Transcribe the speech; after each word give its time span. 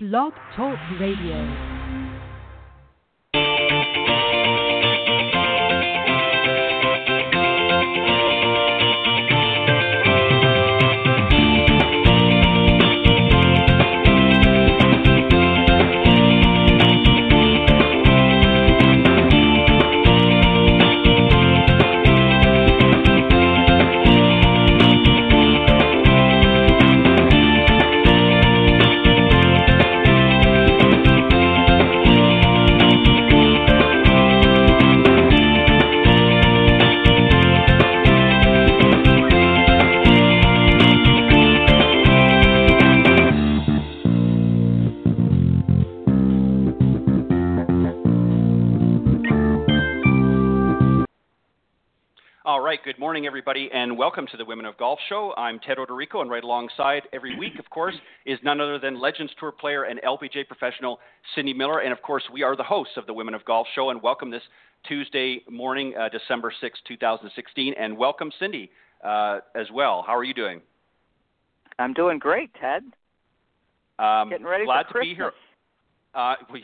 Blog 0.00 0.32
Talk 0.54 0.78
Radio. 1.00 1.42
Morning, 52.98 53.24
everybody, 53.24 53.70
and 53.72 53.96
welcome 53.96 54.26
to 54.26 54.36
the 54.36 54.44
Women 54.44 54.66
of 54.66 54.76
Golf 54.76 54.98
Show. 55.08 55.32
I'm 55.38 55.58
Ted 55.58 55.78
Odorico, 55.78 56.20
and 56.20 56.30
right 56.30 56.44
alongside 56.44 57.04
every 57.14 57.38
week, 57.38 57.58
of 57.58 57.70
course, 57.70 57.94
is 58.26 58.38
none 58.42 58.60
other 58.60 58.78
than 58.78 59.00
Legends 59.00 59.32
Tour 59.40 59.52
player 59.52 59.84
and 59.84 59.98
LPGA 60.02 60.46
professional 60.46 61.00
Cindy 61.34 61.54
Miller. 61.54 61.78
And 61.78 61.94
of 61.94 62.02
course, 62.02 62.24
we 62.30 62.42
are 62.42 62.56
the 62.56 62.62
hosts 62.62 62.98
of 62.98 63.06
the 63.06 63.14
Women 63.14 63.32
of 63.32 63.42
Golf 63.46 63.66
Show, 63.74 63.88
and 63.88 64.02
welcome 64.02 64.30
this 64.30 64.42
Tuesday 64.86 65.40
morning, 65.48 65.94
uh, 65.98 66.10
December 66.10 66.52
6, 66.60 66.78
2016. 66.86 67.72
And 67.80 67.96
welcome, 67.96 68.30
Cindy, 68.38 68.70
uh, 69.02 69.38
as 69.54 69.68
well. 69.72 70.04
How 70.06 70.14
are 70.14 70.24
you 70.24 70.34
doing? 70.34 70.60
I'm 71.78 71.94
doing 71.94 72.18
great, 72.18 72.50
Ted. 72.60 72.82
Um, 73.98 74.28
Getting 74.28 74.44
ready 74.44 74.66
glad 74.66 74.88
for 74.88 75.00
to 75.00 75.06
be 75.06 75.14
here. 75.14 75.32
Uh, 76.14 76.34
we, 76.52 76.62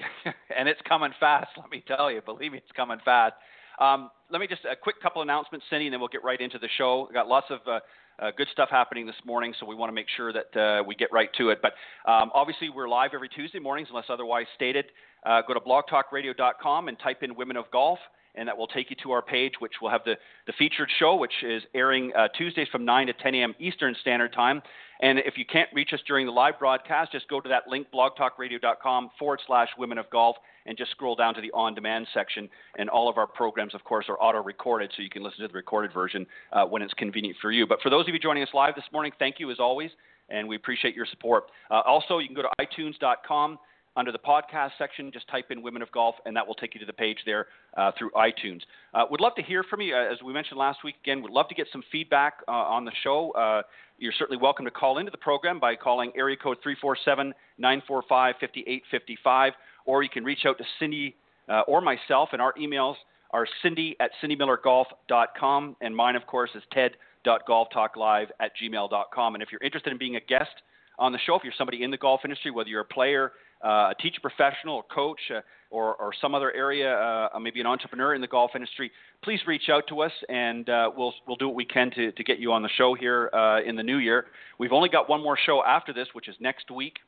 and 0.54 0.68
it's 0.68 0.82
coming 0.86 1.12
fast, 1.18 1.48
let 1.56 1.70
me 1.70 1.82
tell 1.88 2.12
you. 2.12 2.20
Believe 2.20 2.52
me, 2.52 2.58
it's 2.58 2.72
coming 2.76 2.98
fast. 3.06 3.36
Um, 3.78 4.10
let 4.30 4.40
me 4.40 4.46
just 4.46 4.62
a 4.64 4.76
quick 4.76 5.00
couple 5.02 5.22
announcements, 5.22 5.66
Cindy, 5.70 5.86
and 5.86 5.92
then 5.92 6.00
we'll 6.00 6.08
get 6.08 6.24
right 6.24 6.40
into 6.40 6.58
the 6.58 6.68
show. 6.78 7.06
We've 7.08 7.14
got 7.14 7.28
lots 7.28 7.46
of 7.50 7.60
uh, 7.66 7.80
uh, 8.18 8.30
good 8.36 8.48
stuff 8.52 8.68
happening 8.70 9.06
this 9.06 9.16
morning, 9.24 9.54
so 9.58 9.66
we 9.66 9.74
want 9.74 9.90
to 9.90 9.94
make 9.94 10.06
sure 10.16 10.32
that 10.32 10.56
uh, 10.56 10.82
we 10.82 10.94
get 10.94 11.12
right 11.12 11.30
to 11.38 11.50
it. 11.50 11.60
But 11.60 11.72
um, 12.10 12.30
obviously, 12.34 12.68
we're 12.68 12.88
live 12.88 13.10
every 13.14 13.28
Tuesday 13.28 13.58
mornings, 13.58 13.88
unless 13.90 14.06
otherwise 14.08 14.46
stated. 14.54 14.86
Uh, 15.26 15.42
go 15.46 15.54
to 15.54 15.60
blogtalkradio.com 15.60 16.88
and 16.88 16.98
type 16.98 17.22
in 17.22 17.34
Women 17.34 17.56
of 17.56 17.64
Golf, 17.70 17.98
and 18.34 18.48
that 18.48 18.56
will 18.56 18.66
take 18.66 18.90
you 18.90 18.96
to 19.02 19.12
our 19.12 19.22
page, 19.22 19.54
which 19.58 19.74
will 19.80 19.90
have 19.90 20.02
the, 20.04 20.14
the 20.46 20.52
featured 20.58 20.88
show, 20.98 21.16
which 21.16 21.32
is 21.42 21.62
airing 21.74 22.12
uh, 22.16 22.28
Tuesdays 22.36 22.68
from 22.70 22.84
9 22.84 23.06
to 23.06 23.12
10 23.12 23.34
a.m. 23.34 23.54
Eastern 23.58 23.94
Standard 24.00 24.32
Time. 24.32 24.62
And 25.00 25.18
if 25.18 25.36
you 25.36 25.44
can't 25.44 25.68
reach 25.74 25.92
us 25.92 26.00
during 26.06 26.26
the 26.26 26.32
live 26.32 26.58
broadcast, 26.58 27.12
just 27.12 27.28
go 27.28 27.40
to 27.40 27.48
that 27.48 27.64
link, 27.68 27.88
blogtalkradio.com 27.92 29.10
forward 29.18 29.40
slash 29.46 29.68
Women 29.76 29.98
of 29.98 30.08
Golf 30.10 30.36
and 30.66 30.78
just 30.78 30.90
scroll 30.92 31.14
down 31.14 31.34
to 31.34 31.40
the 31.40 31.50
on 31.52 31.74
demand 31.74 32.06
section. 32.14 32.48
And 32.78 32.88
all 32.88 33.08
of 33.08 33.18
our 33.18 33.26
programs, 33.26 33.74
of 33.74 33.84
course, 33.84 34.06
are 34.08 34.20
auto 34.20 34.42
recorded, 34.42 34.92
so 34.96 35.02
you 35.02 35.10
can 35.10 35.22
listen 35.22 35.42
to 35.42 35.48
the 35.48 35.54
recorded 35.54 35.92
version 35.92 36.26
uh, 36.52 36.64
when 36.64 36.82
it's 36.82 36.94
convenient 36.94 37.36
for 37.40 37.52
you. 37.52 37.66
But 37.66 37.82
for 37.82 37.90
those 37.90 38.08
of 38.08 38.14
you 38.14 38.20
joining 38.20 38.42
us 38.42 38.48
live 38.54 38.74
this 38.74 38.84
morning, 38.92 39.12
thank 39.18 39.38
you 39.38 39.50
as 39.50 39.58
always, 39.58 39.90
and 40.28 40.48
we 40.48 40.56
appreciate 40.56 40.94
your 40.94 41.06
support. 41.06 41.50
Uh, 41.70 41.80
also, 41.86 42.18
you 42.18 42.26
can 42.26 42.36
go 42.36 42.42
to 42.42 42.48
itunes.com. 42.60 43.58
Under 43.96 44.10
the 44.10 44.18
podcast 44.18 44.70
section, 44.76 45.10
just 45.12 45.28
type 45.28 45.46
in 45.50 45.62
Women 45.62 45.82
of 45.82 45.90
Golf, 45.92 46.16
and 46.26 46.36
that 46.36 46.46
will 46.46 46.54
take 46.54 46.74
you 46.74 46.80
to 46.80 46.86
the 46.86 46.92
page 46.92 47.18
there 47.24 47.46
uh, 47.76 47.92
through 47.98 48.10
iTunes. 48.10 48.60
Uh, 48.92 49.04
would 49.10 49.20
love 49.20 49.34
to 49.36 49.42
hear 49.42 49.62
from 49.62 49.80
you. 49.80 49.94
Uh, 49.94 50.12
as 50.12 50.18
we 50.24 50.32
mentioned 50.32 50.58
last 50.58 50.78
week, 50.82 50.96
again, 51.02 51.22
we'd 51.22 51.32
love 51.32 51.48
to 51.48 51.54
get 51.54 51.68
some 51.70 51.82
feedback 51.92 52.34
uh, 52.48 52.52
on 52.52 52.84
the 52.84 52.92
show. 53.02 53.30
Uh, 53.32 53.62
you're 53.98 54.12
certainly 54.18 54.40
welcome 54.40 54.64
to 54.64 54.70
call 54.70 54.98
into 54.98 55.10
the 55.10 55.18
program 55.18 55.60
by 55.60 55.76
calling 55.76 56.10
area 56.16 56.36
code 56.36 56.58
347 56.62 57.32
945 57.58 58.34
5855 58.40 59.52
or 59.86 60.02
you 60.02 60.08
can 60.08 60.24
reach 60.24 60.40
out 60.46 60.58
to 60.58 60.64
Cindy 60.78 61.14
uh, 61.48 61.60
or 61.66 61.80
myself, 61.80 62.30
and 62.32 62.40
our 62.40 62.54
emails 62.54 62.94
are 63.30 63.46
cindy 63.62 63.96
at 64.00 64.10
cindymillergolf.com, 64.22 65.76
and 65.80 65.94
mine, 65.94 66.16
of 66.16 66.26
course, 66.26 66.50
is 66.54 66.62
ted.golftalklive 66.72 68.26
at 68.40 68.52
gmail.com. 68.62 69.34
And 69.34 69.42
if 69.42 69.50
you're 69.50 69.62
interested 69.62 69.92
in 69.92 69.98
being 69.98 70.16
a 70.16 70.20
guest 70.20 70.50
on 70.98 71.12
the 71.12 71.18
show, 71.26 71.34
if 71.34 71.42
you're 71.42 71.52
somebody 71.58 71.82
in 71.82 71.90
the 71.90 71.98
golf 71.98 72.20
industry, 72.24 72.50
whether 72.50 72.68
you're 72.68 72.82
a 72.82 72.84
player, 72.84 73.32
uh, 73.64 73.90
a 73.90 73.94
teacher 74.00 74.20
professional, 74.20 74.80
a 74.80 74.94
coach, 74.94 75.20
uh, 75.34 75.40
or, 75.70 75.96
or, 75.96 76.12
some 76.20 76.36
other 76.36 76.52
area, 76.52 76.94
uh, 76.94 77.38
maybe 77.40 77.60
an 77.60 77.66
entrepreneur 77.66 78.14
in 78.14 78.20
the 78.20 78.28
golf 78.28 78.52
industry, 78.54 78.92
please 79.24 79.40
reach 79.46 79.68
out 79.68 79.82
to 79.88 80.02
us 80.02 80.12
and 80.28 80.68
uh, 80.68 80.88
we'll, 80.96 81.12
we'll 81.26 81.36
do 81.36 81.48
what 81.48 81.56
we 81.56 81.64
can 81.64 81.90
to, 81.90 82.12
to 82.12 82.22
get 82.22 82.38
you 82.38 82.52
on 82.52 82.62
the 82.62 82.68
show 82.76 82.94
here 82.94 83.28
uh, 83.32 83.60
in 83.62 83.74
the 83.74 83.82
new 83.82 83.96
year. 83.96 84.26
We've 84.58 84.72
only 84.72 84.88
got 84.88 85.08
one 85.08 85.20
more 85.20 85.36
show 85.44 85.64
after 85.64 85.92
this, 85.92 86.06
which 86.12 86.28
is 86.28 86.36
next 86.38 86.70
week, 86.70 86.98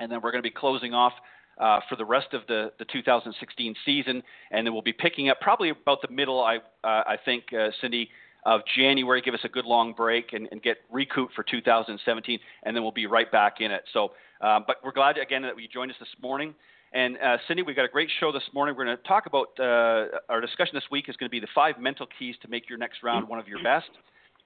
and 0.00 0.10
then 0.10 0.20
we're 0.20 0.32
going 0.32 0.42
to 0.42 0.48
be 0.48 0.54
closing 0.54 0.94
off 0.94 1.12
uh, 1.58 1.80
for 1.88 1.96
the 1.96 2.04
rest 2.04 2.28
of 2.32 2.42
the, 2.48 2.72
the 2.78 2.86
2016 2.92 3.74
season, 3.84 4.22
and 4.50 4.66
then 4.66 4.72
we'll 4.72 4.82
be 4.82 4.92
picking 4.92 5.28
up 5.28 5.40
probably 5.40 5.70
about 5.70 6.02
the 6.02 6.12
middle, 6.12 6.42
I, 6.42 6.56
uh, 6.56 7.04
I 7.06 7.16
think, 7.24 7.44
uh, 7.52 7.68
Cindy, 7.80 8.08
of 8.44 8.60
January. 8.76 9.20
Give 9.20 9.34
us 9.34 9.40
a 9.44 9.48
good 9.48 9.64
long 9.64 9.92
break 9.92 10.32
and, 10.32 10.48
and, 10.50 10.62
get 10.62 10.78
recouped 10.90 11.34
for 11.34 11.44
2017, 11.44 12.38
and 12.64 12.76
then 12.76 12.82
we'll 12.82 12.92
be 12.92 13.06
right 13.06 13.30
back 13.30 13.60
in 13.60 13.70
it. 13.70 13.84
So, 13.92 14.12
uh, 14.40 14.60
but 14.66 14.76
we're 14.84 14.92
glad 14.92 15.18
again 15.18 15.42
that 15.42 15.60
you 15.60 15.68
joined 15.68 15.90
us 15.90 15.96
this 16.00 16.08
morning. 16.20 16.54
And 16.94 17.16
uh, 17.18 17.38
Cindy, 17.48 17.62
we've 17.62 17.76
got 17.76 17.86
a 17.86 17.88
great 17.88 18.10
show 18.20 18.32
this 18.32 18.42
morning. 18.52 18.74
We're 18.76 18.84
going 18.84 18.96
to 18.96 19.02
talk 19.04 19.26
about 19.26 19.48
uh, 19.58 20.18
our 20.28 20.40
discussion 20.40 20.74
this 20.74 20.84
week 20.90 21.08
is 21.08 21.16
going 21.16 21.28
to 21.28 21.30
be 21.30 21.40
the 21.40 21.48
five 21.54 21.78
mental 21.78 22.06
keys 22.18 22.34
to 22.42 22.48
make 22.48 22.68
your 22.68 22.78
next 22.78 23.02
round 23.02 23.28
one 23.28 23.38
of 23.38 23.48
your 23.48 23.62
best. 23.62 23.88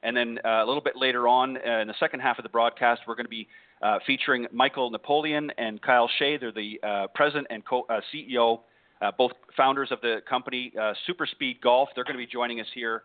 And 0.03 0.17
then 0.17 0.39
uh, 0.45 0.63
a 0.63 0.67
little 0.67 0.83
bit 0.83 0.95
later 0.95 1.27
on 1.27 1.57
uh, 1.57 1.81
in 1.81 1.89
the 1.89 1.95
second 1.99 2.21
half 2.21 2.39
of 2.39 2.45
the 2.45 2.49
broadcast, 2.49 3.03
we're 3.09 3.17
going 3.17 3.27
to 3.27 3.31
be 3.31 3.49
uh, 3.83 3.99
featuring 4.07 4.47
Michael 4.53 4.91
Napoleon 4.91 5.51
and 5.59 5.83
Kyle 5.83 6.09
Shay. 6.19 6.37
They're 6.37 6.53
the 6.53 6.79
uh, 6.83 7.07
president 7.15 7.49
and 7.51 7.65
co- 7.65 7.87
uh, 7.89 8.01
CEO, 8.15 8.61
uh, 9.03 9.11
both 9.19 9.33
founders 9.57 9.89
of 9.91 10.01
the 10.03 10.19
company 10.29 10.73
SuperSpeed 10.77 11.61
Golf. 11.61 11.89
They're 11.95 12.05
going 12.05 12.15
to 12.15 12.25
be 12.25 12.31
joining 12.31 12.61
us 12.61 12.67
here 12.75 13.03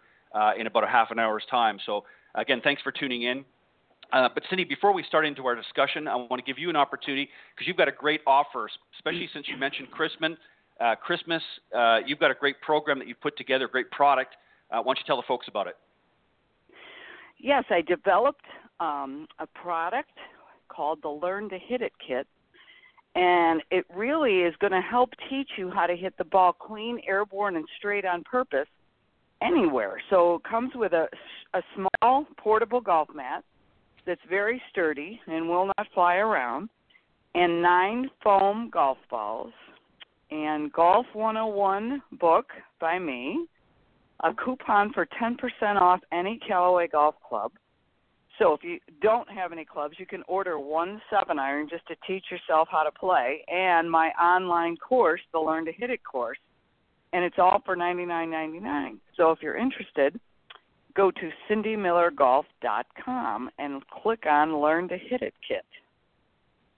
in 0.58 0.68
about 0.68 0.84
a 0.84 0.88
half 0.88 1.12
an 1.12 1.20
hour's 1.20 1.44
time. 1.50 1.80
So, 1.86 2.04
again, 2.36 2.62
thanks 2.64 2.82
for 2.82 2.92
tuning 2.92 3.24
in. 3.24 3.46
Uh, 4.14 4.28
but 4.34 4.44
Cindy, 4.50 4.66
before 4.66 4.94
we 4.94 5.04
start 5.04 5.26
into 5.26 5.46
our 5.46 5.56
discussion, 5.56 6.08
I 6.08 6.16
want 6.16 6.38
to 6.38 6.44
give 6.44 6.60
you 6.60 6.70
an 6.70 6.76
opportunity 6.76 7.30
because 7.56 7.68
you've 7.68 7.78
got 7.78 7.88
a 7.88 7.94
great 7.94 8.22
offer, 8.28 8.70
especially 8.98 9.30
since 9.34 9.48
you 9.48 9.58
mentioned 9.58 9.90
Christmas. 9.92 10.34
Uh, 10.82 10.96
Christmas, 10.96 11.42
uh, 11.78 12.00
you've 12.06 12.20
got 12.20 12.32
a 12.32 12.34
great 12.34 12.60
program 12.62 13.00
that 13.00 13.08
you've 13.08 13.22
put 13.22 13.38
together, 13.38 13.66
a 13.66 13.70
great 13.70 13.90
product. 13.92 14.36
why 14.70 14.82
don't 14.84 14.98
you 14.98 15.04
tell 15.06 15.18
the 15.18 15.24
folks 15.28 15.48
about 15.48 15.68
it? 15.68 15.78
Yes, 17.40 17.64
I 17.70 17.82
developed 17.82 18.46
um, 18.80 19.28
a 19.40 19.48
product 19.48 20.12
called 20.70 21.00
the 21.02 21.10
Learn 21.10 21.50
to 21.50 21.58
Hit 21.58 21.82
It 21.82 21.94
Kit. 22.06 22.28
And 23.16 23.62
it 23.72 23.86
really 23.94 24.40
is 24.40 24.56
going 24.60 24.72
to 24.72 24.82
help 24.82 25.12
teach 25.30 25.50
you 25.58 25.70
how 25.70 25.86
to 25.86 25.96
hit 25.96 26.18
the 26.18 26.24
ball 26.24 26.54
clean, 26.54 27.00
airborne, 27.06 27.58
and 27.58 27.66
straight 27.78 28.06
on 28.06 28.24
purpose 28.24 28.68
anywhere. 29.42 30.02
So 30.10 30.36
it 30.36 30.44
comes 30.44 30.72
with 30.76 30.94
a, 30.94 31.08
a 31.54 31.62
small 31.76 32.26
portable 32.38 32.82
golf 32.82 33.10
mat 33.14 33.44
that's 34.06 34.22
very 34.30 34.62
sturdy 34.72 35.20
and 35.28 35.48
will 35.48 35.68
not 35.78 35.88
fly 35.94 36.16
around, 36.16 36.70
and 37.36 37.62
nine 37.62 38.10
foam 38.24 38.70
golf 38.72 38.98
balls, 39.10 39.54
and 40.32 40.72
Golf 40.74 41.06
101 41.14 42.02
book 42.20 42.48
by 42.80 42.98
me, 42.98 43.46
a 44.24 44.34
coupon 44.34 44.92
for 44.94 45.08
10% 45.22 45.38
off 45.80 46.00
any 46.12 46.40
Callaway 46.48 46.88
golf 46.88 47.16
club, 47.28 47.52
so 48.42 48.54
if 48.54 48.64
you 48.64 48.80
don't 49.04 49.30
have 49.30 49.52
any 49.52 49.66
clubs, 49.66 49.96
you 50.00 50.08
can 50.08 50.24
order 50.28 50.60
one 50.60 51.00
seven 51.12 51.38
iron 51.38 51.68
just 51.70 51.88
to 51.88 51.96
teach 52.08 52.26
yourself 52.32 52.68
how 52.72 52.82
to 52.82 52.92
play, 52.92 53.46
and 53.48 53.90
my 53.90 54.10
online 54.20 54.78
course, 54.78 55.22
the 55.32 55.40
Learn 55.40 55.64
to 55.66 55.72
Hit 55.72 55.92
It 55.92 56.04
course, 56.04 56.40
and 57.14 57.24
it's 57.24 57.40
all 57.40 57.62
for 57.66 57.76
ninety 57.76 58.06
nine 58.06 58.30
ninety 58.30 58.60
nine. 58.60 59.00
So 59.16 59.32
if 59.32 59.42
you're 59.42 59.58
interested, 59.58 60.20
go 60.96 61.12
to 61.12 61.30
cindymillergolf.com 61.50 63.50
and 63.58 63.82
click 63.90 64.26
on 64.30 64.60
Learn 64.60 64.90
to 64.90 64.98
Hit 64.98 65.22
It 65.22 65.34
kit. 65.48 65.66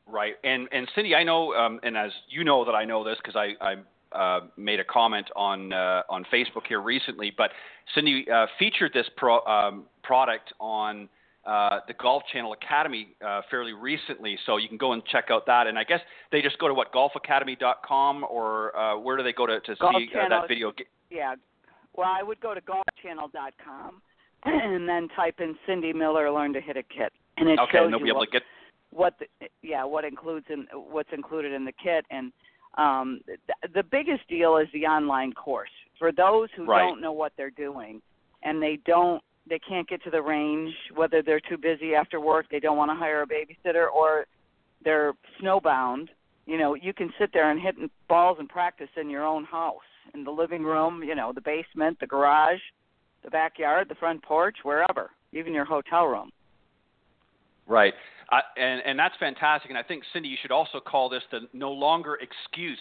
Right, 0.07 0.35
and 0.43 0.67
and 0.71 0.87
Cindy, 0.95 1.15
I 1.15 1.23
know, 1.23 1.53
um, 1.53 1.79
and 1.83 1.97
as 1.97 2.11
you 2.29 2.43
know 2.43 2.65
that 2.65 2.73
I 2.73 2.83
know 2.83 3.03
this 3.03 3.17
because 3.23 3.35
I, 3.35 3.53
I 3.63 3.75
uh, 4.13 4.41
made 4.57 4.79
a 4.79 4.83
comment 4.83 5.27
on 5.35 5.73
uh, 5.73 6.03
on 6.09 6.25
Facebook 6.31 6.67
here 6.67 6.81
recently. 6.81 7.31
But 7.35 7.51
Cindy 7.95 8.29
uh, 8.29 8.45
featured 8.59 8.93
this 8.93 9.07
pro, 9.17 9.43
um, 9.45 9.85
product 10.03 10.53
on 10.59 11.09
uh, 11.45 11.79
the 11.87 11.93
Golf 11.93 12.23
Channel 12.31 12.53
Academy 12.53 13.15
uh, 13.25 13.41
fairly 13.51 13.73
recently, 13.73 14.37
so 14.45 14.57
you 14.57 14.67
can 14.67 14.77
go 14.77 14.93
and 14.93 15.03
check 15.05 15.25
out 15.29 15.45
that. 15.47 15.67
And 15.67 15.77
I 15.77 15.83
guess 15.83 15.99
they 16.31 16.41
just 16.41 16.57
go 16.59 16.67
to 16.67 16.73
what 16.73 16.93
golfacademy.com 16.93 18.25
or 18.29 18.75
uh, 18.77 18.99
where 18.99 19.17
do 19.17 19.23
they 19.23 19.33
go 19.33 19.45
to, 19.45 19.59
to 19.59 19.75
see 19.75 20.09
uh, 20.15 20.29
that 20.29 20.47
video? 20.47 20.71
Yeah, 21.09 21.35
well, 21.95 22.09
I 22.09 22.23
would 22.23 22.39
go 22.39 22.53
to 22.53 22.61
golfchannel.com 22.61 24.01
and 24.45 24.87
then 24.87 25.07
type 25.15 25.35
in 25.39 25.55
Cindy 25.67 25.93
Miller 25.93 26.31
Learn 26.31 26.53
to 26.53 26.61
Hit 26.61 26.77
a 26.77 26.83
Kit, 26.83 27.13
and 27.37 27.49
it 27.49 27.59
okay, 27.59 27.73
shows 27.73 27.85
and 27.85 27.93
they'll 27.93 27.99
you 27.99 28.05
be 28.05 28.09
able 28.09 28.19
what, 28.19 28.25
to 28.25 28.31
get 28.31 28.43
what 28.93 29.13
the, 29.19 29.47
yeah 29.61 29.83
what 29.83 30.05
includes 30.05 30.45
in 30.49 30.67
what's 30.73 31.09
included 31.13 31.51
in 31.51 31.65
the 31.65 31.73
kit 31.83 32.05
and 32.11 32.31
um, 32.77 33.21
the, 33.27 33.37
the 33.75 33.83
biggest 33.83 34.27
deal 34.27 34.57
is 34.57 34.67
the 34.73 34.85
online 34.85 35.31
course 35.33 35.69
for 35.99 36.11
those 36.11 36.49
who 36.55 36.65
right. 36.65 36.79
don't 36.79 37.01
know 37.01 37.11
what 37.11 37.31
they're 37.37 37.51
doing 37.51 38.01
and 38.43 38.61
they 38.61 38.79
don't 38.85 39.21
they 39.49 39.59
can't 39.59 39.87
get 39.87 40.03
to 40.03 40.09
the 40.09 40.21
range 40.21 40.73
whether 40.95 41.21
they're 41.21 41.41
too 41.41 41.57
busy 41.57 41.95
after 41.95 42.19
work 42.19 42.45
they 42.49 42.59
don't 42.59 42.77
want 42.77 42.89
to 42.89 42.95
hire 42.95 43.21
a 43.21 43.27
babysitter 43.27 43.87
or 43.93 44.25
they're 44.83 45.13
snowbound 45.41 46.07
you 46.45 46.57
know 46.57 46.75
you 46.75 46.93
can 46.93 47.11
sit 47.19 47.31
there 47.33 47.51
and 47.51 47.59
hit 47.59 47.75
balls 48.07 48.37
and 48.39 48.49
practice 48.49 48.89
in 48.99 49.09
your 49.09 49.25
own 49.25 49.43
house 49.43 49.81
in 50.13 50.23
the 50.23 50.31
living 50.31 50.63
room 50.63 51.03
you 51.03 51.15
know 51.15 51.31
the 51.33 51.41
basement 51.41 51.99
the 51.99 52.07
garage 52.07 52.59
the 53.23 53.29
backyard 53.29 53.87
the 53.89 53.95
front 53.95 54.21
porch 54.23 54.57
wherever 54.63 55.11
even 55.31 55.53
your 55.53 55.65
hotel 55.65 56.05
room 56.05 56.29
right 57.67 57.93
uh, 58.31 58.39
and 58.57 58.81
and 58.85 58.97
that's 58.97 59.15
fantastic 59.19 59.69
and 59.69 59.77
i 59.77 59.83
think 59.83 60.03
cindy 60.13 60.29
you 60.29 60.37
should 60.41 60.51
also 60.51 60.79
call 60.79 61.09
this 61.09 61.23
the 61.31 61.39
no 61.53 61.71
longer 61.71 62.17
excuse 62.21 62.79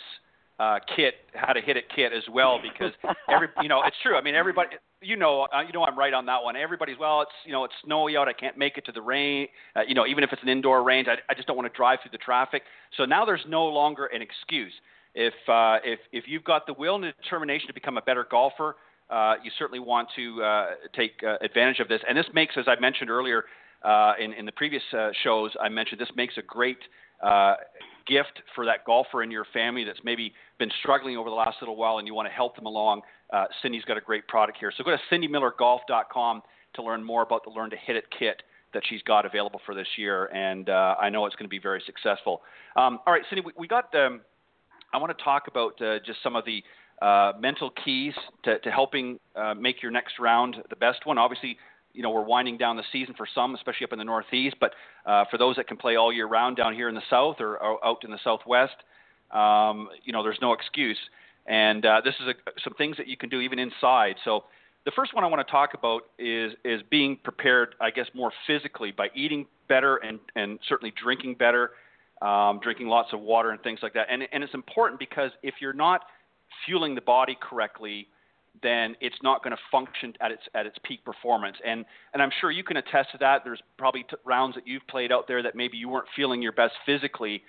uh, 0.59 0.79
kit, 0.95 1.15
how 1.35 1.53
to 1.53 1.61
hit 1.61 1.77
it 1.77 1.85
kit 1.95 2.13
as 2.13 2.23
well, 2.33 2.61
because 2.63 2.93
every 3.29 3.49
you 3.63 3.69
know 3.69 3.83
it's 3.85 3.97
true. 4.03 4.17
I 4.17 4.23
mean, 4.23 4.35
everybody, 4.37 4.77
you 5.03 5.17
know, 5.17 5.47
uh, 5.55 5.61
you 5.63 5.73
know, 5.73 5.85
I'm 5.85 5.99
right 5.99 6.15
on 6.15 6.27
that 6.27 6.43
one. 6.43 6.57
Everybody's 6.57 6.99
well, 6.99 7.23
it's 7.23 7.33
you 7.45 7.53
know, 7.53 7.65
it's 7.65 7.75
snowy 7.85 8.17
out. 8.17 8.29
I 8.29 8.33
can't 8.33 8.57
make 8.57 8.79
it 8.79 8.85
to 8.87 8.93
the 8.93 9.03
rain. 9.03 9.49
Uh, 9.77 9.81
you 9.87 9.95
know, 9.95 10.07
even 10.07 10.25
if 10.25 10.33
it's 10.33 10.43
an 10.43 10.49
indoor 10.49 10.83
range, 10.83 11.09
I, 11.09 11.17
I 11.31 11.35
just 11.35 11.47
don't 11.47 11.57
want 11.57 11.73
to 11.73 11.77
drive 11.77 11.99
through 12.03 12.13
the 12.13 12.19
traffic. 12.19 12.63
So 12.97 13.05
now 13.05 13.25
there's 13.25 13.45
no 13.49 13.65
longer 13.67 14.07
an 14.07 14.23
excuse. 14.23 14.73
If 15.15 15.35
uh, 15.49 15.79
if 15.85 15.99
if 16.13 16.25
you've 16.27 16.45
got 16.45 16.67
the 16.67 16.75
will 16.75 16.95
and 16.95 17.05
the 17.05 17.13
determination 17.23 17.67
to 17.69 17.75
become 17.75 17.99
a 17.99 18.03
better 18.03 18.27
golfer, 18.31 18.77
uh, 19.11 19.35
you 19.43 19.51
certainly 19.59 19.81
want 19.81 20.09
to 20.17 20.43
uh, 20.43 20.67
take 20.95 21.23
uh, 21.27 21.37
advantage 21.43 21.81
of 21.81 21.89
this. 21.89 22.01
And 22.09 22.17
this 22.17 22.27
makes, 22.33 22.55
as 22.57 22.65
I 22.67 22.81
mentioned 22.81 23.11
earlier 23.11 23.45
uh, 23.85 24.15
in 24.19 24.33
in 24.33 24.47
the 24.47 24.53
previous 24.53 24.83
uh, 24.97 25.11
shows, 25.23 25.51
I 25.61 25.69
mentioned 25.69 26.01
this 26.01 26.09
makes 26.17 26.39
a 26.39 26.43
great 26.43 26.79
uh, 27.23 27.55
gift 28.07 28.43
for 28.55 28.65
that 28.65 28.85
golfer 28.85 29.23
in 29.23 29.31
your 29.31 29.47
family 29.53 29.85
that's 29.85 30.01
maybe 30.05 30.33
been 30.59 30.71
struggling 30.81 31.17
over 31.17 31.31
the 31.31 31.37
last 31.37 31.57
little 31.61 31.77
while 31.77 31.99
and 31.99 32.07
you 32.07 32.15
want 32.15 32.29
to 32.29 32.33
help 32.33 32.57
them 32.57 32.67
along, 32.67 33.03
uh, 33.33 33.47
Cindy's 33.63 33.85
got 33.85 33.97
a 33.97 34.01
great 34.01 34.29
product 34.29 34.59
here. 34.59 34.73
So 34.77 34.85
go 34.85 34.91
to 34.91 34.99
cindymillergolf.com 35.11 36.43
to 36.75 36.83
learn 36.83 37.03
more 37.03 37.23
about 37.23 37.45
the 37.45 37.51
Learn 37.51 37.71
to 37.71 37.77
Hit 37.77 37.97
It 37.97 38.05
kit 38.17 38.43
that 38.75 38.83
she's 38.89 39.03
got 39.03 39.27
available 39.27 39.61
for 39.67 39.75
this 39.75 39.87
year, 39.97 40.27
and 40.27 40.69
uh, 40.69 40.95
I 41.01 41.11
know 41.11 41.27
it's 41.27 41.37
going 41.37 41.47
to 41.47 41.51
be 41.51 41.59
very 41.59 41.83
successful. 41.85 42.43
Um, 42.77 43.01
all 43.07 43.13
right, 43.13 43.23
Cindy, 43.29 43.43
we, 43.45 43.53
we 43.57 43.69
got. 43.69 43.95
Um, 43.95 44.23
I 44.95 44.99
want 44.99 45.17
to 45.17 45.25
talk 45.25 45.49
about 45.49 45.81
uh, 45.81 45.99
just 46.05 46.23
some 46.23 46.37
of 46.37 46.45
the 46.45 46.63
uh, 47.05 47.33
mental 47.39 47.71
keys 47.85 48.15
to, 48.45 48.59
to 48.61 48.71
helping 48.71 49.19
uh, 49.37 49.55
make 49.55 49.83
your 49.83 49.91
next 49.91 50.19
round 50.19 50.57
the 50.71 50.77
best 50.77 51.05
one. 51.05 51.19
Obviously, 51.19 51.57
you 51.93 52.03
know 52.03 52.11
we're 52.11 52.25
winding 52.25 52.57
down 52.57 52.77
the 52.77 52.85
season 52.93 53.15
for 53.17 53.27
some, 53.35 53.55
especially 53.55 53.85
up 53.85 53.93
in 53.93 53.99
the 53.99 54.05
Northeast. 54.05 54.57
But 54.61 54.73
uh, 55.07 55.25
for 55.31 55.39
those 55.39 55.57
that 55.57 55.67
can 55.67 55.77
play 55.77 55.97
all 55.97 56.13
year 56.13 56.27
round 56.27 56.57
down 56.57 56.75
here 56.75 56.89
in 56.89 56.95
the 56.95 57.03
South 57.11 57.37
or, 57.41 57.59
or 57.59 57.85
out 57.85 58.05
in 58.05 58.11
the 58.11 58.21
Southwest, 58.25 58.77
um, 59.33 59.89
you 60.05 60.13
know 60.13 60.23
there's 60.23 60.39
no 60.41 60.53
excuse. 60.53 60.99
And 61.47 61.85
uh, 61.85 62.01
this 62.05 62.15
is 62.21 62.29
a, 62.29 62.35
some 62.63 62.75
things 62.75 62.97
that 62.97 63.09
you 63.09 63.17
can 63.17 63.29
do 63.29 63.41
even 63.41 63.59
inside. 63.59 64.15
So 64.25 64.45
the 64.85 64.93
first 64.95 65.15
one 65.15 65.25
I 65.25 65.27
want 65.27 65.47
to 65.47 65.51
talk 65.51 65.75
about 65.75 66.03
is 66.19 66.53
is 66.65 66.81
being 66.91 67.19
prepared, 67.23 67.75
I 67.81 67.91
guess, 67.91 68.07
more 68.15 68.33
physically 68.47 68.93
by 68.93 69.09
eating 69.15 69.47
better 69.69 69.97
and 69.97 70.19
and 70.37 70.59
certainly 70.69 70.93
drinking 71.03 71.37
better, 71.37 71.71
um, 72.21 72.61
drinking 72.63 72.89
lots 72.89 73.13
of 73.13 73.21
water 73.21 73.51
and 73.51 73.61
things 73.63 73.81
like 73.83 73.95
that. 73.95 74.07
And 74.11 74.23
and 74.33 74.43
it's 74.43 74.55
important 74.55 74.99
because 74.99 75.31
if 75.43 75.55
you're 75.61 75.73
not 75.73 76.03
fueling 76.67 76.95
the 76.95 77.01
body 77.01 77.37
correctly, 77.41 78.09
then 78.63 78.97
it's 79.01 79.17
not 79.23 79.43
going 79.43 79.53
to 79.53 79.63
function 79.71 80.15
at 80.21 80.31
its 80.31 80.43
at 80.55 80.67
its 80.67 80.77
peak 80.85 81.05
performance. 81.05 81.57
And 81.65 81.85
and 82.13 82.23
I'm 82.23 82.31
sure 82.41 82.51
you 82.51 82.65
can 82.65 82.77
attest 82.77 83.13
to 83.13 83.19
that. 83.19 83.43
There's 83.45 83.63
probably 83.79 84.03
t- 84.03 84.17
rounds 84.25 84.55
that 84.57 84.67
you've 84.67 84.87
played 84.89 85.13
out 85.13 85.27
there 85.29 85.43
that 85.43 85.55
maybe 85.55 85.77
you 85.77 85.89
weren't 85.89 86.09
feeling 86.15 86.43
your 86.43 86.53
best 86.53 86.75
physically, 86.85 87.43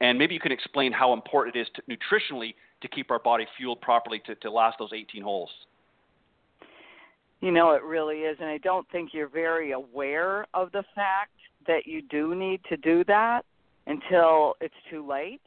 and 0.00 0.18
maybe 0.18 0.34
you 0.34 0.40
can 0.40 0.52
explain 0.52 0.92
how 0.92 1.12
important 1.12 1.56
it 1.56 1.60
is 1.60 1.68
to, 1.76 1.82
nutritionally 1.82 2.54
to 2.82 2.88
keep 2.88 3.10
our 3.10 3.18
body 3.18 3.46
fueled 3.56 3.80
properly 3.80 4.20
to, 4.26 4.34
to 4.36 4.50
last 4.50 4.76
those 4.78 4.90
18 4.94 5.22
holes. 5.22 5.50
You 7.40 7.52
know, 7.52 7.72
it 7.72 7.82
really 7.82 8.18
is, 8.18 8.36
and 8.40 8.48
I 8.48 8.58
don't 8.58 8.86
think 8.90 9.10
you're 9.14 9.28
very 9.28 9.72
aware 9.72 10.46
of 10.52 10.72
the 10.72 10.84
fact 10.94 11.32
that 11.66 11.86
you 11.86 12.02
do 12.02 12.34
need 12.34 12.60
to 12.68 12.76
do 12.76 13.02
that 13.04 13.42
until 13.86 14.54
it's 14.60 14.74
too 14.90 15.06
late. 15.06 15.40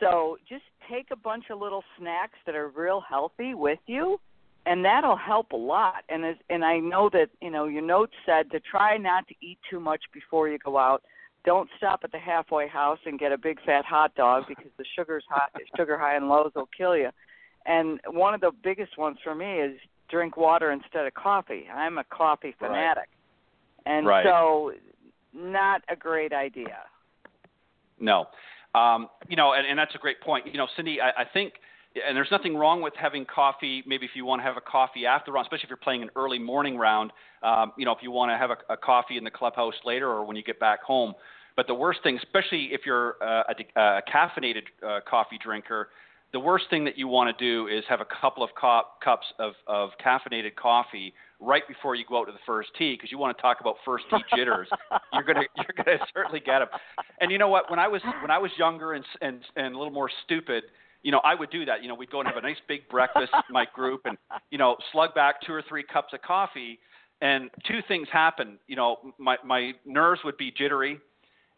So 0.00 0.36
just 0.48 0.64
take 0.90 1.06
a 1.12 1.16
bunch 1.16 1.44
of 1.50 1.60
little 1.60 1.84
snacks 1.98 2.38
that 2.46 2.56
are 2.56 2.68
real 2.68 3.02
healthy 3.08 3.54
with 3.54 3.78
you 3.86 4.18
and 4.66 4.84
that'll 4.84 5.16
help 5.16 5.52
a 5.52 5.56
lot. 5.56 6.04
And 6.08 6.24
as, 6.24 6.36
and 6.50 6.64
I 6.64 6.78
know 6.78 7.10
that 7.12 7.28
you 7.40 7.50
know 7.50 7.66
your 7.66 7.82
note 7.82 8.10
said 8.24 8.50
to 8.52 8.60
try 8.60 8.96
not 8.96 9.26
to 9.28 9.34
eat 9.40 9.58
too 9.68 9.80
much 9.80 10.02
before 10.12 10.48
you 10.48 10.58
go 10.58 10.78
out. 10.78 11.02
Don't 11.44 11.68
stop 11.76 12.00
at 12.04 12.12
the 12.12 12.18
halfway 12.18 12.68
house 12.68 12.98
and 13.04 13.18
get 13.18 13.32
a 13.32 13.38
big 13.38 13.58
fat 13.64 13.84
hot 13.84 14.14
dog 14.14 14.44
because 14.48 14.70
the 14.78 14.84
sugar's 14.96 15.24
hot, 15.28 15.50
sugar 15.76 15.98
high 15.98 16.16
and 16.16 16.28
lows 16.28 16.52
will 16.54 16.68
kill 16.76 16.96
you. 16.96 17.10
And 17.66 18.00
one 18.08 18.34
of 18.34 18.40
the 18.40 18.52
biggest 18.62 18.96
ones 18.98 19.18
for 19.22 19.34
me 19.34 19.60
is 19.60 19.78
drink 20.10 20.36
water 20.36 20.70
instead 20.70 21.06
of 21.06 21.14
coffee. 21.14 21.66
I'm 21.72 21.98
a 21.98 22.04
coffee 22.04 22.54
fanatic, 22.58 23.08
right. 23.86 23.96
and 23.96 24.06
right. 24.06 24.24
so 24.24 24.72
not 25.32 25.82
a 25.88 25.96
great 25.96 26.32
idea. 26.32 26.78
No, 27.98 28.26
um, 28.74 29.08
you 29.28 29.36
know, 29.36 29.54
and, 29.54 29.66
and 29.66 29.78
that's 29.78 29.94
a 29.94 29.98
great 29.98 30.20
point. 30.20 30.46
You 30.46 30.58
know, 30.58 30.66
Cindy, 30.76 30.98
I, 31.00 31.22
I 31.22 31.24
think 31.32 31.54
and 32.06 32.16
there's 32.16 32.30
nothing 32.30 32.56
wrong 32.56 32.82
with 32.82 32.94
having 32.96 33.24
coffee. 33.24 33.82
Maybe 33.86 34.04
if 34.06 34.12
you 34.14 34.24
want 34.24 34.40
to 34.40 34.44
have 34.44 34.56
a 34.56 34.60
coffee 34.60 35.06
after 35.06 35.30
the 35.30 35.32
round, 35.32 35.46
especially 35.46 35.64
if 35.64 35.70
you're 35.70 35.76
playing 35.76 36.02
an 36.02 36.10
early 36.16 36.38
morning 36.38 36.76
round. 36.76 37.12
Um, 37.42 37.72
you 37.76 37.84
know, 37.84 37.92
if 37.92 37.98
you 38.02 38.10
want 38.10 38.30
to 38.30 38.38
have 38.38 38.50
a, 38.50 38.72
a 38.72 38.76
coffee 38.76 39.16
in 39.16 39.24
the 39.24 39.30
clubhouse 39.30 39.74
later 39.84 40.08
or 40.08 40.24
when 40.24 40.36
you 40.36 40.42
get 40.42 40.60
back 40.60 40.82
home. 40.82 41.14
But 41.56 41.66
the 41.66 41.74
worst 41.74 42.00
thing, 42.02 42.16
especially 42.16 42.70
if 42.72 42.82
you're 42.86 43.16
uh, 43.22 43.42
a, 43.48 43.80
a 43.80 44.02
caffeinated 44.10 44.62
uh, 44.86 45.00
coffee 45.08 45.38
drinker, 45.42 45.88
the 46.32 46.40
worst 46.40 46.64
thing 46.70 46.84
that 46.84 46.96
you 46.96 47.08
want 47.08 47.36
to 47.36 47.44
do 47.44 47.68
is 47.68 47.84
have 47.88 48.00
a 48.00 48.06
couple 48.20 48.42
of 48.42 48.50
cop, 48.58 49.02
cups 49.02 49.26
of, 49.38 49.52
of 49.66 49.90
caffeinated 50.04 50.54
coffee 50.56 51.12
right 51.40 51.66
before 51.68 51.94
you 51.94 52.04
go 52.08 52.20
out 52.20 52.24
to 52.24 52.32
the 52.32 52.38
first 52.46 52.70
tee 52.78 52.94
because 52.94 53.10
you 53.10 53.18
want 53.18 53.36
to 53.36 53.42
talk 53.42 53.60
about 53.60 53.76
first 53.84 54.04
tee 54.10 54.22
jitters. 54.34 54.68
you're 55.12 55.24
gonna 55.24 55.42
you're 55.56 55.84
gonna 55.84 55.98
certainly 56.14 56.40
get 56.40 56.60
them. 56.60 56.68
And 57.20 57.30
you 57.30 57.36
know 57.36 57.48
what? 57.48 57.70
When 57.70 57.78
I 57.78 57.88
was 57.88 58.00
when 58.22 58.30
I 58.30 58.38
was 58.38 58.50
younger 58.58 58.94
and 58.94 59.04
and 59.20 59.40
and 59.56 59.74
a 59.74 59.78
little 59.78 59.92
more 59.92 60.10
stupid, 60.24 60.64
you 61.02 61.10
know, 61.10 61.20
I 61.24 61.34
would 61.34 61.50
do 61.50 61.64
that. 61.64 61.82
You 61.82 61.88
know, 61.88 61.94
we'd 61.94 62.10
go 62.10 62.20
and 62.20 62.28
have 62.28 62.36
a 62.36 62.42
nice 62.42 62.56
big 62.68 62.88
breakfast, 62.88 63.32
my 63.50 63.66
group, 63.74 64.02
and 64.04 64.16
you 64.50 64.58
know, 64.58 64.76
slug 64.92 65.14
back 65.14 65.36
two 65.44 65.52
or 65.52 65.62
three 65.68 65.82
cups 65.82 66.12
of 66.12 66.22
coffee. 66.22 66.78
And 67.20 67.50
two 67.68 67.80
things 67.86 68.08
happen. 68.12 68.58
You 68.66 68.76
know, 68.76 68.96
my 69.18 69.36
my 69.44 69.72
nerves 69.86 70.20
would 70.24 70.36
be 70.36 70.50
jittery, 70.50 70.98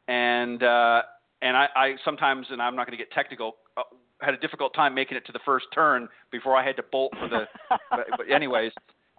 and 0.09 0.63
uh, 0.63 1.03
and 1.41 1.57
I, 1.57 1.69
I 1.75 1.95
sometimes, 2.05 2.47
and 2.51 2.61
I'm 2.61 2.77
not 2.77 2.87
going 2.87 2.97
to 2.99 3.03
get 3.03 3.11
technical, 3.13 3.57
uh, 3.79 3.83
had 4.21 4.35
a 4.35 4.39
difficult 4.39 4.75
time 4.75 4.95
making 4.95 5.17
it 5.17 5.25
to 5.27 5.33
the 5.33 5.41
first 5.45 5.67
turn 5.75 6.09
before 6.31 6.55
I 6.55 6.65
had 6.65 6.77
to 6.77 6.83
bolt 6.93 7.13
for 7.19 7.29
the. 7.29 7.45
but, 7.91 8.07
but 8.17 8.31
anyways, 8.31 8.73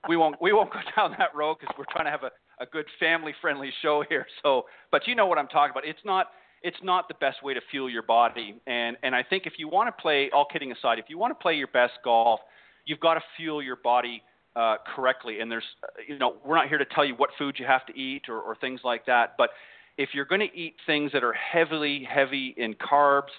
we 0.08 0.18
won't 0.18 0.36
we 0.42 0.54
won't 0.54 0.72
go 0.72 0.80
down 0.96 1.16
that 1.18 1.36
road 1.36 1.58
because 1.60 1.76
we're 1.80 1.86
trying 1.92 2.06
to 2.06 2.12
have 2.12 2.24
a 2.24 2.30
a 2.62 2.66
good 2.66 2.86
family 3.00 3.34
friendly 3.42 3.72
show 3.82 4.04
here. 4.08 4.26
So, 4.44 4.66
but 4.92 5.08
you 5.08 5.16
know 5.16 5.26
what 5.26 5.38
I'm 5.38 5.48
talking 5.48 5.72
about. 5.72 5.86
It's 5.86 6.00
not 6.06 6.28
it's 6.62 6.78
not 6.84 7.08
the 7.08 7.14
best 7.16 7.44
way 7.44 7.54
to 7.54 7.62
fuel 7.72 7.90
your 7.90 8.04
body. 8.04 8.56
And 8.68 8.98
and 9.04 9.16
I 9.16 9.24
think 9.24 9.46
if 9.46 9.54
you 9.58 9.68
want 9.68 9.96
to 9.96 10.02
play, 10.02 10.30
all 10.34 10.46
kidding 10.52 10.72
aside, 10.72 11.00
if 11.00 11.06
you 11.10 11.18
want 11.18 11.32
to 11.32 11.42
play 11.42 11.54
your 11.54 11.68
best 11.68 11.94
golf, 12.04 12.40
you've 12.86 13.00
got 13.00 13.16
to 13.16 13.22
fuel 13.38 13.62
your 13.62 13.76
body 13.78 14.22
uh, 14.56 14.78
correctly. 14.96 15.42
And 15.42 15.52
there's, 15.52 15.64
uh, 15.84 15.88
you 16.08 16.18
know, 16.18 16.36
we're 16.46 16.56
not 16.56 16.70
here 16.70 16.78
to 16.78 16.86
tell 16.86 17.06
you 17.06 17.16
what 17.16 17.30
food 17.38 17.58
you 17.60 17.66
have 17.66 17.86
to 17.88 17.98
eat 17.98 18.24
or, 18.30 18.40
or 18.40 18.56
things 18.56 18.80
like 18.84 19.06
that. 19.06 19.36
But 19.38 19.50
if 19.98 20.10
you're 20.14 20.26
going 20.26 20.42
to 20.42 20.58
eat 20.58 20.76
things 20.86 21.12
that 21.12 21.24
are 21.24 21.34
heavily 21.34 22.08
heavy 22.10 22.54
in 22.58 22.74
carbs 22.76 23.32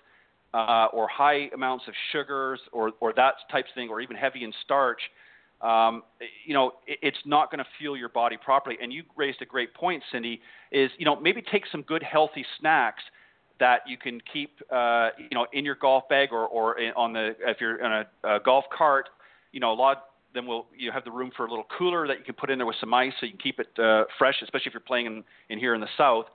uh, 0.55 0.87
or 0.93 1.09
high 1.09 1.51
amounts 1.55 1.85
of 1.89 1.95
sugars 2.13 2.61
or 2.73 2.93
or 3.01 3.13
that 3.15 3.35
type 3.51 3.67
of 3.67 3.75
thing, 3.75 3.89
or 3.89 4.01
even 4.01 4.17
heavy 4.17 4.45
in 4.45 4.53
starch, 4.65 5.01
um, 5.63 6.03
you 6.45 6.55
know, 6.55 6.73
it, 6.87 6.99
it's 7.03 7.19
not 7.25 7.51
going 7.51 7.59
to 7.59 7.67
fuel 7.79 7.97
your 7.97 8.09
body 8.09 8.37
properly. 8.37 8.77
And 8.81 8.93
you 8.93 9.03
raised 9.17 9.41
a 9.43 9.47
great 9.47 9.75
point, 9.75 10.03
Cindy. 10.13 10.41
Is 10.73 10.91
you 10.99 11.05
know 11.05 11.19
maybe 11.19 11.43
take 11.43 11.65
some 11.71 11.83
good 11.83 12.03
healthy 12.03 12.45
snacks 12.61 13.03
that 13.59 13.81
you 13.87 13.97
can 13.97 14.21
keep, 14.31 14.61
uh, 14.71 15.11
you 15.19 15.35
know, 15.35 15.47
in 15.55 15.65
your 15.65 15.77
golf 15.77 16.07
bag 16.11 16.29
or, 16.31 16.47
or 16.47 16.79
in, 16.79 16.93
on 16.95 17.15
the 17.15 17.35
if 17.41 17.59
you're 17.61 17.77
in 17.77 17.91
a, 17.91 18.07
a 18.25 18.41
golf 18.45 18.65
cart. 18.77 19.09
You 19.53 19.61
know, 19.61 19.73
a 19.73 19.75
lot. 19.75 20.05
Then 20.35 20.47
we'll 20.47 20.67
you 20.77 20.93
have 20.93 21.05
the 21.05 21.11
room 21.11 21.31
for 21.35 21.47
a 21.47 21.49
little 21.49 21.65
cooler 21.79 22.07
that 22.07 22.19
you 22.19 22.25
can 22.25 22.35
put 22.35 22.51
in 22.51 22.59
there 22.59 22.67
with 22.67 22.77
some 22.79 22.93
ice, 22.93 23.13
so 23.19 23.25
you 23.25 23.33
can 23.33 23.41
keep 23.41 23.59
it 23.59 23.69
uh, 23.79 24.05
fresh, 24.19 24.35
especially 24.43 24.69
if 24.69 24.75
you're 24.75 24.81
playing 24.81 25.07
in, 25.07 25.25
in 25.49 25.59
here 25.59 25.75
in 25.75 25.81
the 25.81 25.89
south. 25.97 26.27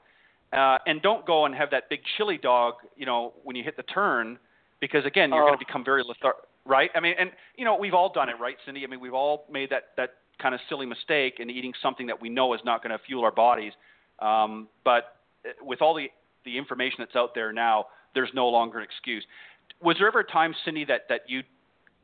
Uh, 0.54 0.80
and 0.88 1.02
don't 1.02 1.26
go 1.26 1.46
and 1.46 1.56
have 1.56 1.70
that 1.72 1.88
big 1.90 2.02
chili 2.18 2.38
dog, 2.38 2.74
you 2.98 3.06
know, 3.06 3.34
when 3.44 3.56
you 3.56 3.64
hit 3.64 3.78
the 3.78 3.84
turn, 3.84 4.38
because 4.82 5.06
again, 5.06 5.30
you're 5.30 5.44
oh. 5.44 5.48
going 5.48 5.60
to 5.60 5.66
become 5.66 5.86
very 5.86 6.04
lethargic, 6.04 6.42
right? 6.66 6.90
I 6.96 7.00
mean, 7.00 7.16
and 7.20 7.32
you 7.56 7.66
know, 7.66 7.76
we've 7.78 7.94
all 7.94 8.12
done 8.12 8.30
it, 8.30 8.36
right, 8.40 8.56
Cindy? 8.66 8.84
I 8.84 8.88
mean, 8.88 9.00
we've 9.00 9.14
all 9.14 9.46
made 9.52 9.70
that 9.70 9.90
that 9.98 10.12
kind 10.42 10.56
of 10.56 10.62
silly 10.70 10.86
mistake 10.86 11.36
in 11.40 11.50
eating 11.50 11.74
something 11.82 12.08
that 12.08 12.22
we 12.22 12.30
know 12.30 12.54
is 12.54 12.62
not 12.66 12.84
going 12.84 12.98
to 12.98 13.04
fuel 13.06 13.24
our 13.24 13.32
bodies. 13.32 13.74
Um, 14.20 14.68
but 14.84 15.16
uh, 15.46 15.50
with 15.62 15.82
all 15.82 15.94
the 15.94 16.08
the 16.46 16.58
information 16.58 16.98
that's 17.00 17.16
out 17.16 17.36
there 17.36 17.54
now, 17.54 17.86
there's 18.16 18.32
no 18.34 18.48
longer 18.48 18.80
an 18.80 18.84
excuse. 18.84 19.24
Was 19.82 19.98
there 20.00 20.08
ever 20.08 20.20
a 20.20 20.24
time, 20.24 20.54
Cindy, 20.66 20.86
that 20.86 21.02
that 21.10 21.22
you 21.28 21.44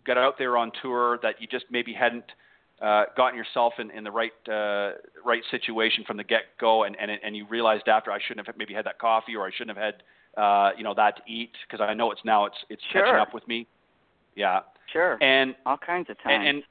got 0.06 0.18
out 0.18 0.38
there 0.38 0.58
on 0.58 0.72
tour 0.82 1.20
that 1.22 1.42
you 1.42 1.48
just 1.48 1.66
maybe 1.70 1.94
hadn't 1.94 2.26
uh, 2.82 3.06
gotten 3.16 3.38
yourself 3.38 3.74
in, 3.80 3.92
in 3.92 4.04
the 4.04 4.12
right 4.12 4.32
uh, 4.48 4.92
right 5.26 5.42
situation 5.52 6.04
from 6.06 6.18
the 6.18 6.24
get 6.24 6.44
go, 6.60 6.84
and, 6.84 6.96
and 7.00 7.12
and 7.24 7.36
you 7.36 7.46
realized 7.50 7.88
after 7.88 8.12
I 8.12 8.20
shouldn't 8.26 8.48
have 8.48 8.58
maybe 8.58 8.74
had 8.74 8.86
that 8.86 9.00
coffee, 9.00 9.36
or 9.36 9.46
I 9.46 9.52
shouldn't 9.52 9.78
have 9.78 9.94
had 9.94 10.42
uh, 10.42 10.72
you 10.78 10.84
know 10.84 10.94
that 10.94 11.18
to 11.18 11.32
eat 11.32 11.52
because 11.68 11.84
I 11.84 11.94
know 11.94 12.12
it's 12.12 12.22
now 12.24 12.46
it's 12.46 12.58
it's 12.70 12.82
sure. 12.92 13.04
catching 13.04 13.20
up 13.20 13.34
with 13.34 13.48
me. 13.48 13.68
Yeah. 14.38 14.62
Sure. 14.94 15.22
And 15.22 15.56
all 15.66 15.78
kinds 15.78 16.10
of 16.10 16.18
times. 16.24 16.36
And, 16.36 16.48
and 16.48 16.64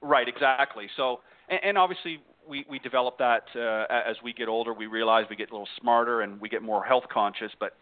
right, 0.00 0.26
exactly. 0.28 0.88
So 0.96 1.20
and, 1.50 1.60
and 1.62 1.78
obviously 1.78 2.20
we 2.48 2.64
we 2.70 2.78
develop 2.78 3.18
that 3.18 3.44
uh, 3.54 3.86
as 3.90 4.16
we 4.24 4.32
get 4.32 4.48
older. 4.48 4.72
We 4.72 4.86
realize 4.86 5.26
we 5.28 5.36
get 5.36 5.50
a 5.50 5.52
little 5.52 5.68
smarter 5.80 6.22
and 6.22 6.40
we 6.40 6.48
get 6.48 6.62
more 6.62 6.82
health 6.84 7.04
conscious. 7.12 7.52
But 7.58 7.74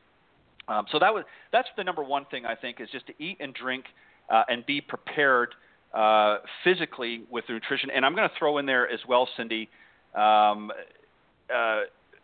um, 0.67 0.87
so 0.91 0.99
that 0.99 1.15
was 1.15 1.25
that's 1.53 1.69
the 1.77 1.85
number 1.85 2.03
one 2.03 2.25
thing 2.31 2.47
I 2.47 2.57
think 2.57 2.81
is 2.81 2.89
just 2.91 3.07
to 3.07 3.13
eat 3.23 3.37
and 3.39 3.55
drink 3.55 3.85
uh, 4.31 4.43
and 4.49 4.67
be 4.67 4.81
prepared 4.81 5.55
uh, 5.95 6.39
physically 6.65 7.23
with 7.31 7.45
nutrition. 7.49 7.91
And 7.91 8.05
I'm 8.05 8.17
going 8.17 8.29
to 8.29 8.35
throw 8.39 8.59
in 8.59 8.67
there 8.67 8.91
as 8.91 9.01
well, 9.07 9.29
Cindy, 9.37 9.69
um, 10.15 10.73
uh, 11.55 11.83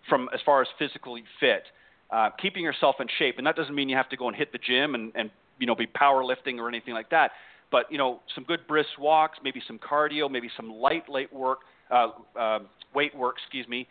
from 0.08 0.28
as 0.34 0.40
far 0.44 0.60
as 0.60 0.68
physically 0.78 1.24
fit, 1.40 1.64
uh, 2.10 2.30
keeping 2.40 2.62
yourself 2.62 2.96
in 3.00 3.06
shape. 3.18 3.36
And 3.38 3.46
that 3.46 3.56
doesn't 3.56 3.74
mean 3.74 3.88
you 3.88 3.96
have 3.96 4.08
to 4.10 4.16
go 4.16 4.28
and 4.28 4.36
hit 4.36 4.52
the 4.52 4.58
gym 4.58 4.94
and, 4.94 5.12
and 5.14 5.30
you 5.58 5.66
know 5.66 5.74
be 5.74 5.86
powerlifting 5.86 6.58
or 6.58 6.68
anything 6.68 6.94
like 6.94 7.10
that. 7.10 7.32
But 7.70 7.90
you 7.90 7.98
know 7.98 8.20
some 8.34 8.44
good 8.44 8.66
brisk 8.66 8.90
walks, 8.98 9.38
maybe 9.42 9.62
some 9.66 9.78
cardio, 9.78 10.30
maybe 10.30 10.50
some 10.56 10.70
light 10.70 11.08
light 11.08 11.32
work, 11.32 11.60
uh, 11.90 12.08
uh, 12.38 12.58
weight 12.94 13.16
work, 13.16 13.36
excuse 13.42 13.66
me. 13.68 13.86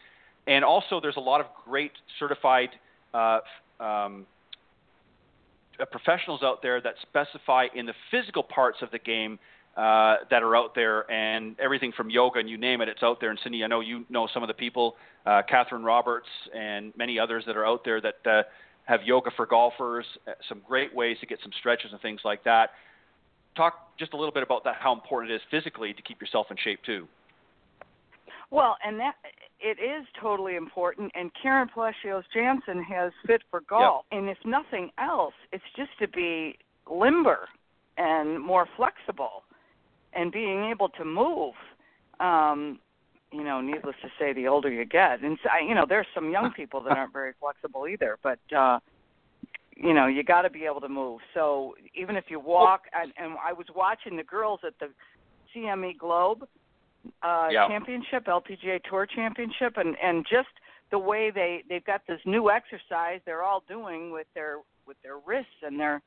And 0.47 0.63
also 0.65 0.99
there's 0.99 1.17
a 1.17 1.21
lot 1.21 1.39
of 1.39 1.47
great 1.65 1.91
certified 2.19 2.69
uh, 3.13 3.39
um, 3.79 4.25
uh, 5.79 5.85
professionals 5.85 6.41
out 6.43 6.61
there 6.61 6.81
that 6.81 6.95
specify 7.01 7.67
in 7.73 7.85
the 7.85 7.93
physical 8.11 8.43
parts 8.43 8.79
of 8.81 8.91
the 8.91 8.99
game 8.99 9.39
uh, 9.75 10.17
that 10.29 10.43
are 10.43 10.55
out 10.55 10.75
there, 10.75 11.09
and 11.09 11.59
everything 11.59 11.91
from 11.97 12.09
yoga 12.09 12.39
and 12.39 12.47
you 12.47 12.57
name 12.57 12.81
it, 12.81 12.89
it's 12.89 13.01
out 13.01 13.19
there. 13.19 13.31
And 13.31 13.39
Cindy, 13.41 13.63
I 13.63 13.67
know 13.67 13.79
you 13.79 14.05
know 14.09 14.27
some 14.31 14.43
of 14.43 14.47
the 14.47 14.53
people, 14.53 14.95
uh, 15.25 15.41
Katherine 15.49 15.83
Roberts 15.83 16.27
and 16.55 16.93
many 16.95 17.17
others 17.17 17.43
that 17.47 17.57
are 17.57 17.65
out 17.65 17.83
there 17.83 17.99
that 17.99 18.15
uh, 18.25 18.43
have 18.85 19.01
yoga 19.03 19.31
for 19.35 19.45
golfers, 19.45 20.05
uh, 20.27 20.31
some 20.49 20.61
great 20.67 20.93
ways 20.93 21.17
to 21.21 21.25
get 21.25 21.39
some 21.41 21.51
stretches 21.59 21.91
and 21.91 22.01
things 22.01 22.21
like 22.23 22.43
that. 22.43 22.71
Talk 23.55 23.97
just 23.97 24.13
a 24.13 24.17
little 24.17 24.33
bit 24.33 24.43
about 24.43 24.63
that, 24.63 24.75
how 24.79 24.93
important 24.93 25.31
it 25.31 25.35
is 25.35 25.41
physically 25.51 25.93
to 25.93 26.01
keep 26.01 26.19
yourself 26.19 26.47
in 26.49 26.57
shape 26.63 26.79
too. 26.85 27.07
Well, 28.51 28.77
and 28.85 28.99
that 28.99 29.15
it 29.59 29.79
is 29.79 30.05
totally 30.21 30.55
important. 30.55 31.11
And 31.15 31.31
Karen 31.41 31.67
Palacios 31.73 32.23
Jansen 32.33 32.83
has 32.83 33.11
Fit 33.25 33.41
for 33.49 33.61
Golf, 33.61 34.05
yep. 34.11 34.19
and 34.19 34.29
if 34.29 34.37
nothing 34.45 34.91
else, 34.99 35.33
it's 35.51 35.63
just 35.75 35.89
to 35.99 36.07
be 36.07 36.57
limber 36.91 37.47
and 37.97 38.39
more 38.39 38.67
flexible 38.75 39.43
and 40.13 40.31
being 40.31 40.65
able 40.65 40.89
to 40.89 41.05
move. 41.05 41.53
Um, 42.19 42.79
you 43.33 43.43
know, 43.43 43.61
needless 43.61 43.95
to 44.03 44.09
say, 44.19 44.31
the 44.33 44.47
older 44.47 44.71
you 44.71 44.85
get, 44.85 45.21
and 45.21 45.37
so, 45.43 45.49
you 45.67 45.75
know, 45.75 45.85
there's 45.87 46.07
some 46.13 46.29
young 46.31 46.51
people 46.55 46.81
that 46.83 46.97
aren't 46.97 47.13
very 47.13 47.33
flexible 47.39 47.87
either. 47.87 48.17
But 48.21 48.39
uh, 48.55 48.79
you 49.75 49.93
know, 49.93 50.07
you 50.07 50.23
got 50.23 50.43
to 50.43 50.49
be 50.49 50.65
able 50.65 50.81
to 50.81 50.89
move. 50.89 51.19
So 51.33 51.75
even 51.95 52.15
if 52.15 52.25
you 52.29 52.39
walk, 52.39 52.83
and, 52.93 53.11
and 53.17 53.35
I 53.43 53.53
was 53.53 53.65
watching 53.75 54.15
the 54.17 54.23
girls 54.23 54.59
at 54.65 54.73
the 54.79 54.89
CME 55.55 55.97
Group 55.97 56.47
uh, 57.21 57.47
yeah. 57.51 57.67
Championship, 57.67 58.25
LPGA 58.25 58.81
Tour 58.89 59.05
Championship, 59.05 59.77
and 59.77 59.95
and 60.01 60.25
just 60.29 60.49
the 60.91 60.99
way 60.99 61.31
they 61.33 61.63
they've 61.67 61.85
got 61.85 62.01
this 62.07 62.19
new 62.25 62.49
exercise 62.49 63.19
they're 63.25 63.43
all 63.43 63.63
doing 63.67 64.11
with 64.11 64.27
their 64.35 64.57
with 64.87 64.97
their 65.03 65.17
wrists 65.25 65.51
and 65.63 65.79
their 65.79 66.01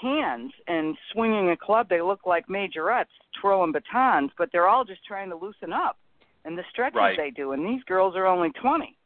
hands 0.00 0.52
and 0.66 0.96
swinging 1.12 1.50
a 1.50 1.56
club. 1.56 1.88
They 1.88 2.00
look 2.00 2.20
like 2.24 2.46
majorettes 2.46 3.06
twirling 3.40 3.72
batons, 3.72 4.30
but 4.38 4.50
they're 4.52 4.68
all 4.68 4.84
just 4.84 5.04
trying 5.04 5.30
to 5.30 5.36
loosen 5.36 5.72
up. 5.72 5.98
And 6.48 6.56
the 6.56 6.64
stretches 6.70 6.96
right. 6.96 7.14
they 7.14 7.30
do, 7.30 7.52
and 7.52 7.62
these 7.62 7.84
girls 7.84 8.16
are 8.16 8.24
only 8.24 8.48
20. 8.62 8.96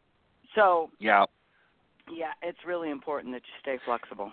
So 0.55 0.91
yeah, 1.01 1.25
yeah, 2.09 2.31
it's 2.41 2.59
really 2.65 2.89
important 2.89 3.35
that 3.35 3.43
you 3.45 3.53
stay 3.61 3.83
flexible. 3.85 4.31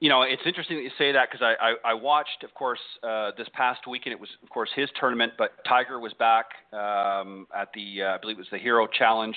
You 0.00 0.08
know, 0.08 0.22
it's 0.22 0.42
interesting 0.44 0.78
that 0.78 0.82
you 0.82 0.90
say 0.98 1.12
that 1.12 1.28
because 1.30 1.46
I, 1.46 1.54
I, 1.64 1.92
I 1.92 1.94
watched, 1.94 2.42
of 2.42 2.52
course, 2.54 2.80
uh, 3.04 3.30
this 3.38 3.46
past 3.52 3.86
weekend. 3.88 4.14
It 4.14 4.18
was, 4.18 4.30
of 4.42 4.48
course, 4.48 4.68
his 4.74 4.88
tournament, 4.98 5.34
but 5.38 5.64
Tiger 5.64 6.00
was 6.00 6.12
back 6.14 6.46
um, 6.72 7.46
at 7.56 7.68
the, 7.72 8.02
uh, 8.02 8.14
I 8.14 8.18
believe 8.18 8.36
it 8.36 8.40
was 8.40 8.48
the 8.50 8.58
Hero 8.58 8.88
Challenge 8.88 9.36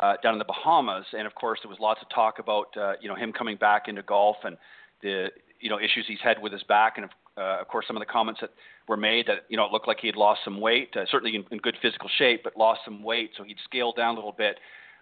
uh, 0.00 0.14
down 0.22 0.34
in 0.34 0.38
the 0.38 0.44
Bahamas, 0.44 1.06
and 1.12 1.26
of 1.26 1.34
course, 1.34 1.58
there 1.64 1.68
was 1.68 1.80
lots 1.80 2.00
of 2.00 2.08
talk 2.14 2.38
about, 2.38 2.68
uh, 2.76 2.92
you 3.00 3.08
know, 3.08 3.16
him 3.16 3.32
coming 3.32 3.56
back 3.56 3.88
into 3.88 4.02
golf 4.02 4.36
and 4.44 4.56
the, 5.02 5.30
you 5.58 5.68
know, 5.68 5.80
issues 5.80 6.04
he's 6.06 6.22
had 6.22 6.40
with 6.40 6.52
his 6.52 6.62
back, 6.62 6.92
and 6.94 7.04
of, 7.04 7.10
of 7.36 7.68
course, 7.68 7.86
some 7.86 7.96
of 7.96 8.00
the 8.00 8.12
comments 8.12 8.40
that 8.40 8.50
were 8.88 8.96
made 8.96 9.26
that, 9.26 9.44
you 9.48 9.56
know, 9.56 9.64
it 9.64 9.72
looked 9.72 9.88
like 9.88 9.98
he 10.00 10.06
had 10.06 10.16
lost 10.16 10.40
some 10.44 10.60
weight, 10.60 10.90
uh, 10.96 11.04
certainly 11.10 11.36
in, 11.36 11.44
in 11.50 11.58
good 11.58 11.76
physical 11.80 12.10
shape, 12.18 12.42
but 12.44 12.56
lost 12.56 12.80
some 12.84 13.02
weight, 13.02 13.30
so 13.36 13.44
he'd 13.44 13.56
scaled 13.64 13.96
down 13.96 14.14
a 14.14 14.18
little 14.18 14.34
bit. 14.36 14.58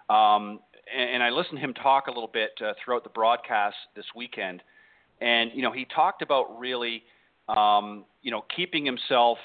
Um, 0.09 0.61
and, 0.95 1.11
and 1.15 1.23
I 1.23 1.31
listened 1.31 1.57
to 1.57 1.65
him 1.65 1.75
talk 1.75 2.07
a 2.07 2.11
little 2.11 2.31
bit 2.33 2.53
uh, 2.65 2.73
throughout 2.85 3.05
the 3.05 3.11
broadcast 3.11 3.77
this 3.97 4.07
weekend 4.15 4.63
and 5.21 5.51
you 5.55 5.63
know 5.63 5.73
he 5.73 5.87
talked 5.95 6.23
about 6.23 6.59
really 6.59 7.03
um, 7.49 8.05
you 8.23 8.31
know 8.31 8.45
keeping 8.55 8.85
himself 8.85 9.39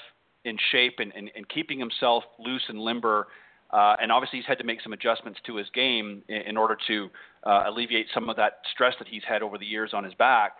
in 0.44 0.56
shape 0.70 0.96
and, 0.98 1.12
and, 1.16 1.30
and 1.34 1.48
keeping 1.48 1.78
himself 1.78 2.24
loose 2.38 2.62
and 2.68 2.78
limber. 2.78 3.28
Uh, 3.70 3.96
and 4.00 4.12
obviously, 4.12 4.38
he's 4.38 4.46
had 4.46 4.58
to 4.58 4.64
make 4.64 4.80
some 4.82 4.92
adjustments 4.92 5.40
to 5.46 5.56
his 5.56 5.66
game 5.74 6.22
in, 6.28 6.36
in 6.42 6.56
order 6.56 6.76
to 6.86 7.08
uh, 7.44 7.64
alleviate 7.66 8.06
some 8.12 8.28
of 8.28 8.36
that 8.36 8.58
stress 8.72 8.94
that 8.98 9.08
he's 9.08 9.22
had 9.26 9.42
over 9.42 9.58
the 9.58 9.64
years 9.64 9.90
on 9.92 10.04
his 10.04 10.14
back. 10.14 10.52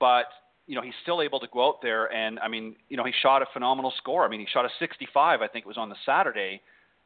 But 0.00 0.24
you 0.66 0.74
know, 0.74 0.82
he's 0.82 0.94
still 1.02 1.22
able 1.22 1.40
to 1.40 1.46
go 1.52 1.68
out 1.68 1.82
there, 1.82 2.12
and 2.12 2.38
I 2.40 2.48
mean, 2.48 2.76
you 2.88 2.96
know, 2.96 3.04
he 3.04 3.12
shot 3.22 3.42
a 3.42 3.46
phenomenal 3.52 3.92
score. 3.98 4.24
I 4.24 4.28
mean, 4.28 4.40
he 4.40 4.46
shot 4.52 4.64
a 4.64 4.68
65. 4.78 5.40
I 5.40 5.48
think 5.48 5.64
it 5.64 5.68
was 5.68 5.76
on 5.76 5.88
the 5.88 5.96
Saturday, 6.04 6.60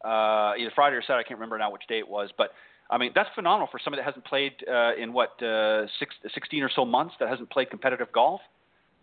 uh, 0.05 0.55
either 0.59 0.73
Friday 0.75 0.97
or 0.97 1.03
Saturday. 1.03 1.21
I 1.21 1.29
can't 1.29 1.39
remember 1.39 1.59
now 1.59 1.71
which 1.71 1.87
day 1.89 1.99
it 1.99 2.09
was, 2.09 2.31
but 2.37 2.53
I 2.91 2.99
mean, 2.99 3.13
that's 3.15 3.29
phenomenal 3.35 3.69
for 3.71 3.79
somebody 3.83 4.01
that 4.01 4.07
hasn't 4.07 4.25
played 4.25 4.53
uh, 4.69 4.95
in 4.97 5.13
what 5.13 5.41
uh, 5.43 5.87
six, 5.99 6.15
16 6.35 6.63
or 6.63 6.71
so 6.75 6.85
months 6.85 7.15
that 7.21 7.29
hasn't 7.29 7.49
played 7.51 7.71
competitive 7.71 8.09
golf. 8.13 8.41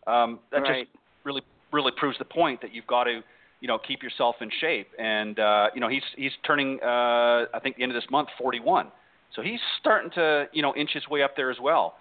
Um, 0.05 0.39
that 0.51 0.61
right. 0.61 0.87
just 0.87 0.97
really 1.23 1.41
really 1.71 1.91
proves 1.95 2.17
the 2.17 2.25
point 2.25 2.61
that 2.61 2.73
you've 2.73 2.87
got 2.87 3.05
to 3.05 3.21
you 3.59 3.67
know 3.67 3.77
keep 3.77 4.03
yourself 4.03 4.35
in 4.41 4.49
shape. 4.59 4.89
And 4.99 5.39
uh, 5.39 5.67
you 5.73 5.81
know 5.81 5.87
he's 5.87 6.03
he's 6.15 6.31
turning 6.45 6.79
uh, 6.83 7.45
I 7.53 7.59
think 7.61 7.77
the 7.77 7.83
end 7.83 7.91
of 7.91 7.95
this 7.95 8.09
month 8.11 8.29
41, 8.37 8.91
so 9.35 9.41
he's 9.41 9.59
starting 9.79 10.11
to 10.11 10.45
you 10.51 10.61
know 10.61 10.75
inch 10.75 10.91
his 10.93 11.07
way 11.07 11.23
up 11.23 11.35
there 11.35 11.49
as 11.49 11.57
well. 11.61 11.95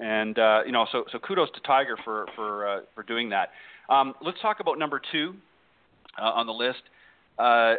And 0.00 0.38
uh, 0.38 0.62
you 0.66 0.72
know 0.72 0.86
so 0.90 1.04
so 1.12 1.18
kudos 1.18 1.50
to 1.54 1.60
Tiger 1.60 1.96
for 2.04 2.26
for 2.34 2.68
uh, 2.68 2.80
for 2.94 3.02
doing 3.02 3.30
that. 3.30 3.50
Um, 3.88 4.14
let's 4.22 4.40
talk 4.40 4.60
about 4.60 4.78
number 4.78 5.00
two 5.12 5.34
uh, 6.20 6.24
on 6.24 6.46
the 6.46 6.52
list. 6.52 6.82
Uh, 7.38 7.74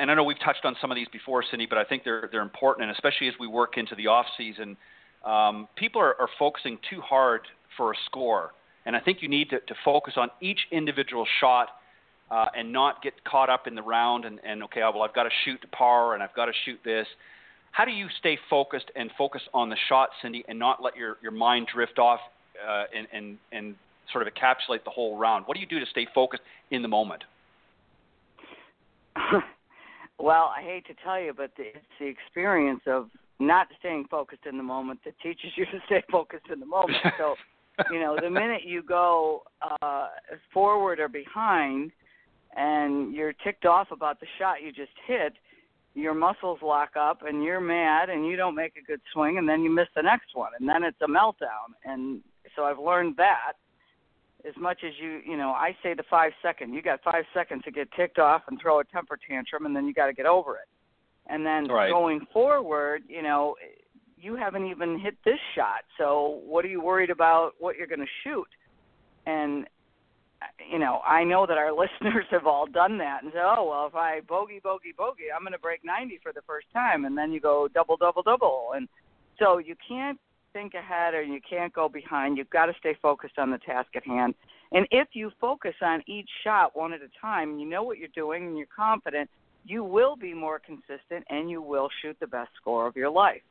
and 0.00 0.10
I 0.10 0.14
know 0.14 0.24
we've 0.24 0.40
touched 0.42 0.64
on 0.64 0.76
some 0.80 0.90
of 0.90 0.96
these 0.96 1.08
before, 1.12 1.44
Cindy, 1.50 1.66
but 1.66 1.78
I 1.78 1.84
think 1.84 2.04
they're 2.04 2.28
they're 2.30 2.42
important, 2.42 2.88
and 2.88 2.92
especially 2.92 3.28
as 3.28 3.34
we 3.38 3.46
work 3.46 3.76
into 3.76 3.94
the 3.94 4.06
off 4.06 4.26
season, 4.36 4.76
um, 5.24 5.68
people 5.76 6.00
are, 6.00 6.18
are 6.20 6.28
focusing 6.38 6.78
too 6.90 7.00
hard 7.00 7.42
for 7.76 7.92
a 7.92 7.96
score, 8.06 8.52
and 8.86 8.96
I 8.96 9.00
think 9.00 9.18
you 9.20 9.28
need 9.28 9.50
to, 9.50 9.60
to 9.60 9.74
focus 9.84 10.14
on 10.16 10.30
each 10.40 10.60
individual 10.70 11.26
shot 11.40 11.68
uh, 12.30 12.46
and 12.56 12.72
not 12.72 13.02
get 13.02 13.12
caught 13.24 13.50
up 13.50 13.66
in 13.66 13.74
the 13.74 13.82
round 13.82 14.24
and, 14.24 14.40
and 14.44 14.62
okay, 14.64 14.80
well 14.80 15.02
I've 15.02 15.14
got 15.14 15.24
to 15.24 15.30
shoot 15.44 15.60
to 15.62 15.68
par 15.68 16.14
and 16.14 16.22
I've 16.22 16.34
got 16.34 16.46
to 16.46 16.52
shoot 16.64 16.78
this. 16.84 17.06
How 17.74 17.84
do 17.84 17.90
you 17.90 18.06
stay 18.20 18.38
focused 18.48 18.92
and 18.94 19.10
focus 19.18 19.42
on 19.52 19.68
the 19.68 19.76
shot, 19.88 20.10
Cindy, 20.22 20.44
and 20.46 20.56
not 20.56 20.80
let 20.80 20.96
your, 20.96 21.16
your 21.20 21.32
mind 21.32 21.66
drift 21.74 21.98
off 21.98 22.20
uh, 22.64 22.84
and, 22.96 23.08
and 23.12 23.36
and 23.50 23.74
sort 24.12 24.24
of 24.24 24.32
encapsulate 24.32 24.84
the 24.84 24.90
whole 24.90 25.18
round? 25.18 25.44
What 25.46 25.56
do 25.56 25.60
you 25.60 25.66
do 25.66 25.80
to 25.80 25.86
stay 25.90 26.06
focused 26.14 26.44
in 26.70 26.82
the 26.82 26.88
moment? 26.88 27.24
well, 30.20 30.52
I 30.56 30.62
hate 30.62 30.86
to 30.86 30.94
tell 31.02 31.20
you, 31.20 31.32
but 31.36 31.50
it's 31.58 31.76
the 31.98 32.06
experience 32.06 32.82
of 32.86 33.08
not 33.40 33.66
staying 33.80 34.06
focused 34.08 34.46
in 34.48 34.56
the 34.56 34.62
moment 34.62 35.00
that 35.04 35.14
teaches 35.20 35.50
you 35.56 35.64
to 35.64 35.80
stay 35.86 36.04
focused 36.12 36.46
in 36.52 36.60
the 36.60 36.66
moment. 36.66 36.98
So, 37.18 37.34
you 37.90 37.98
know, 37.98 38.16
the 38.22 38.30
minute 38.30 38.62
you 38.64 38.84
go 38.84 39.42
uh, 39.82 40.06
forward 40.52 41.00
or 41.00 41.08
behind, 41.08 41.90
and 42.56 43.12
you're 43.12 43.32
ticked 43.32 43.66
off 43.66 43.88
about 43.90 44.20
the 44.20 44.26
shot 44.38 44.62
you 44.62 44.70
just 44.70 44.92
hit, 45.08 45.32
your 45.94 46.14
muscles 46.14 46.58
lock 46.62 46.96
up, 46.96 47.22
and 47.26 47.42
you're 47.42 47.60
mad, 47.60 48.10
and 48.10 48.26
you 48.26 48.36
don't 48.36 48.54
make 48.54 48.74
a 48.76 48.82
good 48.82 49.00
swing, 49.12 49.38
and 49.38 49.48
then 49.48 49.62
you 49.62 49.70
miss 49.70 49.88
the 49.94 50.02
next 50.02 50.34
one, 50.34 50.52
and 50.58 50.68
then 50.68 50.82
it's 50.82 51.00
a 51.02 51.06
meltdown. 51.06 51.72
And 51.84 52.20
so 52.56 52.64
I've 52.64 52.78
learned 52.78 53.16
that 53.16 53.54
as 54.46 54.54
much 54.58 54.80
as 54.84 54.92
you 55.00 55.20
you 55.26 55.36
know 55.36 55.50
i 55.50 55.74
say 55.82 55.94
the 55.94 56.02
five 56.08 56.32
second 56.42 56.72
you 56.74 56.82
got 56.82 57.02
five 57.02 57.24
seconds 57.32 57.62
to 57.64 57.70
get 57.70 57.88
ticked 57.92 58.18
off 58.18 58.42
and 58.48 58.60
throw 58.60 58.80
a 58.80 58.84
temper 58.84 59.18
tantrum 59.28 59.66
and 59.66 59.74
then 59.74 59.86
you 59.86 59.94
got 59.94 60.06
to 60.06 60.12
get 60.12 60.26
over 60.26 60.56
it 60.56 60.68
and 61.28 61.44
then 61.44 61.66
right. 61.66 61.90
going 61.90 62.20
forward 62.32 63.02
you 63.08 63.22
know 63.22 63.54
you 64.18 64.36
haven't 64.36 64.66
even 64.66 64.98
hit 64.98 65.16
this 65.24 65.38
shot 65.54 65.84
so 65.98 66.40
what 66.44 66.64
are 66.64 66.68
you 66.68 66.80
worried 66.80 67.10
about 67.10 67.52
what 67.58 67.76
you're 67.76 67.86
going 67.86 68.00
to 68.00 68.06
shoot 68.22 68.48
and 69.26 69.66
you 70.70 70.78
know 70.78 71.00
i 71.06 71.24
know 71.24 71.46
that 71.46 71.58
our 71.58 71.72
listeners 71.84 72.26
have 72.30 72.46
all 72.46 72.66
done 72.66 72.98
that 72.98 73.22
and 73.22 73.32
say 73.32 73.40
oh 73.42 73.68
well 73.68 73.86
if 73.86 73.94
i 73.94 74.20
bogey 74.28 74.60
bogey 74.62 74.92
bogey 74.96 75.24
i'm 75.34 75.42
going 75.42 75.52
to 75.52 75.58
break 75.58 75.84
90 75.84 76.20
for 76.22 76.32
the 76.32 76.42
first 76.46 76.66
time 76.72 77.04
and 77.04 77.16
then 77.16 77.32
you 77.32 77.40
go 77.40 77.68
double 77.72 77.96
double 77.96 78.22
double 78.22 78.70
and 78.74 78.88
so 79.38 79.58
you 79.58 79.74
can't 79.86 80.18
think 80.54 80.72
ahead 80.74 81.12
or 81.12 81.22
you 81.22 81.40
can't 81.48 81.72
go 81.74 81.88
behind. 81.88 82.38
You've 82.38 82.48
got 82.48 82.66
to 82.66 82.72
stay 82.78 82.96
focused 83.02 83.38
on 83.38 83.50
the 83.50 83.58
task 83.58 83.88
at 83.94 84.06
hand. 84.06 84.34
And 84.72 84.86
if 84.90 85.08
you 85.12 85.30
focus 85.40 85.74
on 85.82 86.02
each 86.06 86.28
shot 86.42 86.74
one 86.74 86.94
at 86.94 87.00
a 87.02 87.10
time, 87.20 87.58
you 87.58 87.68
know 87.68 87.82
what 87.82 87.98
you're 87.98 88.08
doing 88.14 88.46
and 88.46 88.56
you're 88.56 88.66
confident, 88.74 89.28
you 89.66 89.84
will 89.84 90.16
be 90.16 90.32
more 90.32 90.58
consistent 90.58 91.24
and 91.28 91.50
you 91.50 91.60
will 91.60 91.88
shoot 92.00 92.16
the 92.20 92.26
best 92.26 92.50
score 92.60 92.86
of 92.86 92.96
your 92.96 93.10
life. 93.10 93.42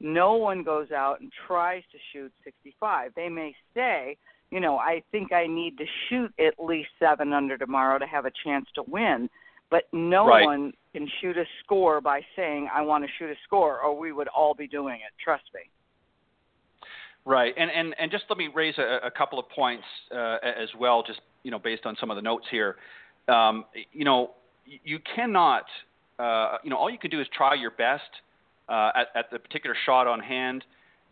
No 0.00 0.34
one 0.34 0.62
goes 0.62 0.90
out 0.90 1.20
and 1.20 1.30
tries 1.46 1.82
to 1.92 1.98
shoot 2.12 2.32
65. 2.44 3.12
They 3.14 3.28
may 3.28 3.54
say, 3.74 4.16
you 4.54 4.60
know, 4.60 4.78
I 4.78 5.02
think 5.10 5.32
I 5.32 5.48
need 5.48 5.76
to 5.78 5.84
shoot 6.08 6.32
at 6.38 6.64
least 6.64 6.90
seven 7.00 7.32
under 7.32 7.58
tomorrow 7.58 7.98
to 7.98 8.06
have 8.06 8.24
a 8.24 8.30
chance 8.44 8.66
to 8.76 8.84
win. 8.86 9.28
But 9.68 9.88
no 9.92 10.28
right. 10.28 10.44
one 10.44 10.72
can 10.92 11.08
shoot 11.20 11.36
a 11.36 11.44
score 11.64 12.00
by 12.00 12.20
saying, 12.36 12.68
I 12.72 12.82
want 12.82 13.02
to 13.02 13.10
shoot 13.18 13.30
a 13.30 13.34
score, 13.42 13.80
or 13.80 13.98
we 13.98 14.12
would 14.12 14.28
all 14.28 14.54
be 14.54 14.68
doing 14.68 14.94
it. 14.94 15.12
Trust 15.22 15.42
me. 15.52 15.62
Right, 17.26 17.52
and 17.56 17.70
and 17.70 17.96
and 17.98 18.10
just 18.12 18.24
let 18.28 18.38
me 18.38 18.48
raise 18.54 18.74
a, 18.78 19.00
a 19.02 19.10
couple 19.10 19.40
of 19.40 19.48
points 19.48 19.82
uh, 20.14 20.36
as 20.44 20.68
well, 20.78 21.02
just 21.02 21.20
you 21.42 21.50
know, 21.50 21.58
based 21.58 21.86
on 21.86 21.96
some 21.98 22.10
of 22.10 22.16
the 22.16 22.22
notes 22.22 22.44
here. 22.50 22.76
Um, 23.28 23.64
you 23.92 24.04
know, 24.04 24.32
you 24.84 24.98
cannot, 25.16 25.64
uh, 26.18 26.58
you 26.62 26.68
know, 26.70 26.76
all 26.76 26.90
you 26.90 26.98
can 26.98 27.10
do 27.10 27.20
is 27.20 27.26
try 27.34 27.54
your 27.54 27.70
best 27.70 28.02
uh, 28.68 28.90
at, 28.94 29.08
at 29.16 29.30
the 29.32 29.38
particular 29.38 29.74
shot 29.86 30.06
on 30.06 30.20
hand, 30.20 30.64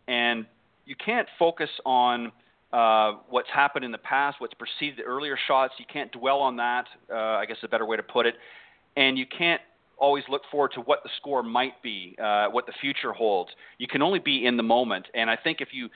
and 0.07 0.45
you 0.85 0.95
can't 0.95 1.27
focus 1.39 1.69
on 1.83 2.31
uh, 2.73 3.19
what's 3.29 3.49
happened 3.53 3.85
in 3.85 3.91
the 3.91 3.99
past, 3.99 4.41
what's 4.41 4.55
preceded 4.55 4.97
the 4.97 5.03
earlier 5.03 5.37
shots. 5.47 5.75
You 5.77 5.85
can't 5.91 6.11
dwell 6.11 6.39
on 6.39 6.57
that. 6.57 6.85
Uh, 7.09 7.15
I 7.15 7.45
guess 7.45 7.57
is 7.57 7.63
a 7.63 7.67
better 7.67 7.85
way 7.85 7.97
to 7.97 8.03
put 8.03 8.25
it. 8.25 8.35
And 8.97 9.17
you 9.17 9.25
can't 9.25 9.61
always 9.97 10.23
look 10.27 10.41
forward 10.51 10.71
to 10.73 10.81
what 10.81 10.99
the 11.03 11.09
score 11.17 11.43
might 11.43 11.81
be, 11.83 12.15
uh, 12.21 12.47
what 12.47 12.65
the 12.65 12.73
future 12.81 13.13
holds. 13.13 13.51
You 13.77 13.87
can 13.87 14.01
only 14.01 14.19
be 14.19 14.45
in 14.45 14.57
the 14.57 14.63
moment. 14.63 15.05
And 15.13 15.29
I 15.29 15.37
think 15.37 15.61
if 15.61 15.69
you 15.71 15.89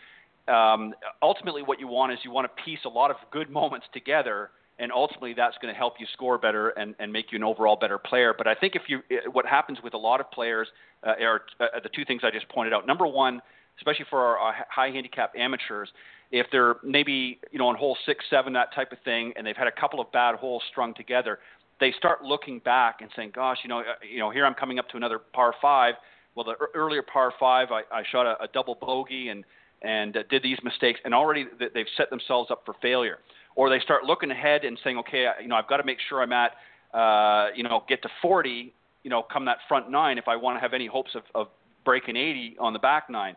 um, 0.53 0.93
ultimately 1.21 1.61
what 1.63 1.79
you 1.79 1.87
want 1.87 2.13
is 2.13 2.19
you 2.23 2.31
want 2.31 2.47
to 2.47 2.63
piece 2.63 2.79
a 2.85 2.89
lot 2.89 3.11
of 3.11 3.17
good 3.31 3.49
moments 3.49 3.87
together 3.91 4.51
and 4.79 4.91
ultimately 4.91 5.33
that's 5.33 5.57
going 5.61 5.73
to 5.73 5.77
help 5.77 5.95
you 5.99 6.05
score 6.13 6.37
better 6.37 6.69
and, 6.69 6.95
and 6.99 7.11
make 7.11 7.31
you 7.31 7.37
an 7.37 7.43
overall 7.43 7.75
better 7.75 7.97
player. 7.97 8.33
But 8.37 8.47
I 8.47 8.53
think 8.53 8.75
if 8.75 8.83
you, 8.87 9.01
what 9.31 9.45
happens 9.45 9.79
with 9.83 9.93
a 9.93 9.97
lot 9.97 10.19
of 10.19 10.29
players 10.31 10.67
uh, 11.05 11.13
are 11.21 11.41
uh, 11.59 11.79
the 11.81 11.89
two 11.89 12.05
things 12.05 12.21
I 12.23 12.29
just 12.29 12.47
pointed 12.49 12.73
out. 12.73 12.85
Number 12.85 13.07
one, 13.07 13.41
especially 13.79 14.05
for 14.09 14.19
our, 14.19 14.37
our 14.37 14.55
high 14.69 14.89
handicap 14.91 15.33
amateurs, 15.35 15.89
if 16.31 16.47
they're 16.51 16.75
maybe 16.83 17.39
you 17.51 17.59
know 17.59 17.67
on 17.67 17.75
hole 17.75 17.97
six, 18.05 18.25
seven, 18.29 18.53
that 18.53 18.73
type 18.73 18.91
of 18.91 18.99
thing, 19.05 19.33
and 19.35 19.45
they've 19.45 19.57
had 19.57 19.67
a 19.67 19.71
couple 19.71 19.99
of 19.99 20.11
bad 20.11 20.35
holes 20.35 20.61
strung 20.71 20.93
together, 20.93 21.39
they 21.79 21.93
start 21.97 22.23
looking 22.23 22.59
back 22.59 23.01
and 23.01 23.09
saying, 23.15 23.31
"Gosh, 23.33 23.59
you 23.63 23.69
know, 23.69 23.79
uh, 23.79 23.93
you 24.09 24.19
know, 24.19 24.29
here 24.29 24.45
I'm 24.45 24.53
coming 24.53 24.79
up 24.79 24.89
to 24.89 24.97
another 24.97 25.19
par 25.19 25.53
five. 25.61 25.95
Well, 26.35 26.45
the 26.45 26.55
earlier 26.75 27.01
par 27.01 27.33
five, 27.39 27.69
I, 27.71 27.81
I 27.91 28.03
shot 28.11 28.25
a, 28.25 28.43
a 28.43 28.47
double 28.53 28.75
bogey 28.75 29.29
and 29.29 29.43
and 29.81 30.17
uh, 30.17 30.23
did 30.29 30.43
these 30.43 30.57
mistakes, 30.63 30.99
and 31.05 31.13
already 31.13 31.45
they've 31.73 31.85
set 31.95 32.09
themselves 32.09 32.51
up 32.51 32.63
for 32.65 32.75
failure." 32.81 33.19
Or 33.55 33.71
they 33.71 33.79
start 33.79 34.03
looking 34.03 34.29
ahead 34.29 34.65
and 34.65 34.77
saying, 34.83 34.97
"Okay, 34.99 35.27
you 35.41 35.47
know, 35.47 35.55
I've 35.55 35.67
got 35.67 35.77
to 35.77 35.83
make 35.83 35.97
sure 36.09 36.21
I'm 36.21 36.33
at, 36.33 36.51
uh, 36.93 37.47
you 37.55 37.63
know, 37.63 37.83
get 37.87 38.01
to 38.03 38.09
40, 38.21 38.73
you 39.03 39.09
know, 39.09 39.23
come 39.23 39.45
that 39.45 39.57
front 39.67 39.89
nine 39.89 40.17
if 40.17 40.27
I 40.27 40.35
want 40.35 40.57
to 40.57 40.61
have 40.61 40.73
any 40.73 40.85
hopes 40.87 41.11
of, 41.15 41.23
of 41.33 41.47
breaking 41.83 42.15
80 42.17 42.57
on 42.59 42.73
the 42.73 42.79
back 42.79 43.09
nine." 43.09 43.35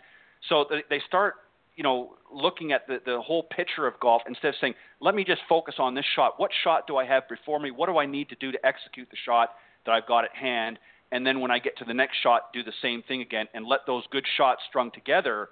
So 0.49 0.65
they 0.89 1.01
start 1.07 1.35
you 1.81 1.85
know, 1.85 2.11
looking 2.31 2.73
at 2.73 2.87
the, 2.87 2.99
the 3.07 3.23
whole 3.23 3.43
picture 3.43 3.87
of 3.87 3.99
golf 4.01 4.21
instead 4.29 4.49
of 4.49 4.55
saying, 4.61 4.75
let 5.01 5.15
me 5.15 5.25
just 5.25 5.41
focus 5.49 5.77
on 5.79 5.95
this 5.95 6.05
shot. 6.15 6.35
What 6.37 6.51
shot 6.63 6.87
do 6.87 6.99
I 6.99 7.07
have 7.07 7.27
before 7.27 7.59
me? 7.59 7.71
What 7.71 7.87
do 7.87 7.97
I 7.97 8.05
need 8.05 8.29
to 8.29 8.35
do 8.35 8.53
to 8.53 8.67
execute 8.67 9.09
the 9.11 9.17
shot 9.25 9.55
that 9.87 9.93
I've 9.93 10.07
got 10.07 10.25
at 10.25 10.37
hand? 10.37 10.79
And 11.11 11.27
then 11.27 11.41
when 11.41 11.51
I 11.51 11.59
get 11.59 11.79
to 11.79 11.87
the 11.87 11.95
next 11.95 12.19
shot, 12.23 12.53
do 12.53 12.63
the 12.63 12.75
same 12.83 13.03
thing 13.09 13.23
again 13.23 13.47
and 13.55 13.65
let 13.65 13.87
those 13.87 14.05
good 14.11 14.27
shots 14.37 14.61
strung 14.69 14.91
together 14.91 15.49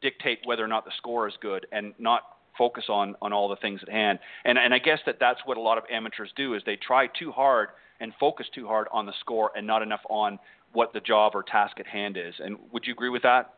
dictate 0.00 0.38
whether 0.44 0.62
or 0.62 0.68
not 0.68 0.84
the 0.84 0.92
score 0.98 1.26
is 1.26 1.34
good 1.42 1.66
and 1.72 1.94
not 1.98 2.20
focus 2.56 2.84
on, 2.88 3.16
on 3.20 3.32
all 3.32 3.48
the 3.48 3.56
things 3.56 3.80
at 3.82 3.88
hand. 3.88 4.20
And, 4.44 4.58
and 4.58 4.72
I 4.72 4.78
guess 4.78 5.00
that 5.04 5.16
that's 5.18 5.40
what 5.46 5.56
a 5.56 5.60
lot 5.60 5.78
of 5.78 5.84
amateurs 5.90 6.30
do 6.36 6.54
is 6.54 6.62
they 6.64 6.76
try 6.76 7.08
too 7.08 7.32
hard 7.32 7.70
and 7.98 8.12
focus 8.20 8.46
too 8.54 8.68
hard 8.68 8.86
on 8.92 9.04
the 9.04 9.14
score 9.18 9.50
and 9.56 9.66
not 9.66 9.82
enough 9.82 10.02
on 10.08 10.38
what 10.74 10.92
the 10.92 11.00
job 11.00 11.32
or 11.34 11.42
task 11.42 11.80
at 11.80 11.88
hand 11.88 12.16
is. 12.16 12.34
And 12.38 12.56
would 12.70 12.86
you 12.86 12.92
agree 12.92 13.08
with 13.08 13.22
that? 13.22 13.54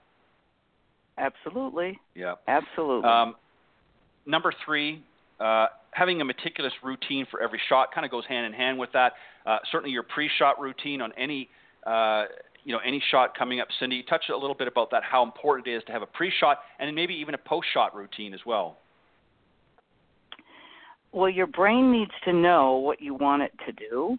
Absolutely. 1.18 1.98
Yeah. 2.14 2.34
Absolutely. 2.46 3.08
Um, 3.08 3.34
number 4.26 4.52
three, 4.64 5.02
uh, 5.40 5.66
having 5.90 6.20
a 6.20 6.24
meticulous 6.24 6.72
routine 6.82 7.26
for 7.30 7.42
every 7.42 7.60
shot 7.68 7.92
kind 7.92 8.04
of 8.04 8.10
goes 8.10 8.24
hand 8.26 8.46
in 8.46 8.52
hand 8.52 8.78
with 8.78 8.90
that. 8.92 9.14
Uh, 9.46 9.58
certainly, 9.70 9.92
your 9.92 10.02
pre-shot 10.02 10.60
routine 10.60 11.00
on 11.00 11.12
any 11.16 11.48
uh, 11.86 12.24
you 12.64 12.72
know 12.72 12.80
any 12.84 13.02
shot 13.10 13.36
coming 13.36 13.60
up. 13.60 13.68
Cindy, 13.80 14.04
touch 14.08 14.24
a 14.32 14.36
little 14.36 14.54
bit 14.54 14.68
about 14.68 14.90
that. 14.90 15.02
How 15.02 15.22
important 15.22 15.66
it 15.66 15.76
is 15.76 15.82
to 15.84 15.92
have 15.92 16.02
a 16.02 16.06
pre-shot 16.06 16.58
and 16.78 16.94
maybe 16.94 17.14
even 17.14 17.34
a 17.34 17.38
post-shot 17.38 17.94
routine 17.94 18.34
as 18.34 18.40
well. 18.46 18.76
Well, 21.12 21.30
your 21.30 21.46
brain 21.46 21.90
needs 21.90 22.10
to 22.26 22.32
know 22.32 22.74
what 22.74 23.00
you 23.00 23.14
want 23.14 23.42
it 23.42 23.52
to 23.64 23.72
do, 23.72 24.18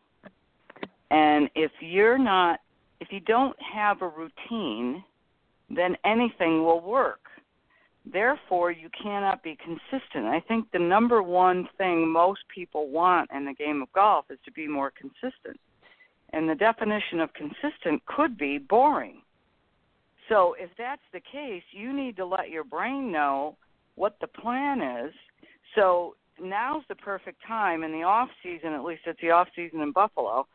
and 1.12 1.50
if 1.54 1.72
you're 1.80 2.18
not, 2.18 2.60
if 3.00 3.10
you 3.12 3.20
don't 3.20 3.56
have 3.62 4.02
a 4.02 4.08
routine, 4.08 5.04
then 5.70 5.96
anything 6.04 6.64
will 6.64 6.82
work. 6.82 7.20
Therefore, 8.12 8.72
you 8.72 8.90
cannot 9.02 9.44
be 9.44 9.58
consistent. 9.64 10.26
I 10.26 10.40
think 10.48 10.72
the 10.72 10.80
number 10.80 11.22
one 11.22 11.68
thing 11.78 12.08
most 12.08 12.42
people 12.54 12.90
want 12.90 13.30
in 13.34 13.46
the 13.46 13.54
game 13.54 13.82
of 13.82 13.92
golf 13.94 14.26
is 14.30 14.40
to 14.46 14.52
be 14.52 14.68
more 14.68 14.92
consistent. 14.92 15.60
And 16.32 16.50
the 16.50 16.56
definition 16.56 17.20
of 17.20 17.34
consistent 17.34 18.06
could 18.06 18.38
be 18.38 18.58
boring. 18.58 19.22
So, 20.28 20.56
if 20.60 20.70
that's 20.78 21.02
the 21.12 21.20
case, 21.20 21.64
you 21.72 21.92
need 21.92 22.16
to 22.18 22.26
let 22.26 22.50
your 22.50 22.64
brain 22.64 23.12
know 23.12 23.58
what 23.96 24.16
the 24.22 24.28
plan 24.28 24.82
is. 24.82 25.14
So, 25.76 26.16
now's 26.40 26.84
the 26.88 26.96
perfect 26.96 27.42
time 27.48 27.84
in 27.84 27.92
the 27.92 28.04
off 28.04 28.30
season, 28.44 28.74
at 28.74 28.84
least 28.84 29.02
it's 29.06 29.20
the 29.22 29.32
off 29.32 29.48
season 29.56 29.82
in 29.82 29.92
Buffalo, 29.92 30.48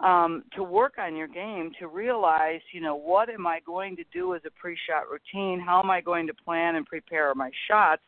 um, 0.00 0.44
to 0.56 0.62
work 0.62 0.94
on 0.98 1.14
your 1.14 1.28
game 1.28 1.72
to 1.78 1.88
realize, 1.88 2.60
you 2.72 2.80
know, 2.80 2.96
what 2.96 3.28
am 3.28 3.46
I 3.46 3.60
going 3.66 3.96
to 3.96 4.04
do 4.12 4.34
as 4.34 4.40
a 4.46 4.50
pre-shot 4.50 5.04
routine? 5.10 5.60
How 5.60 5.80
am 5.82 5.90
I 5.90 6.00
going 6.00 6.26
to 6.26 6.34
plan 6.34 6.76
and 6.76 6.86
prepare 6.86 7.34
my 7.34 7.50
shots 7.68 8.02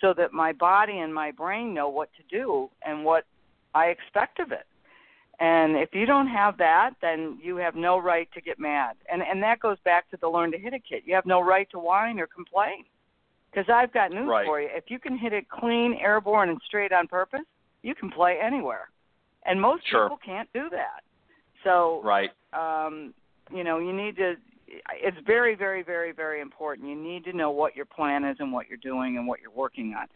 so 0.00 0.12
that 0.16 0.32
my 0.32 0.52
body 0.52 0.98
and 0.98 1.14
my 1.14 1.30
brain 1.30 1.72
know 1.72 1.88
what 1.88 2.10
to 2.16 2.22
do 2.36 2.68
and 2.84 3.04
what 3.04 3.24
I 3.74 3.86
expect 3.86 4.40
of 4.40 4.52
it. 4.52 4.66
And 5.40 5.76
if 5.76 5.90
you 5.92 6.06
don't 6.06 6.28
have 6.28 6.58
that, 6.58 6.90
then 7.00 7.38
you 7.42 7.56
have 7.56 7.74
no 7.74 7.98
right 7.98 8.28
to 8.34 8.40
get 8.40 8.60
mad. 8.60 8.94
And 9.10 9.22
and 9.22 9.42
that 9.42 9.60
goes 9.60 9.78
back 9.84 10.10
to 10.10 10.18
the 10.20 10.28
learn 10.28 10.52
to 10.52 10.58
hit 10.58 10.74
it 10.74 10.82
kit. 10.88 11.02
You 11.06 11.14
have 11.14 11.26
no 11.26 11.40
right 11.40 11.68
to 11.70 11.78
whine 11.78 12.20
or 12.20 12.26
complain. 12.26 12.84
Because 13.50 13.68
I've 13.72 13.92
got 13.92 14.12
news 14.12 14.28
right. 14.28 14.46
for 14.46 14.60
you. 14.60 14.68
If 14.70 14.84
you 14.88 14.98
can 14.98 15.16
hit 15.18 15.32
it 15.32 15.48
clean, 15.48 15.98
airborne, 16.00 16.48
and 16.48 16.60
straight 16.66 16.92
on 16.92 17.06
purpose, 17.06 17.40
you 17.82 17.94
can 17.94 18.10
play 18.10 18.38
anywhere. 18.42 18.88
And 19.44 19.60
most 19.60 19.82
sure. 19.90 20.04
people 20.04 20.20
can't 20.24 20.48
do 20.54 20.70
that. 20.70 21.02
So, 21.64 22.00
right. 22.04 22.30
Um, 22.52 23.14
you 23.54 23.64
know, 23.64 23.78
you 23.78 23.92
need 23.92 24.16
to. 24.16 24.34
It's 24.94 25.18
very, 25.26 25.54
very, 25.54 25.82
very, 25.82 26.12
very 26.12 26.40
important. 26.40 26.88
You 26.88 26.96
need 26.96 27.24
to 27.24 27.32
know 27.34 27.50
what 27.50 27.76
your 27.76 27.84
plan 27.84 28.24
is 28.24 28.36
and 28.40 28.52
what 28.52 28.68
you're 28.68 28.78
doing 28.78 29.18
and 29.18 29.26
what 29.26 29.40
you're 29.40 29.50
working 29.50 29.94
on. 29.98 30.06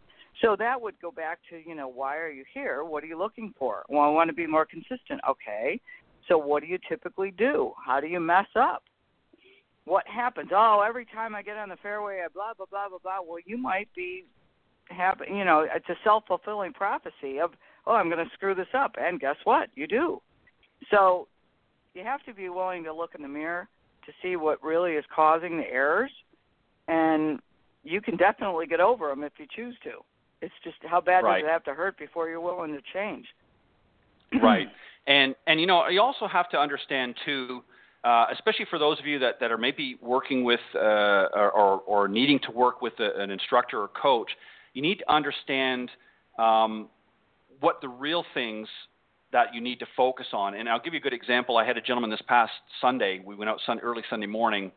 So 0.42 0.56
that 0.58 0.80
would 0.80 0.94
go 1.00 1.10
back 1.10 1.40
to, 1.50 1.68
you 1.68 1.74
know, 1.74 1.88
why 1.88 2.16
are 2.16 2.30
you 2.30 2.44
here? 2.54 2.84
What 2.84 3.04
are 3.04 3.06
you 3.06 3.18
looking 3.18 3.52
for? 3.58 3.84
Well, 3.88 4.02
I 4.02 4.08
want 4.08 4.28
to 4.28 4.34
be 4.34 4.46
more 4.46 4.64
consistent. 4.64 5.20
Okay. 5.28 5.80
So 6.28 6.38
what 6.38 6.62
do 6.62 6.68
you 6.68 6.78
typically 6.88 7.30
do? 7.30 7.72
How 7.84 8.00
do 8.00 8.06
you 8.06 8.20
mess 8.20 8.46
up? 8.54 8.82
What 9.84 10.06
happens? 10.08 10.50
Oh, 10.52 10.82
every 10.86 11.06
time 11.06 11.34
I 11.34 11.42
get 11.42 11.56
on 11.56 11.68
the 11.68 11.76
fairway, 11.76 12.22
I 12.24 12.28
blah 12.28 12.54
blah 12.56 12.66
blah 12.68 12.88
blah 12.88 12.98
blah. 12.98 13.18
Well, 13.24 13.38
you 13.44 13.56
might 13.56 13.88
be 13.94 14.24
have 14.88 15.20
you 15.28 15.44
know, 15.44 15.66
it's 15.72 15.88
a 15.88 15.94
self 16.02 16.24
fulfilling 16.26 16.72
prophecy 16.72 17.38
of, 17.40 17.52
oh, 17.86 17.92
I'm 17.92 18.10
going 18.10 18.24
to 18.24 18.30
screw 18.34 18.54
this 18.54 18.66
up, 18.74 18.96
and 18.98 19.20
guess 19.20 19.36
what? 19.44 19.68
You 19.74 19.86
do. 19.86 20.20
So 20.90 21.28
you 21.96 22.04
have 22.04 22.22
to 22.24 22.34
be 22.34 22.48
willing 22.48 22.84
to 22.84 22.92
look 22.92 23.14
in 23.14 23.22
the 23.22 23.28
mirror 23.28 23.68
to 24.04 24.12
see 24.22 24.36
what 24.36 24.62
really 24.62 24.92
is 24.92 25.04
causing 25.14 25.56
the 25.56 25.64
errors, 25.64 26.10
and 26.88 27.40
you 27.82 28.00
can 28.00 28.16
definitely 28.16 28.66
get 28.66 28.80
over 28.80 29.08
them 29.08 29.24
if 29.24 29.32
you 29.38 29.46
choose 29.54 29.74
to. 29.82 29.92
It's 30.42 30.54
just 30.62 30.76
how 30.82 31.00
bad 31.00 31.24
right. 31.24 31.40
does 31.40 31.48
it 31.48 31.50
have 31.50 31.64
to 31.64 31.74
hurt 31.74 31.98
before 31.98 32.28
you're 32.28 32.40
willing 32.40 32.72
to 32.72 32.82
change? 32.92 33.26
right, 34.42 34.68
and 35.06 35.34
and 35.46 35.60
you 35.60 35.66
know 35.66 35.88
you 35.88 36.00
also 36.00 36.28
have 36.28 36.50
to 36.50 36.58
understand 36.58 37.14
too. 37.24 37.62
Uh, 38.04 38.26
especially 38.32 38.66
for 38.70 38.78
those 38.78 39.00
of 39.00 39.06
you 39.06 39.18
that, 39.18 39.40
that 39.40 39.50
are 39.50 39.58
maybe 39.58 39.96
working 40.00 40.44
with 40.44 40.60
uh, 40.76 40.78
or, 40.78 41.50
or, 41.50 41.80
or, 41.80 42.06
needing 42.06 42.38
to 42.38 42.52
work 42.52 42.80
with 42.80 42.92
a, 43.00 43.20
an 43.20 43.32
instructor 43.32 43.80
or 43.80 43.88
coach, 43.88 44.30
you 44.74 44.82
need 44.82 44.98
to 44.98 45.12
understand 45.12 45.90
um, 46.38 46.88
what 47.58 47.80
the 47.80 47.88
real 47.88 48.24
things 48.32 48.68
that 49.32 49.54
you 49.54 49.60
need 49.60 49.78
to 49.80 49.86
focus 49.96 50.26
on. 50.32 50.54
And 50.54 50.68
I'll 50.68 50.80
give 50.80 50.94
you 50.94 51.00
a 51.00 51.02
good 51.02 51.12
example. 51.12 51.56
I 51.56 51.64
had 51.64 51.76
a 51.76 51.80
gentleman 51.80 52.10
this 52.10 52.22
past 52.26 52.52
Sunday. 52.80 53.20
We 53.24 53.34
went 53.34 53.50
out 53.50 53.58
sun, 53.66 53.78
early 53.80 54.02
Sunday 54.08 54.26
morning, 54.26 54.72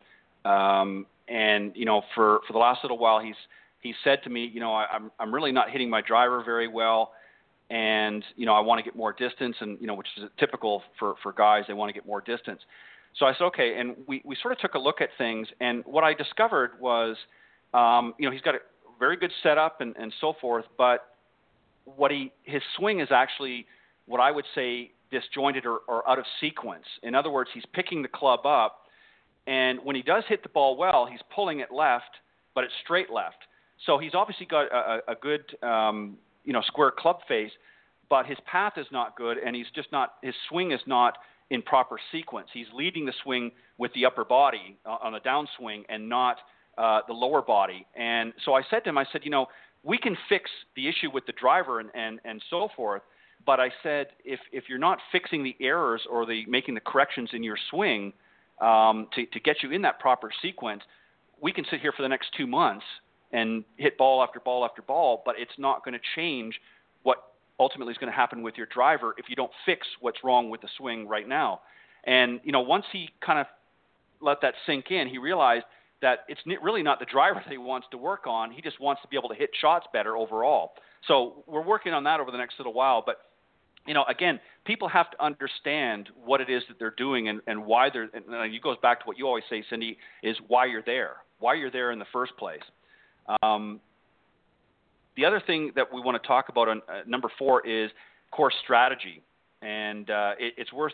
um, 0.45 1.05
and 1.27 1.71
you 1.75 1.85
know, 1.85 2.01
for 2.15 2.39
for 2.45 2.53
the 2.53 2.59
last 2.59 2.83
little 2.83 2.97
while, 2.97 3.19
he's 3.19 3.35
he 3.81 3.93
said 4.03 4.23
to 4.23 4.29
me, 4.29 4.49
you 4.53 4.59
know, 4.59 4.73
I, 4.73 4.85
I'm 4.91 5.11
I'm 5.19 5.33
really 5.33 5.51
not 5.51 5.69
hitting 5.69 5.89
my 5.89 6.01
driver 6.01 6.43
very 6.43 6.67
well, 6.67 7.13
and 7.69 8.23
you 8.35 8.45
know, 8.45 8.53
I 8.53 8.59
want 8.59 8.79
to 8.79 8.83
get 8.83 8.95
more 8.95 9.13
distance, 9.13 9.55
and 9.61 9.79
you 9.81 9.87
know, 9.87 9.93
which 9.93 10.07
is 10.17 10.23
typical 10.39 10.83
for 10.97 11.15
for 11.21 11.31
guys, 11.33 11.63
they 11.67 11.73
want 11.73 11.89
to 11.89 11.93
get 11.93 12.05
more 12.05 12.21
distance. 12.21 12.61
So 13.17 13.25
I 13.25 13.33
said, 13.33 13.45
okay, 13.45 13.79
and 13.79 13.95
we 14.07 14.21
we 14.25 14.35
sort 14.41 14.51
of 14.51 14.59
took 14.59 14.73
a 14.75 14.79
look 14.79 15.01
at 15.01 15.09
things, 15.17 15.47
and 15.59 15.83
what 15.85 16.03
I 16.03 16.13
discovered 16.13 16.71
was 16.79 17.15
Um, 17.71 18.15
you 18.17 18.25
know, 18.25 18.33
he's 18.33 18.41
got 18.41 18.55
a 18.55 18.61
very 18.97 19.15
good 19.15 19.31
setup 19.43 19.79
and, 19.81 19.95
and 19.95 20.11
so 20.19 20.33
forth, 20.41 20.65
but 20.75 20.99
what 21.85 22.09
he 22.09 22.31
his 22.43 22.63
swing 22.75 22.99
is 22.99 23.09
actually 23.11 23.67
what 24.09 24.19
I 24.19 24.31
would 24.31 24.45
say 24.55 24.91
disjointed 25.11 25.65
or, 25.65 25.79
or 25.87 26.07
out 26.09 26.19
of 26.19 26.25
sequence. 26.41 26.85
In 27.03 27.15
other 27.15 27.29
words, 27.29 27.49
he's 27.53 27.63
picking 27.73 28.01
the 28.01 28.07
club 28.07 28.45
up, 28.45 28.81
and 29.47 29.79
when 29.83 29.95
he 29.95 30.01
does 30.01 30.23
hit 30.27 30.43
the 30.43 30.49
ball 30.49 30.75
well, 30.75 31.07
he's 31.09 31.21
pulling 31.33 31.59
it 31.59 31.71
left, 31.71 32.17
but 32.53 32.63
it's 32.63 32.73
straight 32.83 33.09
left. 33.09 33.37
So 33.85 33.97
he's 33.97 34.13
obviously 34.13 34.45
got 34.45 34.65
a, 34.71 34.99
a 35.07 35.15
good 35.15 35.43
um, 35.63 36.17
you 36.43 36.53
know 36.53 36.61
square 36.61 36.91
club 36.91 37.19
face, 37.27 37.51
but 38.09 38.25
his 38.25 38.37
path 38.45 38.73
is 38.77 38.87
not 38.91 39.15
good, 39.15 39.37
and 39.37 39.55
he's 39.55 39.67
just 39.73 39.91
not 39.91 40.15
his 40.21 40.35
swing 40.49 40.71
is 40.71 40.81
not 40.85 41.17
in 41.49 41.61
proper 41.61 41.97
sequence. 42.11 42.47
He's 42.53 42.67
leading 42.73 43.05
the 43.05 43.13
swing 43.23 43.51
with 43.77 43.93
the 43.93 44.05
upper 44.05 44.25
body 44.25 44.77
uh, 44.85 44.97
on 45.01 45.13
the 45.13 45.19
downswing 45.19 45.83
and 45.89 46.07
not 46.07 46.37
uh, 46.77 47.01
the 47.07 47.13
lower 47.13 47.41
body. 47.41 47.85
And 47.95 48.33
so 48.45 48.53
I 48.53 48.61
said 48.69 48.83
to 48.83 48.89
him, 48.89 48.97
I 48.97 49.05
said, 49.11 49.21
you 49.23 49.31
know, 49.31 49.47
we 49.83 49.97
can 49.97 50.15
fix 50.27 50.49
the 50.75 50.87
issue 50.87 51.09
with 51.11 51.25
the 51.25 51.33
driver 51.33 51.79
and, 51.79 51.89
and, 51.95 52.19
and 52.25 52.41
so 52.49 52.69
forth. 52.75 53.01
But 53.45 53.59
I 53.59 53.69
said, 53.81 54.07
if, 54.23 54.39
if 54.51 54.65
you're 54.67 54.77
not 54.77 54.99
fixing 55.11 55.43
the 55.43 55.55
errors 55.59 56.01
or 56.09 56.25
the 56.25 56.45
making 56.47 56.75
the 56.75 56.81
corrections 56.81 57.29
in 57.33 57.43
your 57.43 57.57
swing 57.69 58.13
um, 58.61 59.07
to, 59.15 59.25
to 59.27 59.39
get 59.39 59.57
you 59.63 59.71
in 59.71 59.81
that 59.83 59.99
proper 59.99 60.29
sequence, 60.41 60.81
we 61.41 61.51
can 61.51 61.65
sit 61.71 61.79
here 61.79 61.91
for 61.91 62.01
the 62.01 62.09
next 62.09 62.29
two 62.35 62.47
months 62.47 62.85
and 63.31 63.63
hit 63.77 63.97
ball 63.97 64.21
after 64.23 64.39
ball 64.39 64.65
after 64.65 64.81
ball, 64.81 65.21
but 65.25 65.35
it's 65.37 65.51
not 65.57 65.85
going 65.85 65.93
to 65.93 65.99
change 66.15 66.59
what 67.03 67.33
ultimately 67.59 67.91
is 67.91 67.97
going 67.97 68.11
to 68.11 68.15
happen 68.15 68.41
with 68.41 68.55
your 68.57 68.67
driver 68.67 69.13
if 69.17 69.29
you 69.29 69.35
don't 69.35 69.51
fix 69.65 69.87
what's 70.01 70.23
wrong 70.23 70.49
with 70.49 70.61
the 70.61 70.69
swing 70.77 71.07
right 71.07 71.27
now. 71.27 71.61
And 72.05 72.39
you 72.43 72.51
know, 72.51 72.61
once 72.61 72.85
he 72.91 73.09
kind 73.25 73.39
of 73.39 73.45
let 74.21 74.41
that 74.41 74.55
sink 74.65 74.91
in, 74.91 75.07
he 75.07 75.17
realized 75.17 75.65
that 76.01 76.19
it's 76.27 76.41
really 76.61 76.83
not 76.83 76.99
the 76.99 77.05
driver 77.05 77.41
that 77.45 77.51
he 77.51 77.57
wants 77.57 77.87
to 77.91 77.97
work 77.97 78.25
on. 78.27 78.51
He 78.51 78.61
just 78.61 78.79
wants 78.79 79.01
to 79.01 79.07
be 79.07 79.17
able 79.17 79.29
to 79.29 79.35
hit 79.35 79.49
shots 79.59 79.85
better 79.93 80.17
overall. 80.17 80.73
So 81.07 81.43
we're 81.47 81.63
working 81.63 81.93
on 81.93 82.03
that 82.05 82.19
over 82.19 82.31
the 82.31 82.37
next 82.37 82.55
little 82.57 82.73
while. 82.73 83.03
But 83.05 83.17
you 83.87 83.93
know, 83.93 84.03
again, 84.07 84.39
people 84.65 84.87
have 84.87 85.09
to 85.11 85.23
understand 85.23 86.09
what 86.23 86.41
it 86.41 86.49
is 86.49 86.63
that 86.67 86.77
they're 86.79 86.93
doing 86.97 87.29
and, 87.29 87.41
and 87.47 87.65
why 87.65 87.89
they're. 87.89 88.09
And 88.13 88.53
it 88.53 88.61
goes 88.61 88.77
back 88.81 88.99
to 89.01 89.05
what 89.05 89.17
you 89.17 89.25
always 89.25 89.43
say, 89.49 89.63
Cindy, 89.69 89.97
is 90.21 90.37
why 90.47 90.65
you're 90.65 90.83
there, 90.83 91.17
why 91.39 91.55
you're 91.55 91.71
there 91.71 91.91
in 91.91 91.99
the 91.99 92.05
first 92.11 92.35
place. 92.37 92.61
Um, 93.41 93.79
the 95.15 95.25
other 95.25 95.41
thing 95.45 95.71
that 95.75 95.93
we 95.93 96.01
want 96.01 96.21
to 96.21 96.27
talk 96.27 96.49
about 96.49 96.69
on 96.69 96.81
uh, 96.87 97.01
number 97.07 97.29
four 97.37 97.65
is 97.67 97.91
course 98.31 98.53
strategy, 98.63 99.21
and 99.61 100.09
uh, 100.09 100.33
it, 100.39 100.53
it's 100.57 100.71
worth 100.71 100.93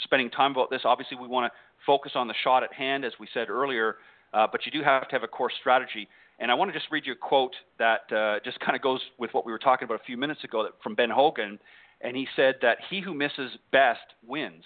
spending 0.00 0.30
time 0.30 0.52
about 0.52 0.70
this. 0.70 0.82
Obviously, 0.84 1.16
we 1.20 1.28
want 1.28 1.52
to 1.52 1.58
focus 1.84 2.12
on 2.14 2.28
the 2.28 2.34
shot 2.42 2.62
at 2.62 2.72
hand, 2.72 3.04
as 3.04 3.12
we 3.20 3.28
said 3.34 3.50
earlier, 3.50 3.96
uh, 4.32 4.46
but 4.50 4.64
you 4.64 4.72
do 4.72 4.82
have 4.82 5.08
to 5.08 5.14
have 5.14 5.22
a 5.22 5.28
course 5.28 5.52
strategy. 5.60 6.08
And 6.38 6.50
I 6.50 6.54
want 6.54 6.72
to 6.72 6.78
just 6.78 6.90
read 6.90 7.06
you 7.06 7.12
a 7.12 7.16
quote 7.16 7.54
that 7.78 8.12
uh, 8.14 8.40
just 8.44 8.60
kind 8.60 8.76
of 8.76 8.82
goes 8.82 9.00
with 9.18 9.32
what 9.32 9.46
we 9.46 9.52
were 9.52 9.58
talking 9.58 9.86
about 9.86 10.00
a 10.00 10.04
few 10.04 10.16
minutes 10.16 10.44
ago 10.44 10.62
that, 10.64 10.72
from 10.82 10.94
Ben 10.94 11.10
Hogan, 11.10 11.58
and 12.00 12.16
he 12.16 12.26
said 12.36 12.56
that 12.62 12.78
he 12.90 13.00
who 13.00 13.14
misses 13.14 13.50
best 13.72 14.00
wins. 14.26 14.64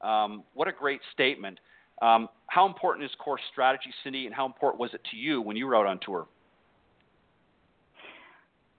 Um, 0.00 0.44
what 0.54 0.68
a 0.68 0.72
great 0.72 1.00
statement. 1.12 1.58
Um, 2.00 2.28
how 2.46 2.66
important 2.66 3.04
is 3.04 3.10
course 3.18 3.42
strategy, 3.52 3.90
Cindy, 4.02 4.26
and 4.26 4.34
how 4.34 4.46
important 4.46 4.80
was 4.80 4.90
it 4.94 5.00
to 5.10 5.16
you 5.16 5.40
when 5.42 5.56
you 5.56 5.66
were 5.66 5.76
out 5.76 5.86
on 5.86 6.00
tour? 6.04 6.26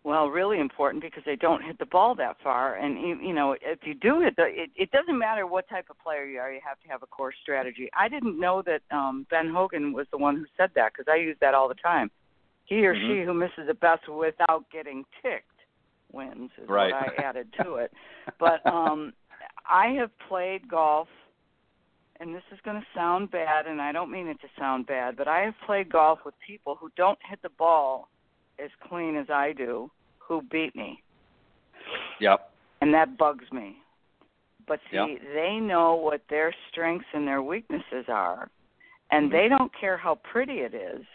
Well, 0.03 0.29
really 0.29 0.59
important 0.59 1.03
because 1.03 1.21
they 1.27 1.35
don't 1.35 1.63
hit 1.63 1.77
the 1.77 1.85
ball 1.85 2.15
that 2.15 2.37
far, 2.43 2.75
and 2.77 2.99
you, 2.99 3.19
you 3.21 3.33
know 3.33 3.55
if 3.61 3.79
you 3.83 3.93
do 3.93 4.21
hit 4.21 4.35
the, 4.35 4.45
it, 4.45 4.71
it 4.75 4.89
doesn't 4.89 5.17
matter 5.17 5.45
what 5.45 5.69
type 5.69 5.85
of 5.91 5.99
player 5.99 6.25
you 6.25 6.39
are. 6.39 6.51
You 6.51 6.59
have 6.67 6.79
to 6.79 6.87
have 6.87 7.03
a 7.03 7.05
course 7.05 7.35
strategy. 7.43 7.87
I 7.95 8.09
didn't 8.09 8.39
know 8.39 8.63
that 8.65 8.81
um, 8.89 9.27
Ben 9.29 9.53
Hogan 9.53 9.93
was 9.93 10.07
the 10.11 10.17
one 10.17 10.37
who 10.37 10.45
said 10.57 10.71
that 10.73 10.93
because 10.93 11.05
I 11.07 11.17
use 11.17 11.37
that 11.41 11.53
all 11.53 11.67
the 11.67 11.75
time. 11.75 12.09
He 12.65 12.83
or 12.83 12.95
mm-hmm. 12.95 13.19
she 13.19 13.23
who 13.23 13.35
misses 13.35 13.67
the 13.67 13.75
best 13.75 14.09
without 14.09 14.65
getting 14.71 15.05
ticked 15.21 15.50
wins 16.13 16.51
is 16.61 16.67
right. 16.67 16.93
what 16.93 17.19
I 17.19 17.23
added 17.23 17.47
to 17.63 17.75
it. 17.75 17.91
But 18.39 18.65
um, 18.65 19.13
I 19.69 19.87
have 19.99 20.11
played 20.29 20.67
golf, 20.69 21.07
and 22.19 22.33
this 22.35 22.43
is 22.51 22.59
going 22.63 22.79
to 22.79 22.85
sound 22.95 23.31
bad, 23.31 23.65
and 23.65 23.81
I 23.81 23.91
don't 23.91 24.11
mean 24.11 24.27
it 24.27 24.39
to 24.41 24.47
sound 24.59 24.85
bad, 24.85 25.17
but 25.17 25.27
I 25.27 25.39
have 25.41 25.55
played 25.65 25.91
golf 25.91 26.19
with 26.23 26.35
people 26.45 26.77
who 26.79 26.89
don't 26.95 27.17
hit 27.27 27.41
the 27.41 27.49
ball 27.49 28.09
as 28.63 28.69
clean 28.87 29.15
as 29.15 29.27
I 29.29 29.53
do 29.53 29.89
who 30.19 30.41
beat 30.51 30.75
me. 30.75 31.01
Yep. 32.19 32.51
And 32.81 32.93
that 32.93 33.17
bugs 33.17 33.45
me. 33.51 33.77
But 34.67 34.79
see, 34.89 34.97
yep. 34.97 35.07
they 35.33 35.57
know 35.59 35.95
what 35.95 36.21
their 36.29 36.53
strengths 36.71 37.07
and 37.13 37.27
their 37.27 37.41
weaknesses 37.41 38.05
are, 38.07 38.49
and 39.11 39.25
mm-hmm. 39.25 39.35
they 39.35 39.47
don't 39.49 39.71
care 39.79 39.97
how 39.97 40.19
pretty 40.31 40.59
it 40.59 40.73
is. 40.73 41.05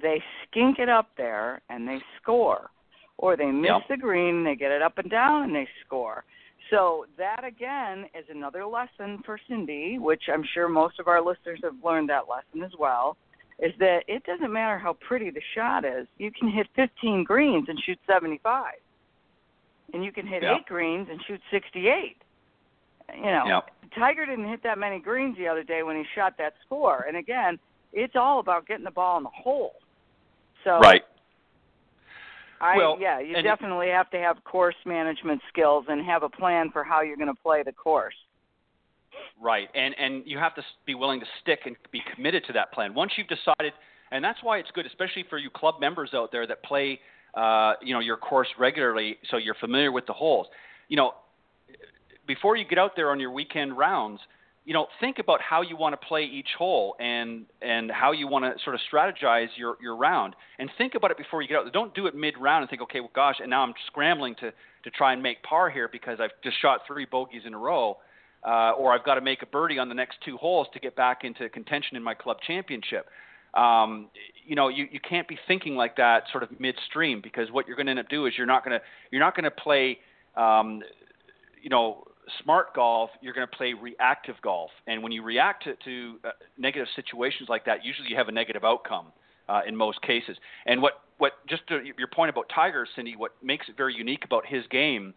They 0.00 0.22
skink 0.46 0.78
it 0.78 0.88
up 0.88 1.08
there 1.16 1.60
and 1.68 1.86
they 1.86 1.98
score. 2.20 2.70
Or 3.18 3.36
they 3.36 3.46
miss 3.46 3.70
yep. 3.70 3.88
the 3.88 3.96
green 3.96 4.36
and 4.36 4.46
they 4.46 4.56
get 4.56 4.72
it 4.72 4.82
up 4.82 4.98
and 4.98 5.10
down 5.10 5.44
and 5.44 5.54
they 5.54 5.68
score. 5.84 6.24
So 6.70 7.06
that 7.18 7.44
again 7.44 8.06
is 8.18 8.24
another 8.30 8.64
lesson 8.64 9.22
for 9.24 9.38
Cindy, 9.48 9.98
which 9.98 10.22
I'm 10.32 10.44
sure 10.54 10.68
most 10.68 10.98
of 10.98 11.06
our 11.06 11.22
listeners 11.22 11.60
have 11.62 11.74
learned 11.84 12.08
that 12.08 12.24
lesson 12.28 12.64
as 12.64 12.72
well 12.78 13.16
is 13.58 13.72
that 13.78 14.00
it 14.08 14.24
doesn't 14.24 14.52
matter 14.52 14.78
how 14.78 14.94
pretty 15.06 15.30
the 15.30 15.40
shot 15.54 15.84
is. 15.84 16.06
You 16.18 16.30
can 16.32 16.50
hit 16.50 16.66
15 16.74 17.24
greens 17.24 17.66
and 17.68 17.78
shoot 17.84 17.98
75, 18.08 18.72
and 19.92 20.04
you 20.04 20.10
can 20.10 20.26
hit 20.26 20.42
yeah. 20.42 20.56
eight 20.56 20.66
greens 20.66 21.08
and 21.10 21.20
shoot 21.28 21.40
68. 21.50 22.16
You 23.14 23.22
know, 23.22 23.44
yeah. 23.46 23.60
Tiger 23.94 24.26
didn't 24.26 24.48
hit 24.48 24.62
that 24.64 24.78
many 24.78 24.98
greens 24.98 25.36
the 25.36 25.46
other 25.46 25.62
day 25.62 25.82
when 25.82 25.96
he 25.96 26.02
shot 26.14 26.34
that 26.38 26.54
score. 26.64 27.04
And 27.06 27.16
again, 27.16 27.58
it's 27.92 28.14
all 28.16 28.40
about 28.40 28.66
getting 28.66 28.84
the 28.84 28.90
ball 28.90 29.18
in 29.18 29.24
the 29.24 29.30
hole. 29.30 29.74
So 30.64 30.78
right. 30.78 31.02
I 32.62 32.76
well, 32.76 32.96
yeah, 33.00 33.18
you 33.18 33.42
definitely 33.42 33.88
have 33.88 34.08
to 34.10 34.18
have 34.18 34.42
course 34.44 34.76
management 34.86 35.42
skills 35.48 35.84
and 35.88 36.04
have 36.06 36.22
a 36.22 36.28
plan 36.28 36.70
for 36.70 36.84
how 36.84 37.02
you're 37.02 37.16
going 37.16 37.34
to 37.34 37.42
play 37.42 37.62
the 37.64 37.72
course. 37.72 38.14
Right, 39.40 39.68
and 39.74 39.94
and 39.98 40.22
you 40.24 40.38
have 40.38 40.54
to 40.54 40.62
be 40.86 40.94
willing 40.94 41.18
to 41.20 41.26
stick 41.42 41.60
and 41.66 41.76
be 41.90 42.00
committed 42.14 42.44
to 42.46 42.52
that 42.52 42.72
plan. 42.72 42.94
Once 42.94 43.12
you've 43.16 43.28
decided, 43.28 43.72
and 44.12 44.24
that's 44.24 44.38
why 44.42 44.58
it's 44.58 44.70
good, 44.74 44.86
especially 44.86 45.24
for 45.28 45.38
you 45.38 45.50
club 45.50 45.80
members 45.80 46.10
out 46.14 46.30
there 46.30 46.46
that 46.46 46.62
play, 46.62 47.00
uh, 47.34 47.74
you 47.82 47.92
know, 47.92 48.00
your 48.00 48.16
course 48.16 48.48
regularly, 48.58 49.16
so 49.30 49.38
you're 49.38 49.56
familiar 49.56 49.90
with 49.90 50.06
the 50.06 50.12
holes. 50.12 50.46
You 50.88 50.96
know, 50.96 51.14
before 52.28 52.56
you 52.56 52.64
get 52.64 52.78
out 52.78 52.92
there 52.94 53.10
on 53.10 53.18
your 53.18 53.32
weekend 53.32 53.76
rounds, 53.76 54.20
you 54.64 54.72
know, 54.72 54.86
think 55.00 55.18
about 55.18 55.40
how 55.40 55.62
you 55.62 55.76
want 55.76 56.00
to 56.00 56.06
play 56.06 56.24
each 56.24 56.50
hole 56.56 56.94
and 57.00 57.46
and 57.60 57.90
how 57.90 58.12
you 58.12 58.28
want 58.28 58.44
to 58.44 58.62
sort 58.62 58.74
of 58.74 58.80
strategize 58.92 59.48
your 59.56 59.76
your 59.82 59.96
round. 59.96 60.34
And 60.58 60.70
think 60.78 60.94
about 60.94 61.10
it 61.10 61.18
before 61.18 61.42
you 61.42 61.48
get 61.48 61.58
out. 61.58 61.72
Don't 61.72 61.94
do 61.94 62.06
it 62.06 62.14
mid 62.14 62.38
round 62.38 62.62
and 62.62 62.70
think, 62.70 62.82
okay, 62.82 63.00
well, 63.00 63.10
gosh, 63.14 63.36
and 63.40 63.50
now 63.50 63.62
I'm 63.62 63.74
scrambling 63.86 64.34
to 64.36 64.52
to 64.84 64.90
try 64.90 65.12
and 65.12 65.22
make 65.22 65.42
par 65.42 65.70
here 65.70 65.88
because 65.90 66.18
I've 66.20 66.30
just 66.44 66.60
shot 66.60 66.80
three 66.86 67.06
bogeys 67.06 67.42
in 67.44 67.54
a 67.54 67.58
row 67.58 67.98
uh, 68.44 68.72
or 68.72 68.92
I've 68.92 69.04
got 69.04 69.14
to 69.14 69.20
make 69.20 69.42
a 69.42 69.46
birdie 69.46 69.78
on 69.78 69.88
the 69.88 69.94
next 69.94 70.18
two 70.24 70.36
holes 70.36 70.66
to 70.74 70.80
get 70.80 70.96
back 70.96 71.24
into 71.24 71.48
contention 71.48 71.96
in 71.96 72.02
my 72.02 72.14
club 72.14 72.38
championship. 72.46 73.06
Um, 73.54 74.08
you 74.46 74.56
know, 74.56 74.68
you, 74.68 74.86
you 74.90 74.98
can't 74.98 75.28
be 75.28 75.38
thinking 75.46 75.76
like 75.76 75.96
that 75.96 76.24
sort 76.32 76.42
of 76.42 76.58
midstream 76.58 77.20
because 77.22 77.50
what 77.50 77.66
you're 77.66 77.76
going 77.76 77.86
to 77.86 77.90
end 77.90 78.00
up 78.00 78.08
doing 78.08 78.32
is 78.32 78.38
you're 78.38 78.46
not 78.46 78.64
going 78.64 78.78
to 78.78 78.84
you're 79.10 79.20
not 79.20 79.36
going 79.36 79.44
to 79.44 79.50
play, 79.50 79.98
um, 80.36 80.82
you 81.62 81.68
know, 81.68 82.04
smart 82.42 82.74
golf. 82.74 83.10
You're 83.20 83.34
going 83.34 83.46
to 83.46 83.56
play 83.56 83.74
reactive 83.74 84.36
golf, 84.42 84.70
and 84.86 85.02
when 85.02 85.12
you 85.12 85.22
react 85.22 85.64
to, 85.64 85.74
to 85.84 86.18
uh, 86.24 86.30
negative 86.58 86.88
situations 86.94 87.48
like 87.48 87.64
that, 87.66 87.84
usually 87.84 88.08
you 88.08 88.16
have 88.16 88.28
a 88.28 88.32
negative 88.32 88.64
outcome 88.64 89.06
uh, 89.48 89.60
in 89.66 89.76
most 89.76 90.00
cases. 90.02 90.36
And 90.66 90.82
what 90.82 90.94
what 91.18 91.32
just 91.48 91.66
to 91.68 91.80
your 91.98 92.08
point 92.08 92.30
about 92.30 92.50
Tiger, 92.54 92.86
Cindy, 92.96 93.16
what 93.16 93.32
makes 93.42 93.68
it 93.68 93.76
very 93.76 93.94
unique 93.94 94.24
about 94.24 94.46
his 94.46 94.64
game 94.70 95.14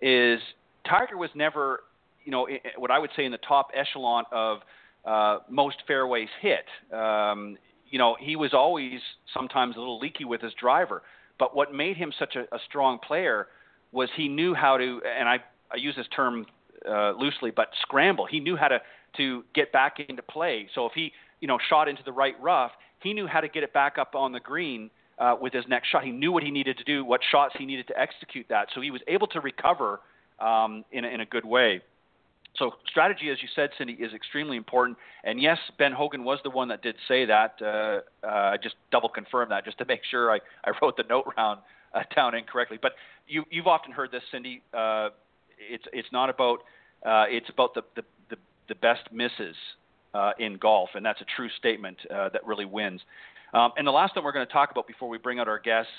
is 0.00 0.40
Tiger 0.88 1.16
was 1.16 1.30
never 1.34 1.80
you 2.24 2.32
know, 2.32 2.48
what 2.76 2.90
I 2.90 2.98
would 2.98 3.10
say 3.16 3.24
in 3.24 3.32
the 3.32 3.38
top 3.38 3.70
echelon 3.74 4.24
of 4.32 4.58
uh, 5.04 5.38
most 5.48 5.76
fairways 5.86 6.28
hit. 6.40 6.64
Um, 6.96 7.56
you 7.90 7.98
know, 7.98 8.16
he 8.18 8.36
was 8.36 8.54
always 8.54 9.00
sometimes 9.34 9.76
a 9.76 9.78
little 9.78 9.98
leaky 9.98 10.24
with 10.24 10.40
his 10.40 10.52
driver, 10.54 11.02
but 11.38 11.54
what 11.54 11.74
made 11.74 11.96
him 11.96 12.12
such 12.18 12.36
a, 12.36 12.42
a 12.54 12.58
strong 12.68 12.98
player 12.98 13.48
was 13.90 14.08
he 14.16 14.28
knew 14.28 14.54
how 14.54 14.78
to, 14.78 15.00
and 15.18 15.28
I, 15.28 15.40
I 15.72 15.76
use 15.76 15.94
this 15.96 16.06
term 16.14 16.46
uh, 16.88 17.12
loosely, 17.12 17.50
but 17.50 17.68
scramble. 17.82 18.26
He 18.26 18.40
knew 18.40 18.56
how 18.56 18.68
to 18.68 18.80
to 19.16 19.44
get 19.54 19.72
back 19.72 19.98
into 20.00 20.22
play. 20.22 20.68
So 20.74 20.86
if 20.86 20.92
he, 20.94 21.12
you 21.40 21.48
know, 21.48 21.58
shot 21.68 21.88
into 21.88 22.02
the 22.02 22.12
right 22.12 22.34
rough, 22.40 22.72
he 23.02 23.12
knew 23.12 23.26
how 23.26 23.40
to 23.40 23.48
get 23.48 23.62
it 23.62 23.72
back 23.72 23.98
up 23.98 24.14
on 24.14 24.32
the 24.32 24.40
green 24.40 24.90
uh, 25.18 25.36
with 25.40 25.52
his 25.52 25.64
next 25.68 25.88
shot. 25.88 26.04
He 26.04 26.10
knew 26.10 26.32
what 26.32 26.42
he 26.42 26.50
needed 26.50 26.78
to 26.78 26.84
do, 26.84 27.04
what 27.04 27.20
shots 27.30 27.54
he 27.58 27.66
needed 27.66 27.86
to 27.88 27.98
execute 27.98 28.46
that. 28.48 28.68
So 28.74 28.80
he 28.80 28.90
was 28.90 29.02
able 29.08 29.26
to 29.28 29.40
recover 29.40 30.00
um, 30.40 30.84
in, 30.92 31.04
a, 31.04 31.08
in 31.08 31.20
a 31.20 31.26
good 31.26 31.44
way. 31.44 31.82
So 32.56 32.72
strategy, 32.86 33.30
as 33.30 33.38
you 33.40 33.48
said, 33.54 33.70
Cindy, 33.78 33.94
is 33.94 34.12
extremely 34.12 34.56
important. 34.56 34.98
And 35.24 35.40
yes, 35.40 35.58
Ben 35.78 35.92
Hogan 35.92 36.22
was 36.22 36.38
the 36.44 36.50
one 36.50 36.68
that 36.68 36.82
did 36.82 36.96
say 37.08 37.24
that. 37.24 37.54
Uh, 37.62 38.26
uh, 38.26 38.56
just 38.62 38.74
double 38.90 39.08
confirm 39.08 39.48
that 39.50 39.64
just 39.64 39.78
to 39.78 39.84
make 39.86 40.00
sure 40.10 40.30
I, 40.30 40.38
I 40.64 40.72
wrote 40.82 40.96
the 40.96 41.04
note 41.08 41.32
round 41.36 41.60
uh, 41.94 42.02
down 42.14 42.34
incorrectly. 42.34 42.78
But 42.80 42.92
you, 43.26 43.44
you've 43.50 43.66
often 43.66 43.92
heard 43.92 44.10
this, 44.10 44.22
Cindy. 44.30 44.62
Uh, 44.74 45.10
it's 45.70 45.84
it's 45.92 46.08
not 46.12 46.30
about 46.30 46.60
uh, 47.04 47.24
it's 47.28 47.48
about 47.48 47.74
the, 47.74 47.82
the, 47.96 48.02
the, 48.30 48.36
the 48.68 48.74
best 48.76 49.12
misses 49.12 49.56
uh, 50.14 50.32
in 50.38 50.56
golf, 50.56 50.90
and 50.94 51.04
that's 51.04 51.20
a 51.20 51.26
true 51.36 51.48
statement 51.58 51.98
uh, 52.14 52.28
that 52.30 52.46
really 52.46 52.64
wins. 52.64 53.00
Um, 53.54 53.72
and 53.76 53.86
the 53.86 53.92
last 53.92 54.14
thing 54.14 54.24
we're 54.24 54.32
going 54.32 54.46
to 54.46 54.52
talk 54.52 54.70
about 54.70 54.86
before 54.86 55.08
we 55.08 55.18
bring 55.18 55.38
out 55.38 55.48
our 55.48 55.58
guests 55.58 55.92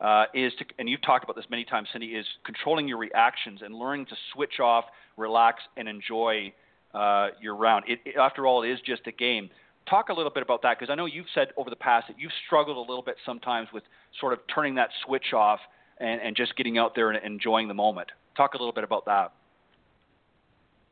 uh, 0.00 0.24
is 0.34 0.52
to, 0.58 0.64
and 0.78 0.88
you've 0.88 1.02
talked 1.02 1.24
about 1.24 1.36
this 1.36 1.46
many 1.50 1.64
times, 1.64 1.88
Cindy, 1.92 2.08
is 2.08 2.26
controlling 2.44 2.88
your 2.88 2.98
reactions 2.98 3.60
and 3.62 3.74
learning 3.74 4.06
to 4.06 4.16
switch 4.32 4.60
off, 4.60 4.84
relax, 5.16 5.62
and 5.76 5.88
enjoy 5.88 6.52
uh, 6.94 7.28
your 7.40 7.54
round. 7.54 7.84
It, 7.86 8.00
it, 8.04 8.16
after 8.16 8.46
all, 8.46 8.62
it 8.62 8.70
is 8.70 8.80
just 8.84 9.06
a 9.06 9.12
game. 9.12 9.50
Talk 9.88 10.08
a 10.08 10.12
little 10.12 10.32
bit 10.32 10.42
about 10.42 10.62
that 10.62 10.78
because 10.78 10.90
I 10.90 10.96
know 10.96 11.06
you've 11.06 11.26
said 11.34 11.48
over 11.56 11.70
the 11.70 11.76
past 11.76 12.08
that 12.08 12.18
you've 12.18 12.32
struggled 12.46 12.76
a 12.76 12.80
little 12.80 13.02
bit 13.02 13.16
sometimes 13.24 13.68
with 13.72 13.84
sort 14.20 14.32
of 14.32 14.40
turning 14.52 14.74
that 14.74 14.90
switch 15.04 15.32
off 15.32 15.60
and, 15.98 16.20
and 16.20 16.36
just 16.36 16.56
getting 16.56 16.76
out 16.76 16.94
there 16.94 17.10
and 17.10 17.24
enjoying 17.24 17.68
the 17.68 17.74
moment. 17.74 18.10
Talk 18.36 18.54
a 18.54 18.58
little 18.58 18.72
bit 18.72 18.84
about 18.84 19.04
that. 19.06 19.32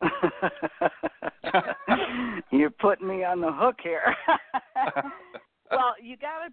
You're 2.50 2.70
putting 2.70 3.08
me 3.08 3.24
on 3.24 3.40
the 3.40 3.52
hook 3.52 3.76
here. 3.82 4.14
well, 5.70 5.94
you 6.02 6.16
got 6.16 6.46
to 6.46 6.52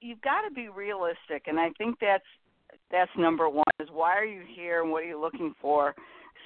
you've 0.00 0.20
got 0.22 0.42
to 0.42 0.54
be 0.54 0.68
realistic, 0.68 1.44
and 1.46 1.58
I 1.58 1.70
think 1.78 1.96
that's 2.00 2.24
that's 2.90 3.10
number 3.16 3.48
one. 3.48 3.64
Is 3.80 3.88
why 3.92 4.16
are 4.16 4.24
you 4.24 4.42
here 4.46 4.82
and 4.82 4.90
what 4.90 5.02
are 5.02 5.06
you 5.06 5.20
looking 5.20 5.54
for? 5.60 5.94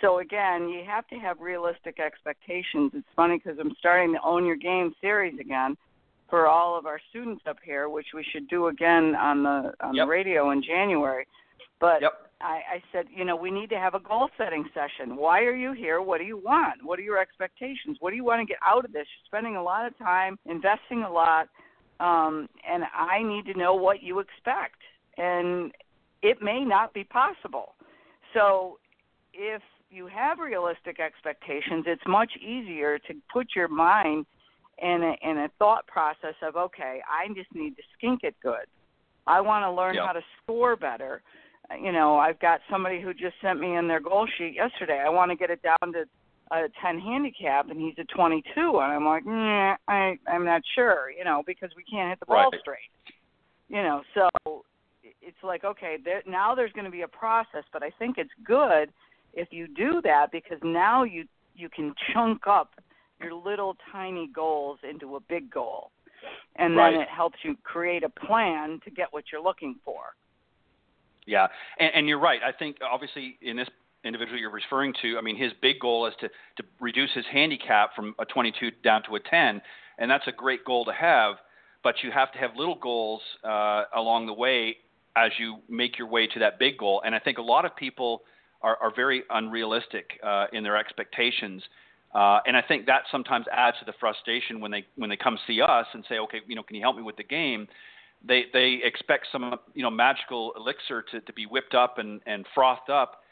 So 0.00 0.18
again, 0.18 0.68
you 0.68 0.82
have 0.86 1.06
to 1.08 1.16
have 1.16 1.40
realistic 1.40 2.00
expectations. 2.00 2.92
It's 2.94 3.06
funny 3.14 3.38
because 3.38 3.58
I'm 3.60 3.74
starting 3.78 4.12
the 4.12 4.22
Own 4.22 4.44
Your 4.44 4.56
Game 4.56 4.94
series 5.00 5.38
again 5.38 5.76
for 6.28 6.46
all 6.46 6.78
of 6.78 6.86
our 6.86 7.00
students 7.10 7.42
up 7.46 7.58
here, 7.64 7.88
which 7.88 8.08
we 8.14 8.24
should 8.32 8.48
do 8.48 8.68
again 8.68 9.14
on 9.14 9.42
the 9.42 9.72
on 9.80 9.94
yep. 9.94 10.06
the 10.06 10.06
radio 10.06 10.50
in 10.50 10.62
January. 10.62 11.26
But 11.78 12.00
yep. 12.00 12.31
I, 12.42 12.60
I 12.74 12.82
said, 12.92 13.06
you 13.14 13.24
know, 13.24 13.36
we 13.36 13.50
need 13.50 13.70
to 13.70 13.78
have 13.78 13.94
a 13.94 14.00
goal 14.00 14.28
setting 14.36 14.64
session. 14.74 15.16
Why 15.16 15.40
are 15.40 15.54
you 15.54 15.72
here? 15.72 16.00
What 16.02 16.18
do 16.18 16.24
you 16.24 16.36
want? 16.36 16.84
What 16.84 16.98
are 16.98 17.02
your 17.02 17.18
expectations? 17.18 17.96
What 18.00 18.10
do 18.10 18.16
you 18.16 18.24
want 18.24 18.40
to 18.40 18.46
get 18.46 18.58
out 18.66 18.84
of 18.84 18.92
this? 18.92 19.06
You're 19.06 19.26
spending 19.26 19.56
a 19.56 19.62
lot 19.62 19.86
of 19.86 19.96
time, 19.98 20.38
investing 20.46 21.02
a 21.02 21.10
lot, 21.10 21.48
um, 22.00 22.48
and 22.68 22.84
I 22.94 23.22
need 23.22 23.46
to 23.52 23.58
know 23.58 23.74
what 23.74 24.02
you 24.02 24.18
expect. 24.18 24.76
And 25.16 25.72
it 26.22 26.42
may 26.42 26.64
not 26.64 26.92
be 26.94 27.04
possible. 27.04 27.74
So 28.34 28.78
if 29.32 29.62
you 29.90 30.06
have 30.06 30.38
realistic 30.38 31.00
expectations, 31.00 31.84
it's 31.86 32.02
much 32.06 32.32
easier 32.40 32.98
to 32.98 33.14
put 33.32 33.48
your 33.54 33.68
mind 33.68 34.26
in 34.80 35.02
a, 35.02 35.30
in 35.30 35.38
a 35.38 35.48
thought 35.58 35.86
process 35.86 36.34
of, 36.42 36.56
okay, 36.56 37.00
I 37.08 37.32
just 37.34 37.54
need 37.54 37.76
to 37.76 37.82
skink 37.96 38.20
it 38.22 38.34
good. 38.42 38.66
I 39.26 39.40
want 39.40 39.64
to 39.64 39.70
learn 39.70 39.96
how 39.96 40.12
to 40.12 40.22
score 40.42 40.74
better 40.74 41.22
you 41.80 41.92
know, 41.92 42.16
I've 42.16 42.38
got 42.40 42.60
somebody 42.70 43.00
who 43.00 43.12
just 43.12 43.34
sent 43.42 43.60
me 43.60 43.76
in 43.76 43.88
their 43.88 44.00
goal 44.00 44.26
sheet 44.38 44.54
yesterday. 44.54 45.02
I 45.04 45.08
want 45.08 45.30
to 45.30 45.36
get 45.36 45.50
it 45.50 45.62
down 45.62 45.92
to 45.92 46.04
a 46.52 46.68
10 46.82 46.98
handicap, 46.98 47.70
and 47.70 47.80
he's 47.80 47.94
a 47.98 48.04
22, 48.14 48.42
and 48.56 48.92
I'm 48.92 49.04
like, 49.04 49.24
nah, 49.24 49.76
I 49.88 50.18
I'm 50.28 50.44
not 50.44 50.62
sure, 50.74 51.10
you 51.10 51.24
know, 51.24 51.42
because 51.46 51.70
we 51.76 51.84
can't 51.84 52.10
hit 52.10 52.20
the 52.20 52.26
ball 52.26 52.50
right. 52.50 52.60
straight. 52.60 52.78
You 53.68 53.82
know, 53.82 54.02
so 54.14 54.64
it's 55.02 55.42
like 55.42 55.64
okay, 55.64 55.96
there, 56.04 56.22
now 56.26 56.54
there's 56.54 56.72
going 56.72 56.84
to 56.84 56.90
be 56.90 57.02
a 57.02 57.08
process, 57.08 57.64
but 57.72 57.82
I 57.82 57.90
think 57.98 58.18
it's 58.18 58.30
good 58.44 58.90
if 59.32 59.48
you 59.50 59.66
do 59.66 60.00
that 60.04 60.26
because 60.30 60.58
now 60.62 61.04
you 61.04 61.24
you 61.54 61.68
can 61.68 61.94
chunk 62.12 62.46
up 62.46 62.70
your 63.20 63.34
little 63.34 63.76
tiny 63.90 64.28
goals 64.34 64.78
into 64.88 65.16
a 65.16 65.20
big 65.20 65.50
goal, 65.50 65.90
and 66.56 66.76
right. 66.76 66.92
then 66.92 67.00
it 67.00 67.08
helps 67.08 67.38
you 67.42 67.56
create 67.62 68.02
a 68.04 68.08
plan 68.08 68.80
to 68.84 68.90
get 68.90 69.08
what 69.10 69.24
you're 69.32 69.42
looking 69.42 69.76
for. 69.84 70.00
Yeah, 71.26 71.46
and, 71.78 71.90
and 71.94 72.08
you're 72.08 72.20
right. 72.20 72.40
I 72.44 72.52
think 72.52 72.76
obviously 72.82 73.38
in 73.42 73.56
this 73.56 73.68
individual 74.04 74.38
you're 74.38 74.50
referring 74.50 74.92
to, 75.02 75.16
I 75.18 75.20
mean, 75.20 75.36
his 75.36 75.52
big 75.60 75.78
goal 75.80 76.06
is 76.06 76.14
to 76.20 76.28
to 76.28 76.64
reduce 76.80 77.10
his 77.14 77.24
handicap 77.30 77.94
from 77.94 78.14
a 78.18 78.24
22 78.24 78.70
down 78.82 79.02
to 79.04 79.16
a 79.16 79.20
10, 79.20 79.62
and 79.98 80.10
that's 80.10 80.26
a 80.26 80.32
great 80.32 80.64
goal 80.64 80.84
to 80.84 80.92
have. 80.92 81.36
But 81.84 81.96
you 82.02 82.10
have 82.12 82.32
to 82.32 82.38
have 82.38 82.50
little 82.56 82.76
goals 82.76 83.20
uh, 83.44 83.84
along 83.96 84.26
the 84.26 84.32
way 84.32 84.76
as 85.16 85.32
you 85.38 85.58
make 85.68 85.98
your 85.98 86.08
way 86.08 86.26
to 86.26 86.38
that 86.38 86.58
big 86.58 86.78
goal. 86.78 87.02
And 87.04 87.14
I 87.14 87.18
think 87.18 87.38
a 87.38 87.42
lot 87.42 87.64
of 87.64 87.74
people 87.76 88.22
are, 88.62 88.76
are 88.80 88.92
very 88.94 89.24
unrealistic 89.30 90.18
uh, 90.22 90.46
in 90.52 90.62
their 90.62 90.76
expectations. 90.76 91.62
Uh, 92.14 92.40
and 92.46 92.56
I 92.56 92.62
think 92.62 92.86
that 92.86 93.02
sometimes 93.10 93.46
adds 93.52 93.78
to 93.80 93.84
the 93.84 93.94
frustration 93.98 94.60
when 94.60 94.70
they 94.70 94.84
when 94.96 95.08
they 95.08 95.16
come 95.16 95.38
see 95.46 95.60
us 95.60 95.86
and 95.94 96.04
say, 96.08 96.18
okay, 96.18 96.38
you 96.46 96.54
know, 96.54 96.62
can 96.62 96.76
you 96.76 96.82
help 96.82 96.96
me 96.96 97.02
with 97.02 97.16
the 97.16 97.24
game? 97.24 97.66
They 98.26 98.44
they 98.52 98.80
expect 98.82 99.26
some 99.32 99.58
you 99.74 99.82
know 99.82 99.90
magical 99.90 100.52
elixir 100.56 101.02
to, 101.10 101.20
to 101.20 101.32
be 101.32 101.46
whipped 101.46 101.74
up 101.74 101.98
and, 101.98 102.20
and 102.26 102.46
frothed 102.54 102.90
up 102.90 103.22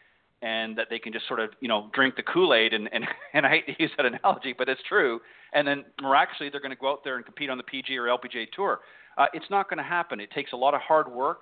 and 0.43 0.77
that 0.79 0.87
they 0.89 0.99
can 0.99 1.13
just 1.13 1.27
sort 1.29 1.41
of 1.41 1.51
you 1.61 1.69
know 1.69 1.91
drink 1.93 2.17
the 2.17 2.23
Kool-Aid 2.23 2.73
and, 2.73 2.89
and 2.93 3.05
and 3.35 3.47
I 3.47 3.51
hate 3.51 3.67
to 3.67 3.83
use 3.83 3.91
that 3.97 4.07
analogy 4.07 4.55
but 4.57 4.69
it's 4.69 4.81
true 4.89 5.21
and 5.53 5.67
then 5.67 5.85
miraculously 6.01 6.49
they're 6.51 6.61
going 6.61 6.75
to 6.75 6.81
go 6.81 6.91
out 6.91 7.05
there 7.05 7.17
and 7.17 7.25
compete 7.25 7.51
on 7.51 7.59
the 7.59 7.65
pg 7.65 7.97
or 7.97 8.05
LPGA 8.05 8.51
tour. 8.55 8.81
Uh, 9.19 9.27
it's 9.35 9.51
not 9.51 9.69
going 9.69 9.79
to 9.79 9.85
happen. 9.85 10.21
It 10.21 10.31
takes 10.31 10.53
a 10.53 10.57
lot 10.57 10.75
of 10.75 10.81
hard 10.81 11.11
work 11.11 11.41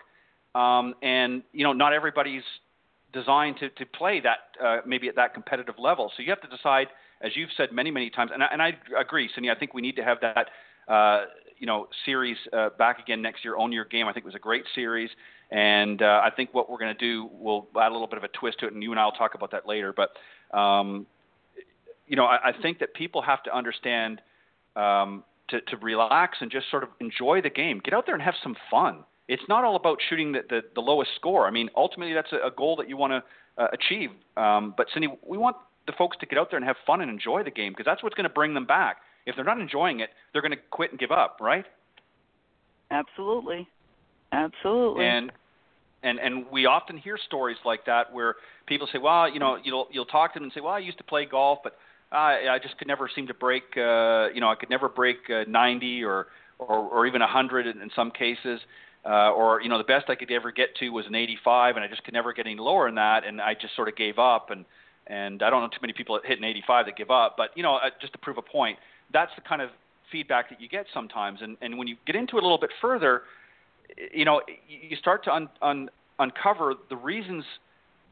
um, 0.55 0.95
and 1.03 1.43
you 1.53 1.65
know 1.65 1.73
not 1.73 1.93
everybody's 1.93 2.43
designed 3.13 3.57
to, 3.59 3.71
to 3.71 3.87
play 3.87 4.21
that 4.21 4.65
uh, 4.65 4.79
maybe 4.87 5.09
at 5.09 5.17
that 5.17 5.33
competitive 5.33 5.77
level. 5.79 6.13
So 6.17 6.23
you 6.23 6.31
have 6.31 6.43
to 6.43 6.49
decide, 6.49 6.89
as 7.23 7.33
you've 7.35 7.51
said 7.57 7.73
many 7.73 7.91
many 7.91 8.11
times, 8.11 8.31
and 8.35 8.43
I, 8.43 8.49
and 8.53 8.61
I 8.61 8.73
agree, 8.99 9.31
Cindy. 9.35 9.51
I 9.51 9.55
think 9.55 9.73
we 9.73 9.81
need 9.81 9.97
to 9.97 10.05
have 10.05 10.19
that 10.21 10.49
uh, 10.93 11.25
you 11.59 11.67
know 11.67 11.89
series 12.05 12.37
uh, 12.53 12.71
back 12.79 13.01
again 13.01 13.23
next 13.23 13.45
year. 13.45 13.57
Own 13.57 13.73
your 13.73 13.85
game. 13.85 14.07
I 14.07 14.13
think 14.13 14.25
it 14.25 14.29
was 14.29 14.35
a 14.35 14.41
great 14.41 14.65
series, 14.75 15.11
and 15.51 16.03
uh, 16.03 16.21
I 16.25 16.31
think 16.35 16.55
what 16.55 16.71
we're 16.71 16.79
going 16.79 16.95
to 16.97 16.99
do 16.99 17.29
will 17.33 17.69
add 17.81 17.91
a 17.91 17.93
little 17.93 18.07
bit 18.07 18.19
of 18.19 18.25
a 18.25 18.29
twist 18.29 18.61
to 18.61 18.67
it, 18.67 18.73
and 18.73 18.83
you 18.83 18.91
and 18.91 19.01
I 19.01 19.05
will 19.05 19.13
talk 19.13 19.35
about 19.35 19.51
that 19.53 19.67
later. 19.67 19.95
But 19.95 20.11
um, 20.57 21.07
you 22.07 22.17
know, 22.17 22.25
I, 22.25 22.49
I 22.49 22.53
think 22.63 22.79
that 22.81 22.95
people 22.95 23.23
have 23.23 23.43
to 23.45 23.57
understand 23.57 24.21
um, 24.77 25.25
to, 25.49 25.61
to 25.61 25.77
relax 25.79 26.39
and 26.41 26.51
just 26.51 26.71
sort 26.71 26.83
of 26.83 26.91
enjoy 27.01 27.41
the 27.43 27.51
game. 27.51 27.81
Get 27.85 27.95
out 27.95 28.07
there 28.07 28.15
and 28.15 28.23
have 28.23 28.35
some 28.43 28.57
fun. 28.71 29.05
It's 29.29 29.43
not 29.49 29.65
all 29.65 29.77
about 29.77 29.99
shooting 30.09 30.33
the, 30.33 30.41
the, 30.49 30.61
the 30.75 30.81
lowest 30.81 31.11
score. 31.17 31.47
I 31.47 31.51
mean, 31.51 31.69
ultimately, 31.77 32.15
that's 32.15 32.33
a, 32.33 32.47
a 32.47 32.51
goal 32.51 32.77
that 32.77 32.89
you 32.89 32.97
want 32.97 33.13
to 33.13 33.63
uh, 33.63 33.69
achieve. 33.73 34.11
Um, 34.37 34.75
but 34.77 34.87
Cindy, 34.93 35.09
we 35.27 35.37
want 35.37 35.57
the 35.87 35.93
folks 35.97 36.17
to 36.21 36.27
get 36.27 36.39
out 36.39 36.51
there 36.51 36.57
and 36.57 36.67
have 36.67 36.77
fun 36.87 37.01
and 37.01 37.11
enjoy 37.11 37.43
the 37.43 37.51
game 37.51 37.73
because 37.73 37.85
that's 37.85 38.03
what's 38.03 38.15
going 38.15 38.29
to 38.29 38.33
bring 38.33 38.55
them 38.55 38.65
back. 38.65 38.99
If 39.29 39.37
they're 39.37 39.45
not 39.45 39.61
enjoying 39.61 40.01
it, 40.01 40.11
they're 40.33 40.43
going 40.43 40.53
to 40.53 40.63
quit 40.71 40.91
and 40.91 40.99
give 40.99 41.11
up, 41.11 41.39
right? 41.41 41.65
Absolutely, 42.91 43.69
absolutely. 44.33 45.05
And 45.05 45.31
and 46.03 46.19
and 46.19 46.47
we 46.51 46.67
often 46.67 46.97
hear 46.97 47.19
stories 47.27 47.59
like 47.65 47.85
that 47.87 48.13
where 48.13 48.37
people 48.67 48.89
say, 48.93 48.99
well, 48.99 49.31
you 49.31 49.39
know, 49.39 49.59
you'll 49.63 49.89
you'll 49.91 50.07
talk 50.07 50.33
to 50.33 50.39
them 50.39 50.45
and 50.45 50.53
say, 50.53 50.61
well, 50.61 50.73
I 50.73 50.79
used 50.79 50.99
to 50.99 51.05
play 51.05 51.27
golf, 51.27 51.59
but 51.63 51.77
I 52.11 52.49
I 52.51 52.59
just 52.59 52.79
could 52.79 52.89
never 52.89 53.11
seem 53.15 53.27
to 53.27 53.35
break, 53.35 53.65
uh, 53.77 54.29
you 54.35 54.41
know, 54.41 54.49
I 54.49 54.55
could 54.59 54.71
never 54.71 54.89
break 54.89 55.19
uh, 55.29 55.45
90 55.49 56.05
or 56.05 56.29
or 56.59 56.79
or 56.79 57.07
even 57.07 57.21
100 57.21 57.67
in, 57.67 57.83
in 57.83 57.91
some 57.95 58.11
cases. 58.11 58.61
Uh, 59.07 59.31
or 59.31 59.63
you 59.63 59.69
know 59.69 59.79
the 59.79 59.85
best 59.85 60.11
I 60.11 60.17
could 60.17 60.31
ever 60.31 60.51
get 60.51 60.75
to 60.81 60.91
was 60.91 61.07
an 61.07 61.15
85, 61.15 61.77
and 61.77 61.85
I 61.85 61.89
just 61.89 62.03
could 62.05 62.15
never 62.15 62.33
get 62.33 62.47
any 62.47 62.57
lower 62.57 62.89
than 62.89 62.97
that, 62.97 63.25
and 63.25 63.41
I 63.41 63.55
just 63.55 63.75
sort 63.77 63.89
of 63.89 63.97
gave 63.97 64.19
up. 64.19 64.51
And 64.51 64.65
and 65.07 65.43
I 65.43 65.51
don't 65.51 65.63
know 65.63 65.69
too 65.69 65.81
many 65.81 65.93
people 65.93 66.17
that 66.17 66.27
hit 66.27 66.39
an 66.39 66.45
85 66.45 66.87
that 66.87 66.97
give 66.97 67.11
up, 67.11 67.37
but 67.37 67.51
you 67.57 67.63
know 67.63 67.77
uh, 67.77 67.91
just 68.01 68.13
to 68.13 68.19
prove 68.19 68.39
a 68.39 68.43
point, 68.43 68.77
that's 69.13 69.31
the 69.37 69.43
kind 69.43 69.63
of 69.63 69.71
feedback 70.11 70.49
that 70.51 70.61
you 70.61 70.69
get 70.69 70.87
sometimes. 70.93 71.41
And, 71.43 71.57
and 71.61 71.79
when 71.79 71.89
you 71.89 71.97
get 72.07 72.17
into 72.17 72.37
it 72.37 72.41
a 72.41 72.43
little 72.43 72.59
bit 72.59 72.71
further, 72.81 73.23
you 74.13 74.25
know, 74.25 74.41
you 74.69 74.97
start 74.97 75.25
to 75.25 75.33
un, 75.33 75.49
un, 75.63 75.91
uncover 76.19 76.75
the 76.89 76.97
reasons 76.97 77.45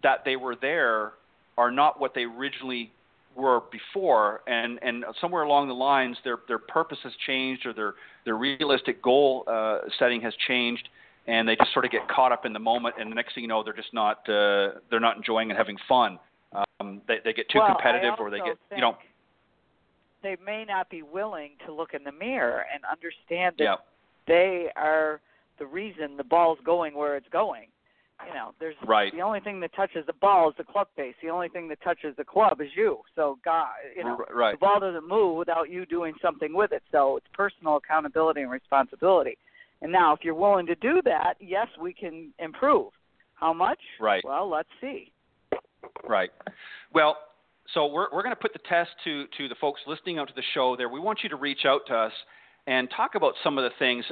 that 0.02 0.24
they 0.24 0.36
were 0.36 0.56
there 0.56 1.12
are 1.58 1.70
not 1.70 2.00
what 2.00 2.14
they 2.14 2.22
originally 2.22 2.90
were 3.34 3.60
before, 3.70 4.40
and 4.46 4.78
and 4.82 5.04
somewhere 5.20 5.42
along 5.42 5.68
the 5.68 5.74
lines, 5.74 6.16
their 6.24 6.38
their 6.48 6.58
purpose 6.58 6.98
has 7.02 7.12
changed, 7.26 7.66
or 7.66 7.72
their 7.72 7.94
their 8.24 8.36
realistic 8.36 9.02
goal 9.02 9.44
uh, 9.46 9.78
setting 9.98 10.20
has 10.22 10.32
changed, 10.48 10.88
and 11.26 11.46
they 11.46 11.56
just 11.56 11.72
sort 11.72 11.84
of 11.84 11.90
get 11.90 12.08
caught 12.08 12.32
up 12.32 12.46
in 12.46 12.52
the 12.52 12.58
moment, 12.58 12.94
and 12.98 13.10
the 13.10 13.14
next 13.14 13.34
thing 13.34 13.42
you 13.42 13.48
know, 13.48 13.62
they're 13.62 13.74
just 13.74 13.92
not 13.92 14.18
uh, 14.28 14.78
they're 14.90 15.00
not 15.00 15.16
enjoying 15.16 15.50
and 15.50 15.58
having 15.58 15.76
fun. 15.88 16.18
Um, 16.80 17.02
they 17.08 17.16
they 17.24 17.32
get 17.32 17.48
too 17.50 17.58
well, 17.58 17.68
competitive, 17.68 18.14
or 18.18 18.30
they 18.30 18.38
get 18.38 18.56
you 18.74 18.80
know 18.80 18.96
they 20.26 20.36
may 20.44 20.64
not 20.64 20.90
be 20.90 21.02
willing 21.02 21.52
to 21.64 21.72
look 21.72 21.94
in 21.94 22.02
the 22.02 22.12
mirror 22.12 22.64
and 22.74 22.82
understand 22.90 23.54
that 23.58 23.64
yeah. 23.64 23.76
they 24.26 24.66
are 24.74 25.20
the 25.60 25.66
reason 25.66 26.16
the 26.16 26.24
ball's 26.24 26.58
going 26.64 26.94
where 26.94 27.16
it's 27.16 27.28
going. 27.30 27.66
You 28.26 28.34
know, 28.34 28.52
there's 28.58 28.74
right. 28.86 29.12
the 29.12 29.20
only 29.20 29.40
thing 29.40 29.60
that 29.60 29.74
touches 29.74 30.04
the 30.06 30.14
ball 30.14 30.48
is 30.48 30.54
the 30.56 30.64
club 30.64 30.88
face. 30.96 31.14
The 31.22 31.28
only 31.28 31.48
thing 31.50 31.68
that 31.68 31.80
touches 31.82 32.16
the 32.16 32.24
club 32.24 32.60
is 32.62 32.68
you. 32.74 32.98
So 33.14 33.38
God, 33.44 33.68
you 33.94 34.04
know, 34.04 34.18
right. 34.34 34.52
the 34.52 34.58
ball 34.58 34.80
doesn't 34.80 35.06
move 35.06 35.36
without 35.36 35.70
you 35.70 35.84
doing 35.84 36.14
something 36.22 36.54
with 36.54 36.72
it. 36.72 36.82
So 36.90 37.18
it's 37.18 37.26
personal 37.34 37.76
accountability 37.76 38.40
and 38.40 38.50
responsibility. 38.50 39.36
And 39.82 39.92
now, 39.92 40.14
if 40.14 40.20
you're 40.24 40.34
willing 40.34 40.66
to 40.66 40.74
do 40.76 41.02
that, 41.04 41.34
yes, 41.38 41.66
we 41.80 41.92
can 41.92 42.32
improve. 42.38 42.90
How 43.34 43.52
much? 43.52 43.78
Right. 44.00 44.24
Well, 44.24 44.48
let's 44.48 44.68
see. 44.80 45.12
Right. 46.08 46.30
Well, 46.94 47.18
so 47.74 47.86
we're, 47.86 48.06
we're 48.12 48.22
going 48.22 48.34
to 48.34 48.40
put 48.40 48.52
the 48.52 48.60
test 48.68 48.90
to, 49.04 49.24
to 49.38 49.48
the 49.48 49.54
folks 49.60 49.80
listening 49.86 50.18
out 50.18 50.28
to 50.28 50.34
the 50.34 50.42
show 50.54 50.76
there. 50.76 50.88
We 50.88 51.00
want 51.00 51.20
you 51.22 51.28
to 51.30 51.36
reach 51.36 51.64
out 51.64 51.82
to 51.88 51.94
us 51.94 52.12
and 52.66 52.88
talk 52.96 53.14
about 53.14 53.34
some 53.44 53.58
of 53.58 53.64
the 53.64 53.70
things 53.78 54.04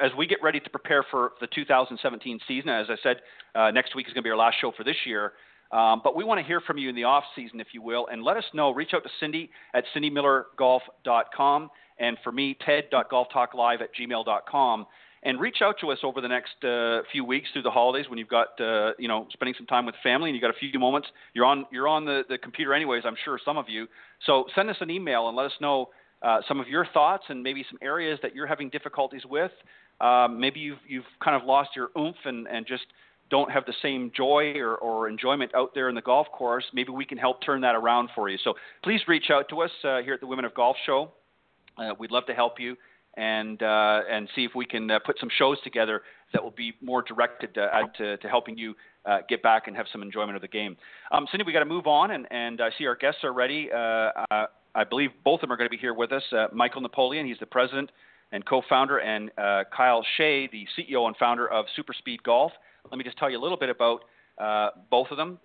as 0.00 0.10
we 0.16 0.26
get 0.26 0.42
ready 0.42 0.58
to 0.60 0.70
prepare 0.70 1.04
for 1.10 1.32
the 1.40 1.46
2017 1.54 2.40
season. 2.48 2.68
As 2.68 2.86
I 2.88 2.96
said, 3.02 3.16
uh, 3.54 3.70
next 3.70 3.94
week 3.94 4.06
is 4.08 4.12
going 4.12 4.22
to 4.22 4.26
be 4.26 4.30
our 4.30 4.36
last 4.36 4.56
show 4.60 4.72
for 4.76 4.84
this 4.84 4.96
year. 5.06 5.32
Um, 5.70 6.00
but 6.04 6.14
we 6.14 6.24
want 6.24 6.38
to 6.38 6.46
hear 6.46 6.60
from 6.60 6.78
you 6.78 6.88
in 6.88 6.94
the 6.94 7.04
off 7.04 7.24
season, 7.34 7.60
if 7.60 7.68
you 7.72 7.80
will, 7.80 8.06
and 8.08 8.22
let 8.22 8.36
us 8.36 8.44
know. 8.52 8.72
Reach 8.72 8.90
out 8.92 9.04
to 9.04 9.10
Cindy 9.20 9.50
at 9.72 9.84
cindymillergolf.com, 9.96 11.70
and 11.98 12.18
for 12.22 12.32
me, 12.32 12.58
ted.golftalklive 12.64 13.80
at 13.80 13.88
gmail.com 13.94 14.86
and 15.24 15.40
reach 15.40 15.58
out 15.62 15.76
to 15.80 15.90
us 15.90 15.98
over 16.02 16.20
the 16.20 16.28
next 16.28 16.64
uh, 16.64 17.02
few 17.12 17.24
weeks 17.24 17.48
through 17.52 17.62
the 17.62 17.70
holidays 17.70 18.06
when 18.08 18.18
you've 18.18 18.28
got 18.28 18.60
uh, 18.60 18.92
you 18.98 19.08
know 19.08 19.26
spending 19.32 19.54
some 19.56 19.66
time 19.66 19.86
with 19.86 19.94
family 20.02 20.30
and 20.30 20.36
you've 20.36 20.42
got 20.42 20.50
a 20.50 20.58
few 20.58 20.78
moments. 20.78 21.08
You're 21.34 21.46
on 21.46 21.66
you're 21.70 21.88
on 21.88 22.04
the, 22.04 22.22
the 22.28 22.38
computer 22.38 22.74
anyways. 22.74 23.04
I'm 23.06 23.16
sure 23.24 23.38
some 23.44 23.56
of 23.56 23.68
you. 23.68 23.86
So 24.26 24.44
send 24.54 24.70
us 24.70 24.76
an 24.80 24.90
email 24.90 25.28
and 25.28 25.36
let 25.36 25.46
us 25.46 25.52
know 25.60 25.90
uh, 26.22 26.40
some 26.46 26.60
of 26.60 26.68
your 26.68 26.86
thoughts 26.92 27.24
and 27.28 27.42
maybe 27.42 27.64
some 27.70 27.78
areas 27.82 28.18
that 28.22 28.34
you're 28.34 28.46
having 28.46 28.68
difficulties 28.68 29.22
with. 29.28 29.52
Um, 30.00 30.40
maybe 30.40 30.60
you've 30.60 30.78
you've 30.88 31.04
kind 31.22 31.40
of 31.40 31.46
lost 31.46 31.70
your 31.76 31.90
oomph 31.96 32.16
and 32.24 32.46
and 32.48 32.66
just 32.66 32.84
don't 33.30 33.50
have 33.50 33.64
the 33.64 33.72
same 33.80 34.12
joy 34.14 34.52
or, 34.58 34.76
or 34.76 35.08
enjoyment 35.08 35.54
out 35.54 35.70
there 35.74 35.88
in 35.88 35.94
the 35.94 36.02
golf 36.02 36.26
course. 36.32 36.64
Maybe 36.74 36.90
we 36.90 37.06
can 37.06 37.16
help 37.16 37.42
turn 37.42 37.62
that 37.62 37.74
around 37.74 38.10
for 38.14 38.28
you. 38.28 38.36
So 38.44 38.54
please 38.84 39.00
reach 39.08 39.30
out 39.30 39.48
to 39.48 39.62
us 39.62 39.70
uh, 39.84 40.02
here 40.02 40.12
at 40.12 40.20
the 40.20 40.26
Women 40.26 40.44
of 40.44 40.52
Golf 40.52 40.76
Show. 40.84 41.10
Uh, 41.78 41.94
we'd 41.98 42.10
love 42.10 42.26
to 42.26 42.34
help 42.34 42.60
you 42.60 42.76
and 43.16 43.62
uh, 43.62 44.00
and 44.10 44.28
see 44.34 44.44
if 44.44 44.52
we 44.54 44.64
can 44.64 44.90
uh, 44.90 44.98
put 45.04 45.18
some 45.20 45.28
shows 45.36 45.58
together 45.62 46.02
that 46.32 46.42
will 46.42 46.52
be 46.52 46.72
more 46.80 47.02
directed 47.02 47.56
uh, 47.58 47.86
to, 47.98 48.16
to 48.16 48.28
helping 48.28 48.56
you 48.56 48.74
uh, 49.04 49.18
get 49.28 49.42
back 49.42 49.66
and 49.66 49.76
have 49.76 49.86
some 49.92 50.02
enjoyment 50.02 50.34
of 50.34 50.42
the 50.42 50.48
game. 50.48 50.76
Um, 51.10 51.26
Cindy, 51.30 51.44
we 51.44 51.52
got 51.52 51.58
to 51.58 51.66
move 51.66 51.86
on, 51.86 52.12
and, 52.12 52.26
and 52.30 52.60
I 52.60 52.70
see 52.78 52.86
our 52.86 52.96
guests 52.96 53.22
are 53.22 53.32
ready. 53.32 53.68
Uh, 53.70 53.76
uh, 54.30 54.46
I 54.74 54.84
believe 54.88 55.10
both 55.24 55.38
of 55.38 55.40
them 55.42 55.52
are 55.52 55.56
going 55.58 55.68
to 55.68 55.70
be 55.70 55.80
here 55.80 55.92
with 55.92 56.12
us. 56.12 56.22
Michael 56.52 56.80
Napoleon, 56.80 57.26
he's 57.26 57.38
the 57.38 57.46
president 57.46 57.92
and 58.30 58.46
co-founder, 58.46 58.98
and 58.98 59.30
Kyle 59.76 60.02
Shay, 60.16 60.48
the 60.50 60.66
CEO 60.78 61.06
and 61.06 61.14
founder 61.18 61.46
of 61.46 61.66
SuperSpeed 61.78 62.22
Golf. 62.22 62.52
Let 62.90 62.96
me 62.96 63.04
just 63.04 63.18
tell 63.18 63.28
you 63.28 63.38
a 63.38 63.42
little 63.42 63.58
bit 63.58 63.68
about 63.68 64.04
both 64.90 65.08
of 65.10 65.18
them. 65.18 65.38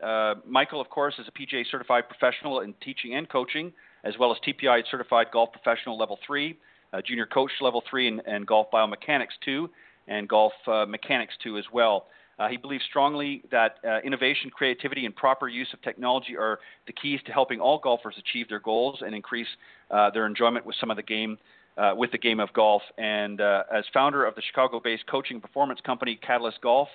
Michael, 0.47 0.80
of 0.80 0.89
course, 0.89 1.15
is 1.19 1.25
a 1.27 1.32
PGA 1.32 1.65
certified 1.69 2.06
professional 2.08 2.62
in 2.62 2.73
teaching 2.82 3.15
and 3.15 3.27
coaching, 3.27 3.73
as 4.06 4.13
well 4.17 4.32
as 4.32 4.38
TPI 4.47 4.84
certified 4.89 5.27
golf 5.34 5.49
professional 5.51 5.97
level 5.97 6.17
three 6.25 6.58
uh, 6.93 7.02
junior 7.06 7.26
coach 7.26 7.52
level 7.62 7.84
three, 7.89 8.08
and, 8.08 8.21
and 8.26 8.45
golf 8.45 8.67
biomechanics 8.71 9.36
two, 9.43 9.69
and 10.08 10.28
golf 10.28 10.54
uh, 10.67 10.86
mechanics 10.86 11.34
two 11.43 11.58
as 11.58 11.65
well. 11.73 12.08
Uh, 12.39 12.47
he 12.47 12.58
believes 12.58 12.84
strongly 12.88 13.41
that 13.50 13.78
uh, 13.84 14.00
innovation, 14.02 14.52
creativity, 14.52 15.06
and 15.08 15.15
proper 15.15 15.47
use 15.47 15.67
of 15.73 15.82
technology 15.82 16.38
are 16.38 16.60
the 16.86 16.93
keys 16.93 17.19
to 17.26 17.32
helping 17.32 17.60
all 17.60 17.80
golfers 17.80 18.13
achieve 18.19 18.47
their 18.47 18.60
goals 18.60 19.00
and 19.04 19.15
increase 19.15 19.47
uh, 19.89 20.12
their 20.12 20.28
enjoyment 20.28 20.63
with 20.63 20.76
some 20.80 20.91
of 20.91 20.97
the 20.97 21.04
game, 21.04 21.38
uh, 21.78 21.93
with 21.95 22.12
the 22.12 22.17
game 22.17 22.39
of 22.39 22.54
golf. 22.54 22.84
And 23.00 23.41
uh, 23.41 23.63
as 23.73 23.86
founder 23.91 24.23
of 24.23 24.36
the 24.36 24.43
Chicago-based 24.43 25.08
coaching 25.08 25.41
performance 25.41 25.80
company 25.84 26.19
Catalyst 26.21 26.62
Golf, 26.62 26.89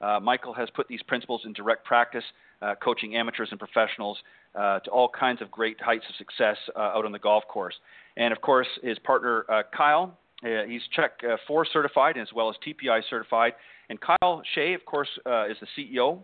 uh, 0.00 0.18
Michael 0.18 0.54
has 0.54 0.70
put 0.70 0.88
these 0.88 1.02
principles 1.02 1.42
in 1.44 1.52
direct 1.52 1.84
practice, 1.84 2.24
coaching 2.82 3.16
amateurs 3.16 3.48
and 3.50 3.58
professionals 3.58 4.16
to 4.54 4.90
all 4.90 5.10
kinds 5.10 5.42
of 5.42 5.50
great 5.50 5.78
heights 5.78 6.04
of 6.08 6.14
success 6.16 6.56
out 6.74 7.04
on 7.04 7.12
the 7.12 7.18
golf 7.18 7.44
course. 7.48 7.74
And 8.16 8.32
of 8.32 8.40
course, 8.40 8.66
his 8.82 8.98
partner 9.00 9.44
uh, 9.50 9.62
Kyle, 9.76 10.18
uh, 10.44 10.64
he's 10.66 10.82
CHEK 10.94 11.12
uh, 11.24 11.36
4 11.46 11.66
certified 11.72 12.16
as 12.16 12.28
well 12.34 12.48
as 12.48 12.56
TPI 12.66 13.02
certified. 13.08 13.52
And 13.88 13.98
Kyle 14.00 14.42
Shay, 14.54 14.74
of 14.74 14.84
course, 14.84 15.08
uh, 15.26 15.46
is 15.46 15.56
the 15.60 15.66
CEO 15.76 16.18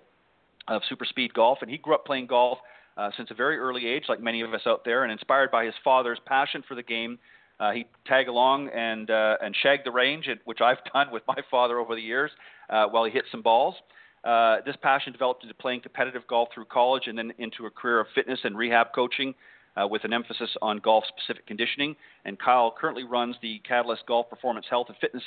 of 0.68 0.82
Super 0.88 1.04
Speed 1.04 1.34
Golf, 1.34 1.58
and 1.62 1.70
he 1.70 1.78
grew 1.78 1.94
up 1.94 2.04
playing 2.04 2.26
golf 2.26 2.58
uh, 2.96 3.10
since 3.16 3.30
a 3.30 3.34
very 3.34 3.58
early 3.58 3.86
age, 3.86 4.04
like 4.08 4.20
many 4.20 4.42
of 4.42 4.52
us 4.52 4.62
out 4.66 4.84
there, 4.84 5.04
and 5.04 5.12
inspired 5.12 5.50
by 5.50 5.64
his 5.64 5.74
father's 5.82 6.18
passion 6.26 6.62
for 6.66 6.74
the 6.74 6.82
game. 6.82 7.18
Uh, 7.60 7.70
he 7.70 7.86
tag 8.06 8.28
along 8.28 8.68
and 8.70 9.08
and 9.10 9.54
shag 9.62 9.84
the 9.84 9.90
range, 9.90 10.28
which 10.44 10.60
I've 10.60 10.78
done 10.92 11.12
with 11.12 11.22
my 11.28 11.36
father 11.50 11.78
over 11.78 11.94
the 11.94 12.00
years, 12.00 12.30
while 12.68 13.04
he 13.04 13.10
hit 13.10 13.24
some 13.30 13.42
balls. 13.42 13.76
Uh, 14.24 14.58
this 14.64 14.76
passion 14.82 15.12
developed 15.12 15.42
into 15.42 15.54
playing 15.54 15.80
competitive 15.80 16.22
golf 16.28 16.48
through 16.54 16.66
college 16.66 17.04
and 17.06 17.18
then 17.18 17.32
into 17.38 17.66
a 17.66 17.70
career 17.70 18.00
of 18.00 18.06
fitness 18.14 18.38
and 18.44 18.56
rehab 18.56 18.88
coaching 18.94 19.34
uh, 19.76 19.86
with 19.86 20.04
an 20.04 20.12
emphasis 20.12 20.50
on 20.60 20.78
golf 20.78 21.04
specific 21.08 21.46
conditioning. 21.46 21.96
And 22.24 22.38
Kyle 22.38 22.74
currently 22.76 23.04
runs 23.04 23.36
the 23.42 23.60
Catalyst 23.66 24.02
Golf 24.06 24.28
Performance 24.28 24.66
Health 24.68 24.86
and 24.88 24.96
Fitness 24.98 25.22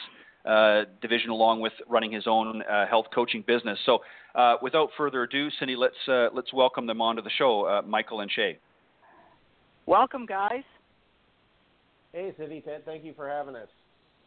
uh, 0.45 0.83
division 1.01 1.31
along 1.31 1.59
with 1.59 1.73
running 1.89 2.11
his 2.11 2.25
own 2.27 2.61
uh, 2.61 2.85
health 2.85 3.07
coaching 3.13 3.43
business. 3.47 3.79
So, 3.85 3.99
uh, 4.35 4.57
without 4.61 4.89
further 4.95 5.23
ado, 5.23 5.49
Cindy, 5.57 5.75
let's 5.75 5.95
uh, 6.07 6.27
let's 6.33 6.53
welcome 6.53 6.85
them 6.85 7.01
onto 7.01 7.21
the 7.21 7.31
show, 7.37 7.65
uh, 7.65 7.81
Michael 7.81 8.19
and 8.19 8.31
Shay. 8.31 8.59
Welcome, 9.87 10.25
guys. 10.25 10.63
Hey, 12.13 12.33
Cindy, 12.37 12.61
Ted, 12.61 12.85
thank 12.85 13.03
you 13.03 13.13
for 13.15 13.27
having 13.27 13.55
us. 13.55 13.67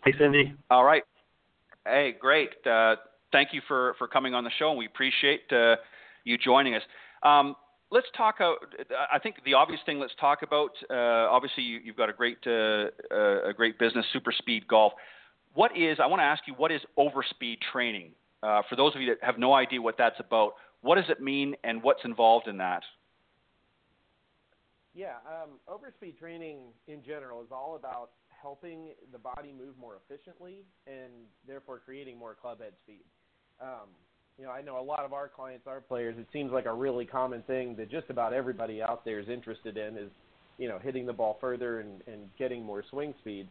Hey, 0.05 0.13
Cindy. 0.19 0.55
All 0.71 0.85
right. 0.85 1.03
Hey, 1.87 2.17
great. 2.19 2.51
thank 3.33 3.51
you 3.53 3.61
for, 3.67 3.95
for 3.99 4.09
coming 4.09 4.35
on 4.35 4.45
the 4.45 4.51
show, 4.59 4.71
and 4.71 4.79
we 4.79 4.87
appreciate 4.87 5.43
you 6.25 6.37
joining 6.37 6.75
us. 6.75 6.83
Um, 7.23 7.55
let's 7.91 8.07
talk. 8.17 8.37
Out, 8.41 8.59
I 9.13 9.19
think 9.19 9.37
the 9.45 9.55
obvious 9.55 9.81
thing. 9.87 9.99
Let's 9.99 10.15
talk 10.21 10.43
about. 10.43 10.71
Uh, 10.91 11.31
obviously, 11.31 11.63
you, 11.63 11.81
have 11.87 11.97
got 11.97 12.09
a 12.09 12.13
great 12.13 12.39
uh, 12.47 12.87
uh, 13.13 13.49
a 13.49 13.53
great 13.55 13.79
business, 13.79 14.07
SuperSpeed 14.15 14.67
Golf. 14.67 14.93
What 15.55 15.77
is? 15.77 15.99
I 16.03 16.07
want 16.07 16.21
to 16.21 16.25
ask 16.25 16.43
you. 16.47 16.55
What 16.55 16.73
is 16.73 16.81
overspeed 16.99 17.59
training? 17.73 18.13
Uh, 18.43 18.63
for 18.69 18.77
those 18.77 18.95
of 18.95 19.01
you 19.01 19.09
that 19.09 19.25
have 19.25 19.39
no 19.39 19.53
idea 19.53 19.83
what 19.83 19.97
that's 19.99 20.21
about, 20.21 20.55
what 20.83 20.95
does 20.95 21.09
it 21.09 21.21
mean, 21.21 21.55
and 21.65 21.83
what's 21.83 22.05
involved 22.05 22.47
in 22.47 22.59
that? 22.59 22.83
Yeah, 24.95 25.17
um, 25.27 25.59
overspeed 25.69 26.19
training 26.19 26.59
in 26.87 27.03
general 27.05 27.43
is 27.43 27.49
all 27.53 27.77
about 27.77 28.11
helping 28.43 28.95
the 29.13 29.19
body 29.19 29.53
move 29.57 29.77
more 29.79 29.99
efficiently 30.03 30.65
and 30.87 31.13
therefore 31.47 31.81
creating 31.85 32.17
more 32.17 32.35
club 32.35 32.61
head 32.61 32.73
speed. 32.83 33.05
Um, 33.61 33.91
you 34.39 34.45
know, 34.45 34.51
I 34.51 34.63
know 34.63 34.81
a 34.81 34.83
lot 34.83 35.05
of 35.05 35.13
our 35.13 35.29
clients, 35.29 35.67
our 35.67 35.81
players, 35.81 36.15
it 36.17 36.27
seems 36.33 36.53
like 36.53 36.67
a 36.67 36.73
really 36.73 37.05
common 37.05 37.43
thing 37.43 37.75
that 37.77 37.91
just 37.91 38.09
about 38.09 38.33
everybody 38.33 38.81
out 38.81 39.05
there 39.05 39.19
is 39.19 39.29
interested 39.29 39.77
in 39.77 39.99
is, 39.99 40.11
you 40.59 40.69
know, 40.69 40.79
hitting 40.79 41.07
the 41.07 41.13
ball 41.13 41.39
further 41.41 41.81
and, 41.81 42.03
and 42.07 42.29
getting 42.39 42.63
more 42.63 42.85
swing 42.89 43.15
speed. 43.21 43.49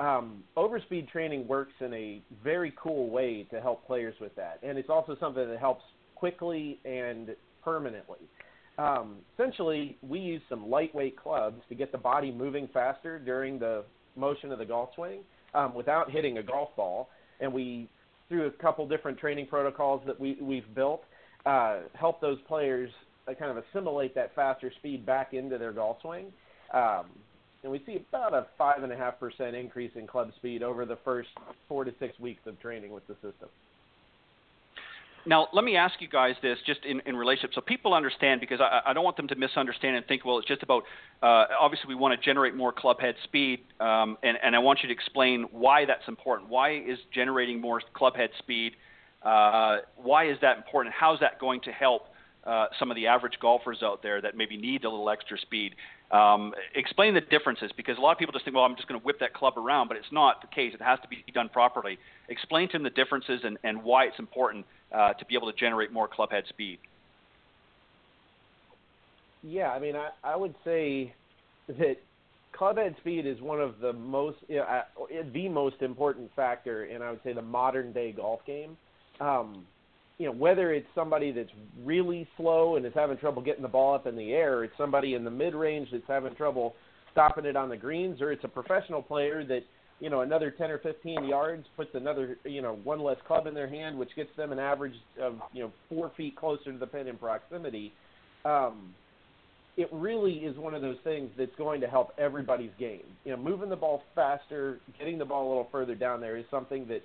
Um, 0.00 0.42
overspeed 0.56 1.10
training 1.10 1.46
works 1.46 1.74
in 1.80 1.92
a 1.92 2.22
very 2.42 2.72
cool 2.82 3.10
way 3.10 3.46
to 3.50 3.60
help 3.60 3.86
players 3.86 4.14
with 4.20 4.34
that, 4.36 4.58
and 4.62 4.78
it's 4.78 4.88
also 4.88 5.16
something 5.20 5.46
that 5.46 5.58
helps 5.58 5.84
quickly 6.14 6.80
and 6.84 7.36
permanently. 7.62 8.18
Um, 8.78 9.16
essentially, 9.34 9.98
we 10.02 10.18
use 10.18 10.40
some 10.48 10.68
lightweight 10.68 11.16
clubs 11.16 11.60
to 11.68 11.74
get 11.74 11.92
the 11.92 11.98
body 11.98 12.32
moving 12.32 12.68
faster 12.72 13.18
during 13.18 13.58
the 13.58 13.84
motion 14.16 14.50
of 14.50 14.58
the 14.58 14.64
golf 14.64 14.90
swing 14.94 15.20
um, 15.54 15.74
without 15.74 16.10
hitting 16.10 16.38
a 16.38 16.42
golf 16.42 16.70
ball, 16.74 17.10
and 17.40 17.52
we 17.52 17.88
through 18.32 18.46
a 18.46 18.50
couple 18.50 18.88
different 18.88 19.18
training 19.18 19.46
protocols 19.46 20.00
that 20.06 20.18
we 20.18 20.38
we've 20.40 20.74
built, 20.74 21.04
uh, 21.44 21.80
help 21.92 22.18
those 22.22 22.38
players 22.48 22.90
uh, 23.28 23.34
kind 23.34 23.50
of 23.50 23.62
assimilate 23.62 24.14
that 24.14 24.34
faster 24.34 24.72
speed 24.78 25.04
back 25.04 25.34
into 25.34 25.58
their 25.58 25.70
golf 25.70 25.98
swing. 26.00 26.32
Um, 26.72 27.04
and 27.62 27.70
we 27.70 27.82
see 27.84 28.02
about 28.08 28.32
a 28.32 28.46
five 28.56 28.82
and 28.82 28.90
a 28.90 28.96
half 28.96 29.20
percent 29.20 29.54
increase 29.54 29.90
in 29.96 30.06
club 30.06 30.32
speed 30.36 30.62
over 30.62 30.86
the 30.86 30.96
first 31.04 31.28
four 31.68 31.84
to 31.84 31.92
six 32.00 32.18
weeks 32.18 32.40
of 32.46 32.58
training 32.58 32.90
with 32.90 33.06
the 33.06 33.14
system. 33.16 33.50
Now, 35.24 35.46
let 35.52 35.64
me 35.64 35.76
ask 35.76 36.00
you 36.00 36.08
guys 36.08 36.34
this 36.42 36.58
just 36.66 36.84
in, 36.84 37.00
in 37.06 37.14
relationship 37.14 37.54
so 37.54 37.60
people 37.60 37.94
understand 37.94 38.40
because 38.40 38.60
I, 38.60 38.80
I 38.86 38.92
don't 38.92 39.04
want 39.04 39.16
them 39.16 39.28
to 39.28 39.36
misunderstand 39.36 39.96
and 39.96 40.04
think, 40.06 40.24
well, 40.24 40.38
it's 40.38 40.48
just 40.48 40.62
about 40.64 40.82
uh, 41.22 41.46
obviously 41.60 41.88
we 41.88 41.94
want 41.94 42.18
to 42.18 42.24
generate 42.24 42.56
more 42.56 42.72
clubhead 42.72 43.14
speed, 43.24 43.60
um, 43.78 44.18
and, 44.24 44.36
and 44.42 44.56
I 44.56 44.58
want 44.58 44.80
you 44.82 44.88
to 44.88 44.92
explain 44.92 45.46
why 45.52 45.84
that's 45.84 46.08
important. 46.08 46.48
Why 46.48 46.76
is 46.76 46.98
generating 47.14 47.60
more 47.60 47.80
clubhead 47.94 48.30
speed? 48.38 48.72
Uh, 49.22 49.78
why 49.96 50.28
is 50.28 50.38
that 50.42 50.56
important? 50.56 50.92
How 50.92 51.14
is 51.14 51.20
that 51.20 51.38
going 51.38 51.60
to 51.62 51.70
help 51.70 52.08
uh, 52.44 52.66
some 52.80 52.90
of 52.90 52.96
the 52.96 53.06
average 53.06 53.34
golfers 53.40 53.78
out 53.84 54.02
there 54.02 54.20
that 54.20 54.36
maybe 54.36 54.56
need 54.56 54.84
a 54.84 54.90
little 54.90 55.08
extra 55.08 55.38
speed? 55.38 55.76
Um, 56.10 56.52
explain 56.74 57.14
the 57.14 57.20
differences 57.20 57.70
because 57.76 57.96
a 57.96 58.00
lot 58.00 58.12
of 58.12 58.18
people 58.18 58.32
just 58.32 58.44
think, 58.44 58.56
well, 58.56 58.64
I'm 58.64 58.76
just 58.76 58.88
going 58.88 59.00
to 59.00 59.06
whip 59.06 59.20
that 59.20 59.32
club 59.32 59.56
around, 59.56 59.86
but 59.88 59.96
it's 59.96 60.12
not 60.12 60.42
the 60.42 60.48
case. 60.48 60.74
It 60.74 60.82
has 60.82 60.98
to 61.00 61.08
be 61.08 61.24
done 61.32 61.48
properly. 61.48 61.98
Explain 62.28 62.68
to 62.68 62.72
them 62.72 62.82
the 62.82 62.90
differences 62.90 63.40
and, 63.44 63.56
and 63.62 63.82
why 63.82 64.04
it's 64.04 64.18
important 64.18 64.66
uh, 64.94 65.12
to 65.14 65.24
be 65.26 65.34
able 65.34 65.50
to 65.50 65.58
generate 65.58 65.92
more 65.92 66.08
clubhead 66.08 66.48
speed? 66.48 66.78
Yeah, 69.42 69.70
I 69.70 69.78
mean, 69.78 69.96
I, 69.96 70.10
I 70.22 70.36
would 70.36 70.54
say 70.64 71.14
that 71.68 71.96
clubhead 72.58 72.96
speed 72.98 73.26
is 73.26 73.40
one 73.40 73.60
of 73.60 73.80
the 73.80 73.92
most, 73.92 74.38
you 74.48 74.56
know, 74.56 74.82
the 75.32 75.48
most 75.48 75.82
important 75.82 76.30
factor 76.36 76.84
in, 76.84 77.02
I 77.02 77.10
would 77.10 77.20
say, 77.24 77.32
the 77.32 77.42
modern 77.42 77.92
day 77.92 78.12
golf 78.12 78.40
game. 78.46 78.76
Um, 79.20 79.66
you 80.18 80.26
know, 80.26 80.32
whether 80.32 80.72
it's 80.72 80.86
somebody 80.94 81.32
that's 81.32 81.50
really 81.84 82.28
slow 82.36 82.76
and 82.76 82.86
is 82.86 82.92
having 82.94 83.16
trouble 83.16 83.42
getting 83.42 83.62
the 83.62 83.68
ball 83.68 83.94
up 83.94 84.06
in 84.06 84.16
the 84.16 84.32
air, 84.32 84.62
it's 84.62 84.76
somebody 84.78 85.14
in 85.14 85.24
the 85.24 85.30
mid 85.30 85.54
range 85.54 85.88
that's 85.90 86.04
having 86.06 86.34
trouble 86.34 86.74
stopping 87.10 87.44
it 87.44 87.56
on 87.56 87.68
the 87.68 87.76
greens, 87.76 88.20
or 88.20 88.30
it's 88.30 88.44
a 88.44 88.48
professional 88.48 89.02
player 89.02 89.44
that 89.44 89.62
you 90.02 90.10
know 90.10 90.22
another 90.22 90.50
10 90.50 90.68
or 90.68 90.78
15 90.78 91.24
yards 91.24 91.64
puts 91.76 91.90
another 91.94 92.36
you 92.44 92.60
know 92.60 92.74
one 92.82 93.00
less 93.00 93.18
club 93.26 93.46
in 93.46 93.54
their 93.54 93.68
hand 93.68 93.96
which 93.96 94.10
gets 94.16 94.30
them 94.36 94.50
an 94.50 94.58
average 94.58 94.96
of 95.20 95.36
you 95.52 95.62
know 95.62 95.72
four 95.88 96.10
feet 96.16 96.36
closer 96.36 96.72
to 96.72 96.78
the 96.78 96.86
pin 96.86 97.06
in 97.06 97.16
proximity. 97.16 97.92
Um, 98.44 98.92
it 99.76 99.88
really 99.92 100.32
is 100.32 100.58
one 100.58 100.74
of 100.74 100.82
those 100.82 100.98
things 101.04 101.30
that's 101.38 101.54
going 101.56 101.80
to 101.80 101.86
help 101.86 102.10
everybody's 102.18 102.72
game. 102.80 103.04
You 103.24 103.30
know 103.30 103.42
moving 103.42 103.70
the 103.70 103.76
ball 103.76 104.02
faster 104.16 104.80
getting 104.98 105.18
the 105.18 105.24
ball 105.24 105.46
a 105.46 105.48
little 105.48 105.68
further 105.70 105.94
down 105.94 106.20
there 106.20 106.36
is 106.36 106.44
something 106.50 106.86
that 106.88 107.02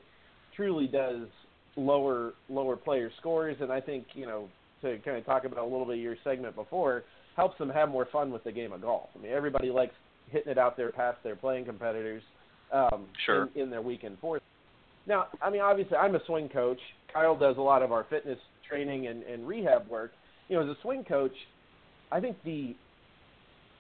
truly 0.55 0.87
does 0.87 1.27
lower 1.75 2.33
lower 2.49 2.75
player 2.75 3.11
scores. 3.19 3.57
And 3.61 3.71
i 3.71 3.79
think 3.79 4.07
you 4.15 4.25
know 4.25 4.49
to 4.81 4.97
kind 5.05 5.17
of 5.17 5.25
talk 5.25 5.45
about 5.45 5.59
a 5.59 5.63
little 5.63 5.85
bit 5.85 5.99
your 5.99 6.15
segment 6.23 6.55
before, 6.55 7.03
helps 7.35 7.57
them 7.59 7.69
have 7.69 7.89
more 7.89 8.07
fun 8.11 8.31
with 8.31 8.43
the 8.43 8.51
game 8.51 8.71
of 8.71 8.81
golf. 8.81 9.09
I 9.17 9.21
mean, 9.21 9.31
everybody 9.31 9.69
likes 9.71 9.93
hitting 10.29 10.51
it 10.51 10.57
out 10.57 10.77
there 10.77 10.91
past 10.91 11.17
their 11.23 11.35
playing 11.35 11.65
competitors 11.65 12.21
um, 12.71 13.05
sure. 13.25 13.49
in, 13.55 13.63
in 13.63 13.69
their 13.69 13.81
weekend 13.81 14.17
fourth. 14.19 14.41
Now, 15.05 15.27
I 15.41 15.49
mean, 15.49 15.61
obviously, 15.61 15.95
I'm 15.95 16.15
a 16.15 16.25
swing 16.25 16.49
coach. 16.49 16.79
Kyle 17.11 17.37
does 17.37 17.57
a 17.57 17.61
lot 17.61 17.81
of 17.81 17.91
our 17.91 18.05
fitness 18.09 18.37
training 18.67 19.07
and, 19.07 19.23
and 19.23 19.47
rehab 19.47 19.87
work. 19.87 20.11
You 20.49 20.57
know, 20.57 20.63
as 20.63 20.69
a 20.69 20.81
swing 20.81 21.03
coach, 21.03 21.31
I 22.11 22.19
think 22.19 22.37
the 22.43 22.75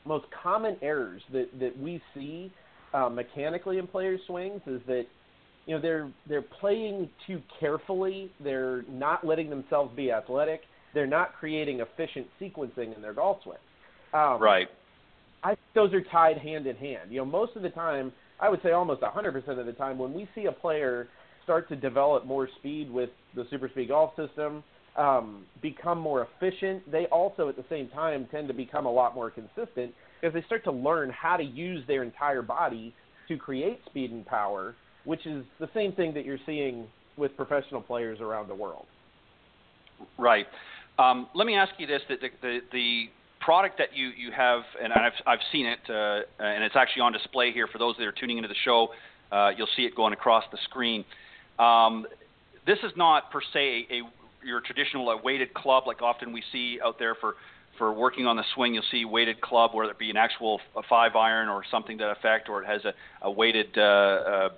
most 0.05 0.25
common 0.41 0.77
errors 0.81 1.21
that 1.33 1.47
that 1.59 1.77
we 1.77 2.01
see 2.15 2.51
uh, 2.93 3.09
mechanically 3.09 3.77
in 3.77 3.87
players' 3.87 4.21
swings 4.27 4.61
is 4.65 4.81
that 4.87 5.05
you 5.65 5.75
know 5.75 5.81
they're 5.81 6.09
they're 6.27 6.41
playing 6.41 7.09
too 7.25 7.41
carefully. 7.59 8.31
They're 8.43 8.83
not 8.89 9.25
letting 9.25 9.49
themselves 9.49 9.95
be 9.95 10.11
athletic. 10.11 10.61
They're 10.93 11.07
not 11.07 11.33
creating 11.33 11.81
efficient 11.81 12.27
sequencing 12.41 12.95
in 12.95 13.01
their 13.01 13.13
golf 13.13 13.39
swing. 13.43 13.57
Um, 14.13 14.41
right. 14.41 14.67
I 15.43 15.49
think 15.49 15.59
those 15.75 15.93
are 15.93 16.01
tied 16.01 16.37
hand 16.37 16.65
in 16.65 16.75
hand. 16.77 17.11
You 17.11 17.19
know, 17.19 17.25
most 17.25 17.55
of 17.55 17.61
the 17.61 17.69
time, 17.69 18.11
I 18.39 18.49
would 18.49 18.61
say 18.61 18.71
almost 18.71 19.01
100% 19.01 19.59
of 19.59 19.65
the 19.65 19.73
time, 19.73 19.97
when 19.97 20.13
we 20.13 20.27
see 20.35 20.45
a 20.45 20.51
player 20.51 21.07
start 21.43 21.69
to 21.69 21.75
develop 21.75 22.25
more 22.25 22.47
speed 22.59 22.91
with 22.91 23.09
the 23.35 23.43
SuperSpeed 23.45 23.87
Golf 23.87 24.13
System, 24.15 24.63
um, 24.97 25.45
become 25.61 25.99
more 25.99 26.27
efficient, 26.27 26.89
they 26.91 27.05
also 27.05 27.49
at 27.49 27.55
the 27.55 27.65
same 27.69 27.87
time 27.89 28.27
tend 28.31 28.47
to 28.47 28.53
become 28.53 28.85
a 28.85 28.91
lot 28.91 29.15
more 29.15 29.29
consistent 29.29 29.93
because 30.19 30.33
they 30.33 30.41
start 30.45 30.63
to 30.63 30.71
learn 30.71 31.09
how 31.11 31.37
to 31.37 31.43
use 31.43 31.83
their 31.87 32.03
entire 32.03 32.41
body 32.41 32.93
to 33.27 33.37
create 33.37 33.79
speed 33.85 34.11
and 34.11 34.25
power, 34.25 34.75
which 35.05 35.25
is 35.25 35.45
the 35.59 35.69
same 35.73 35.93
thing 35.93 36.13
that 36.13 36.25
you're 36.25 36.39
seeing 36.45 36.87
with 37.15 37.35
professional 37.37 37.81
players 37.81 38.19
around 38.19 38.47
the 38.47 38.55
world. 38.55 38.85
Right. 40.17 40.47
Um, 40.99 41.27
let 41.35 41.45
me 41.45 41.55
ask 41.55 41.73
you 41.77 41.87
this: 41.87 42.01
the, 42.07 42.15
the, 42.41 42.59
the 42.71 43.05
product 43.47 43.77
that 43.77 43.95
you, 43.95 44.09
you 44.09 44.29
have, 44.29 44.63
and 44.83 44.91
I've, 44.91 45.13
I've 45.25 45.39
seen 45.53 45.65
it, 45.65 45.79
uh, 45.89 46.19
and 46.37 46.65
it's 46.65 46.75
actually 46.75 47.03
on 47.03 47.13
display 47.13 47.53
here 47.53 47.65
for 47.65 47.77
those 47.77 47.95
that 47.95 48.03
are 48.03 48.11
tuning 48.11 48.35
into 48.35 48.49
the 48.49 48.61
show. 48.65 48.89
Uh, 49.31 49.51
you'll 49.55 49.69
see 49.77 49.83
it 49.83 49.95
going 49.95 50.11
across 50.11 50.43
the 50.51 50.57
screen. 50.65 51.05
Um, 51.57 52.05
this 52.65 52.77
is 52.79 52.91
not 52.97 53.31
per 53.31 53.39
se 53.53 53.87
a, 53.89 53.93
a 53.93 54.01
your 54.43 54.59
traditional 54.59 55.07
uh, 55.07 55.15
weighted 55.23 55.53
club 55.53 55.85
like 55.87 56.01
often 56.01 56.33
we 56.33 56.43
see 56.51 56.79
out 56.83 56.99
there 56.99 57.15
for 57.15 57.35
for 57.77 57.93
working 57.93 58.25
on 58.25 58.35
the 58.35 58.43
swing. 58.53 58.73
You'll 58.73 58.83
see 58.91 59.05
weighted 59.05 59.39
club, 59.39 59.71
whether 59.73 59.91
it 59.91 59.97
be 59.97 60.09
an 60.09 60.17
actual 60.17 60.59
a 60.75 60.83
five 60.83 61.15
iron 61.15 61.47
or 61.47 61.63
something 61.71 61.97
to 61.99 62.03
that 62.03 62.17
effect, 62.17 62.49
or 62.49 62.63
it 62.63 62.67
has 62.67 62.83
a, 62.83 62.93
a 63.21 63.31
weighted 63.31 63.77
uh, 63.77 63.81
uh, 63.81 64.49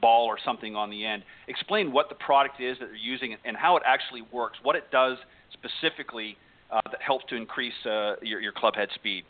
ball 0.00 0.26
or 0.26 0.38
something 0.44 0.76
on 0.76 0.88
the 0.88 1.04
end. 1.04 1.24
Explain 1.48 1.90
what 1.90 2.08
the 2.10 2.14
product 2.14 2.60
is 2.60 2.78
that 2.78 2.90
you're 2.90 2.96
using 2.96 3.36
and 3.44 3.56
how 3.56 3.76
it 3.76 3.82
actually 3.84 4.22
works, 4.32 4.56
what 4.62 4.76
it 4.76 4.84
does 4.92 5.18
specifically 5.52 6.36
uh, 6.70 6.80
that 6.90 7.00
helps 7.00 7.24
to 7.26 7.36
increase 7.36 7.72
uh, 7.86 8.14
your, 8.22 8.40
your 8.40 8.52
club 8.52 8.74
head 8.74 8.88
speed. 8.94 9.24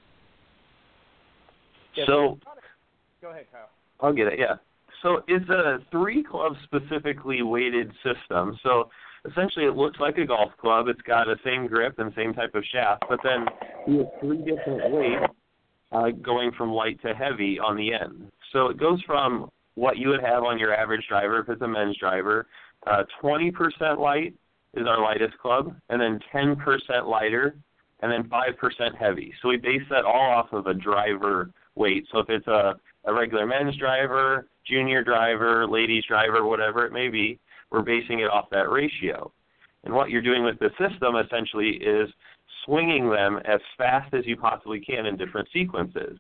so, 2.07 2.39
go 3.21 3.31
ahead, 3.31 3.47
Kyle. 3.53 3.69
I'll 4.01 4.13
get 4.13 4.29
it. 4.29 4.39
Yeah. 4.39 4.57
So 5.03 5.23
it's 5.29 5.49
a 5.49 5.79
three 5.91 6.25
club 6.25 6.55
specifically 6.65 7.43
weighted 7.43 7.93
system. 8.03 8.59
So 8.63 8.91
essentially 9.29 9.65
it 9.65 9.77
looks 9.77 9.99
like 10.01 10.19
a 10.19 10.27
golf 10.27 10.51
club. 10.61 10.89
It's 10.89 11.01
got 11.03 11.27
the 11.27 11.37
same 11.45 11.67
grip 11.67 11.99
and 11.99 12.13
same 12.17 12.35
type 12.35 12.55
of 12.55 12.65
shaft, 12.73 13.05
but 13.09 13.21
then 13.23 13.47
you 13.87 13.99
have 13.99 14.09
three 14.21 14.39
different 14.39 14.93
weights 14.93 15.33
uh, 15.93 16.11
going 16.23 16.53
from 16.57 16.73
light 16.73 17.01
to 17.03 17.15
heavy 17.15 17.59
on 17.59 17.77
the 17.77 17.93
end. 17.93 18.31
So 18.53 18.69
it 18.69 18.79
goes 18.79 19.01
from 19.07 19.51
what 19.75 19.97
you 19.99 20.09
would 20.09 20.23
have 20.23 20.43
on 20.43 20.59
your 20.59 20.75
average 20.75 21.07
driver 21.09 21.41
if 21.41 21.49
it's 21.49 21.63
a 21.63 21.69
men's 21.69 21.97
driver. 21.99 22.47
Uh, 22.87 23.05
20% 23.23 23.99
light 23.99 24.35
is 24.75 24.87
our 24.87 25.01
lightest 25.01 25.39
club, 25.39 25.75
and 25.89 26.01
then 26.01 26.21
10% 26.33 26.57
lighter, 27.09 27.57
and 28.01 28.13
then 28.13 28.25
5% 28.25 28.97
heavy. 28.97 29.33
So 29.41 29.49
we 29.49 29.57
base 29.57 29.83
that 29.91 30.05
all 30.05 30.31
off 30.31 30.53
of 30.53 30.67
a 30.67 30.75
driver 30.75 31.51
weight. 31.75 32.07
So 32.13 32.19
if 32.19 32.29
it's 32.29 32.47
a, 32.47 32.75
a 33.05 33.15
regular 33.15 33.47
men's 33.47 33.77
driver, 33.77 34.47
junior 34.67 35.03
driver, 35.03 35.67
ladies 35.67 36.05
driver, 36.07 36.45
whatever 36.45 36.85
it 36.85 36.93
may 36.93 37.09
be, 37.09 37.39
we're 37.71 37.83
basing 37.83 38.21
it 38.21 38.31
off 38.31 38.51
that 38.51 38.71
ratio. 38.71 39.33
And 39.85 39.95
what 39.95 40.11
you're 40.11 40.23
doing 40.23 40.45
with 40.45 40.59
the 40.59 40.71
system 40.79 41.17
essentially 41.17 41.71
is 41.71 42.09
swinging 42.65 43.11
them 43.11 43.41
as 43.45 43.61
fast 43.77 44.13
as 44.15 44.27
you 44.27 44.37
possibly 44.37 44.81
can 44.81 45.07
in 45.07 45.17
different 45.17 45.49
sequences. 45.53 46.19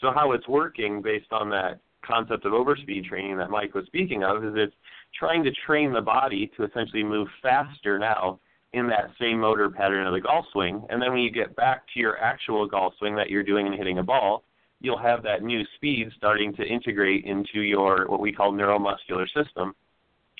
So 0.00 0.12
how 0.14 0.32
it's 0.32 0.48
working 0.48 1.02
based 1.02 1.32
on 1.32 1.50
that 1.50 1.80
concept 2.02 2.46
of 2.46 2.52
overspeed 2.52 3.04
training 3.04 3.36
that 3.36 3.50
Mike 3.50 3.74
was 3.74 3.86
speaking 3.86 4.22
of 4.22 4.44
is 4.44 4.52
it's 4.56 4.74
trying 5.18 5.44
to 5.44 5.50
train 5.66 5.92
the 5.92 6.00
body 6.00 6.50
to 6.56 6.64
essentially 6.64 7.02
move 7.02 7.28
faster 7.42 7.98
now 7.98 8.40
in 8.72 8.86
that 8.88 9.10
same 9.20 9.40
motor 9.40 9.68
pattern 9.68 10.06
of 10.06 10.12
the 10.12 10.20
golf 10.20 10.46
swing. 10.52 10.84
And 10.90 11.02
then 11.02 11.10
when 11.12 11.20
you 11.20 11.30
get 11.30 11.56
back 11.56 11.82
to 11.92 12.00
your 12.00 12.18
actual 12.18 12.66
golf 12.66 12.94
swing 12.98 13.16
that 13.16 13.28
you're 13.30 13.42
doing 13.42 13.66
and 13.66 13.74
hitting 13.74 13.98
a 13.98 14.02
ball, 14.02 14.44
you'll 14.80 14.98
have 14.98 15.22
that 15.24 15.42
new 15.42 15.62
speed 15.76 16.10
starting 16.16 16.54
to 16.54 16.64
integrate 16.64 17.24
into 17.24 17.60
your 17.60 18.06
what 18.08 18.20
we 18.20 18.32
call 18.32 18.52
neuromuscular 18.52 19.26
system, 19.34 19.74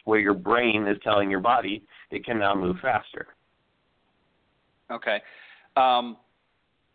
where 0.05 0.21
your 0.21 0.35
brain 0.35 0.87
is 0.87 0.97
telling 1.03 1.31
your 1.31 1.41
body 1.41 1.83
it 2.11 2.25
can 2.25 2.39
now 2.39 2.55
move 2.55 2.77
faster. 2.81 3.27
Okay. 4.91 5.21
Um, 5.77 6.17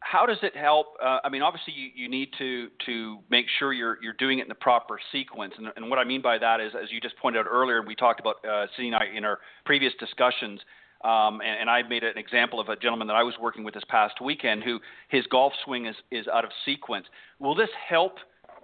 how 0.05 0.27
does 0.27 0.37
it 0.43 0.55
help? 0.55 0.95
Uh, 1.03 1.17
I 1.23 1.29
mean, 1.29 1.41
obviously, 1.41 1.73
you, 1.73 1.89
you 1.95 2.07
need 2.07 2.29
to 2.37 2.69
to 2.85 3.17
make 3.29 3.47
sure 3.57 3.73
you're 3.73 3.97
you're 4.03 4.13
doing 4.13 4.37
it 4.37 4.43
in 4.43 4.49
the 4.49 4.55
proper 4.55 4.99
sequence. 5.11 5.53
And, 5.57 5.67
and 5.75 5.89
what 5.89 5.97
I 5.97 6.03
mean 6.03 6.21
by 6.21 6.37
that 6.37 6.61
is, 6.61 6.73
as 6.81 6.91
you 6.91 7.01
just 7.01 7.17
pointed 7.17 7.39
out 7.39 7.47
earlier, 7.49 7.79
and 7.79 7.87
we 7.87 7.95
talked 7.95 8.19
about 8.19 8.35
uh, 8.45 8.67
Cindy 8.75 8.89
and 8.89 8.95
I 8.95 9.05
in 9.17 9.25
our 9.25 9.39
previous 9.65 9.93
discussions. 9.99 10.61
Um, 11.03 11.41
and, 11.41 11.61
and 11.61 11.69
I 11.69 11.83
made 11.83 12.03
an 12.03 12.17
example 12.17 12.59
of 12.59 12.69
a 12.69 12.75
gentleman 12.75 13.07
that 13.07 13.15
I 13.15 13.23
was 13.23 13.33
working 13.41 13.63
with 13.63 13.73
this 13.73 13.83
past 13.89 14.21
weekend 14.21 14.63
who 14.63 14.79
his 15.09 15.25
golf 15.27 15.53
swing 15.63 15.87
is 15.87 15.95
is 16.11 16.27
out 16.27 16.45
of 16.45 16.51
sequence. 16.65 17.07
Will 17.39 17.55
this 17.55 17.69
help? 17.89 18.17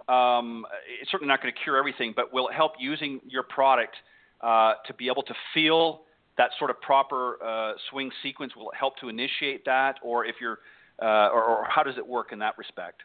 Um, 0.08 0.64
it's 1.00 1.10
certainly 1.10 1.28
not 1.28 1.42
going 1.42 1.52
to 1.52 1.60
cure 1.60 1.76
everything, 1.76 2.12
but 2.14 2.32
will 2.32 2.48
it 2.48 2.54
help 2.54 2.72
using 2.78 3.20
your 3.28 3.42
product 3.42 3.96
uh, 4.40 4.74
to 4.86 4.94
be 4.94 5.08
able 5.08 5.22
to 5.24 5.34
feel 5.54 6.02
that 6.38 6.50
sort 6.58 6.70
of 6.70 6.80
proper 6.80 7.38
uh, 7.44 7.72
swing 7.90 8.10
sequence? 8.22 8.54
Will 8.56 8.70
it 8.70 8.76
help 8.76 8.96
to 8.98 9.08
initiate 9.08 9.64
that, 9.64 9.96
or 10.02 10.24
if 10.24 10.36
you're 10.40 10.60
uh, 11.00 11.28
or, 11.32 11.42
or 11.42 11.66
how 11.68 11.82
does 11.82 11.96
it 11.96 12.06
work 12.06 12.32
in 12.32 12.38
that 12.40 12.58
respect? 12.58 13.02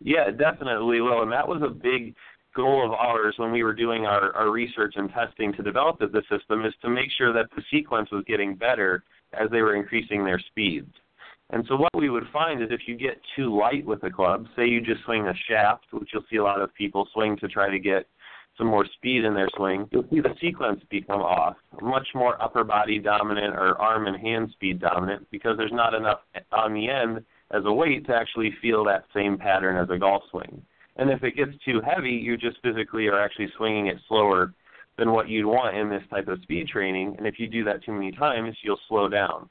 Yeah, 0.00 0.30
definitely 0.30 1.00
will, 1.00 1.22
and 1.22 1.30
that 1.32 1.46
was 1.46 1.62
a 1.62 1.68
big 1.68 2.14
goal 2.54 2.84
of 2.84 2.92
ours 2.92 3.34
when 3.38 3.52
we 3.52 3.62
were 3.62 3.72
doing 3.72 4.04
our, 4.04 4.34
our 4.34 4.50
research 4.50 4.94
and 4.96 5.10
testing 5.10 5.52
to 5.54 5.62
develop 5.62 5.98
the, 5.98 6.22
system 6.30 6.64
is 6.64 6.74
to 6.82 6.90
make 6.90 7.10
sure 7.16 7.32
that 7.32 7.46
the 7.56 7.62
sequence 7.70 8.10
was 8.10 8.24
getting 8.26 8.54
better 8.54 9.04
as 9.32 9.50
they 9.50 9.62
were 9.62 9.74
increasing 9.74 10.24
their 10.24 10.38
speeds. 10.38 10.92
And 11.50 11.64
so 11.68 11.76
what 11.76 11.94
we 11.96 12.08
would 12.08 12.26
find 12.32 12.62
is 12.62 12.68
if 12.70 12.82
you 12.86 12.96
get 12.96 13.20
too 13.36 13.56
light 13.56 13.84
with 13.84 14.02
a 14.04 14.10
club, 14.10 14.46
say 14.56 14.66
you 14.66 14.80
just 14.80 15.04
swing 15.04 15.28
a 15.28 15.34
shaft, 15.48 15.84
which 15.92 16.10
you'll 16.12 16.24
see 16.30 16.36
a 16.36 16.42
lot 16.42 16.60
of 16.60 16.74
people 16.74 17.08
swing 17.12 17.36
to 17.38 17.48
try 17.48 17.70
to 17.70 17.78
get 17.78 18.06
some 18.62 18.70
more 18.70 18.86
speed 18.96 19.24
in 19.24 19.34
their 19.34 19.48
swing, 19.56 19.88
you'll 19.90 20.06
see 20.08 20.20
the 20.20 20.34
sequence 20.40 20.80
become 20.88 21.20
off, 21.20 21.56
much 21.80 22.06
more 22.14 22.40
upper 22.40 22.62
body 22.62 23.00
dominant 23.00 23.54
or 23.54 23.76
arm 23.80 24.06
and 24.06 24.16
hand 24.16 24.50
speed 24.52 24.80
dominant 24.80 25.26
because 25.32 25.56
there's 25.56 25.72
not 25.72 25.94
enough 25.94 26.20
on 26.52 26.72
the 26.72 26.88
end 26.88 27.24
as 27.50 27.64
a 27.66 27.72
weight 27.72 28.06
to 28.06 28.14
actually 28.14 28.54
feel 28.62 28.84
that 28.84 29.04
same 29.12 29.36
pattern 29.36 29.76
as 29.76 29.90
a 29.90 29.98
golf 29.98 30.22
swing. 30.30 30.62
And 30.96 31.10
if 31.10 31.24
it 31.24 31.34
gets 31.34 31.50
too 31.64 31.80
heavy, 31.84 32.10
you 32.10 32.36
just 32.36 32.58
physically 32.62 33.08
are 33.08 33.20
actually 33.20 33.48
swinging 33.56 33.88
it 33.88 33.96
slower 34.06 34.54
than 34.96 35.10
what 35.10 35.28
you'd 35.28 35.46
want 35.46 35.76
in 35.76 35.90
this 35.90 36.02
type 36.08 36.28
of 36.28 36.40
speed 36.42 36.68
training. 36.68 37.16
And 37.18 37.26
if 37.26 37.40
you 37.40 37.48
do 37.48 37.64
that 37.64 37.82
too 37.84 37.92
many 37.92 38.12
times, 38.12 38.56
you'll 38.62 38.78
slow 38.88 39.08
down. 39.08 39.48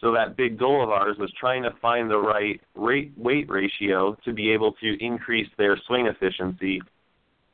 So 0.00 0.12
that 0.12 0.36
big 0.36 0.58
goal 0.58 0.82
of 0.82 0.90
ours 0.90 1.16
was 1.18 1.32
trying 1.38 1.62
to 1.62 1.70
find 1.80 2.10
the 2.10 2.18
right 2.18 2.60
rate 2.74 3.12
weight 3.16 3.48
ratio 3.48 4.16
to 4.24 4.32
be 4.32 4.50
able 4.50 4.72
to 4.72 5.04
increase 5.04 5.48
their 5.58 5.76
swing 5.86 6.06
efficiency 6.06 6.80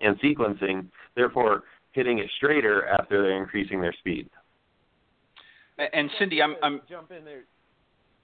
and 0.01 0.19
sequencing, 0.21 0.87
therefore 1.17 1.65
hitting 1.93 2.19
it 2.19 2.31
straighter 2.37 2.87
after 2.87 3.23
they're 3.23 3.41
increasing 3.41 3.81
their 3.81 3.95
speed. 3.99 4.29
And 5.93 6.11
Cindy, 6.19 6.41
I'm, 6.43 6.57
I'm 6.63 6.81
jump 6.89 7.11
in 7.11 7.25
there. 7.25 7.43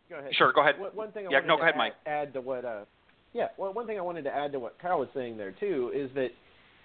Go 0.09 0.19
ahead. 0.19 0.35
Sure, 0.37 0.53
go 0.53 0.61
ahead. 0.61 0.79
One, 0.79 0.91
one 0.93 1.13
thing 1.13 1.27
I 1.27 1.31
yeah, 1.31 1.39
wanted 1.39 1.49
no, 1.49 1.57
to 1.57 1.59
go 1.59 1.63
ahead, 1.63 1.75
add, 1.75 1.79
Mike. 1.79 1.93
add 2.07 2.33
to 2.35 2.41
what 2.41 2.65
uh, 2.65 2.85
yeah, 3.33 3.49
well, 3.57 3.73
one 3.73 3.87
thing 3.87 3.99
I 3.99 4.03
wanted 4.03 4.23
to 4.25 4.35
add 4.35 4.53
to 4.53 4.59
what 4.59 4.79
Kyle 4.81 4.99
was 4.99 5.09
saying 5.15 5.37
there 5.37 5.53
too 5.53 5.93
is 5.95 6.11
that 6.15 6.31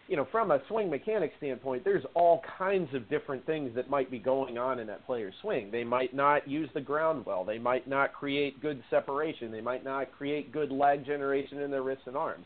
you 0.08 0.16
know, 0.16 0.28
from 0.32 0.52
a 0.52 0.62
swing 0.68 0.90
mechanic 0.90 1.34
standpoint, 1.38 1.84
there's 1.84 2.04
all 2.14 2.42
kinds 2.58 2.94
of 2.94 3.10
different 3.10 3.46
things 3.46 3.74
that 3.76 3.90
might 3.90 4.12
be 4.12 4.20
going 4.20 4.58
on 4.58 4.80
in 4.80 4.86
that 4.88 5.06
player's 5.06 5.34
swing. 5.42 5.72
They 5.72 5.84
might 5.84 6.14
not 6.14 6.48
use 6.48 6.70
the 6.74 6.82
ground 6.82 7.26
well. 7.26 7.44
They 7.44 7.58
might 7.58 7.88
not 7.88 8.14
create 8.14 8.62
good 8.62 8.84
separation. 8.90 9.52
They 9.52 9.62
might 9.62 9.84
not 9.84 10.12
create 10.12 10.52
good 10.52 10.72
lag 10.72 11.06
generation 11.06 11.60
in 11.60 11.72
their 11.72 11.82
wrists 11.82 12.04
and 12.06 12.16
arms. 12.16 12.46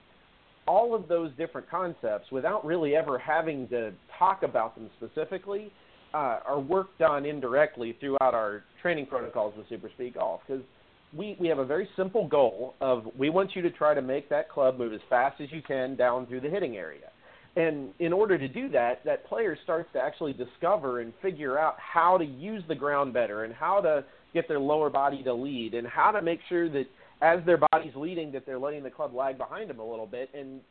All 0.70 0.94
of 0.94 1.08
those 1.08 1.32
different 1.36 1.68
concepts, 1.68 2.32
without 2.32 2.64
really 2.64 2.96
ever 2.96 3.18
having 3.18 3.68
to 3.70 3.92
talk 4.20 4.44
about 4.44 4.76
them 4.76 4.88
specifically, 4.98 5.72
uh, 6.14 6.38
are 6.46 6.60
worked 6.60 7.02
on 7.02 7.26
indirectly 7.26 7.98
throughout 8.00 8.36
our 8.36 8.64
training 8.80 9.08
protocols 9.08 9.56
with 9.58 9.68
SuperSpeed 9.68 10.14
Golf. 10.14 10.42
Because 10.46 10.64
we, 11.12 11.36
we 11.40 11.48
have 11.48 11.58
a 11.58 11.66
very 11.66 11.90
simple 11.96 12.28
goal 12.28 12.76
of 12.82 13.08
we 13.18 13.32
want 13.32 13.56
you 13.56 13.64
to 13.64 13.72
try 13.72 13.96
to 13.96 14.02
make 14.04 14.30
that 14.30 14.48
club 14.48 14.78
move 14.78 14.94
as 14.94 15.00
fast 15.10 15.42
as 15.42 15.52
you 15.52 15.64
can 15.64 15.96
down 15.96 16.28
through 16.28 16.42
the 16.42 16.50
hitting 16.52 16.78
area. 16.78 17.10
And 17.56 17.90
in 17.98 18.14
order 18.14 18.38
to 18.38 18.48
do 18.48 18.70
that, 18.70 19.04
that 19.06 19.26
player 19.26 19.58
starts 19.64 19.90
to 19.94 20.00
actually 20.00 20.34
discover 20.34 21.00
and 21.00 21.14
figure 21.20 21.58
out 21.58 21.78
how 21.80 22.20
to 22.20 22.26
use 22.26 22.64
the 22.68 22.76
ground 22.76 23.12
better 23.12 23.44
and 23.44 23.56
how 23.56 23.82
to 23.82 24.06
get 24.36 24.48
their 24.48 24.60
lower 24.60 24.92
body 24.92 25.24
to 25.24 25.34
lead 25.34 25.74
and 25.74 25.88
how 25.88 26.12
to 26.12 26.22
make 26.22 26.42
sure 26.48 26.70
that 26.70 26.86
as 27.22 27.40
their 27.46 27.58
body's 27.72 27.96
leading 27.96 28.32
that 28.32 28.46
they're 28.46 28.60
letting 28.60 28.84
the 28.84 28.90
club 28.90 29.14
lag 29.14 29.38
behind 29.38 29.70
them 29.70 29.80
a 29.80 29.90
little 29.90 30.08
bit 30.08 30.30
and 30.34 30.62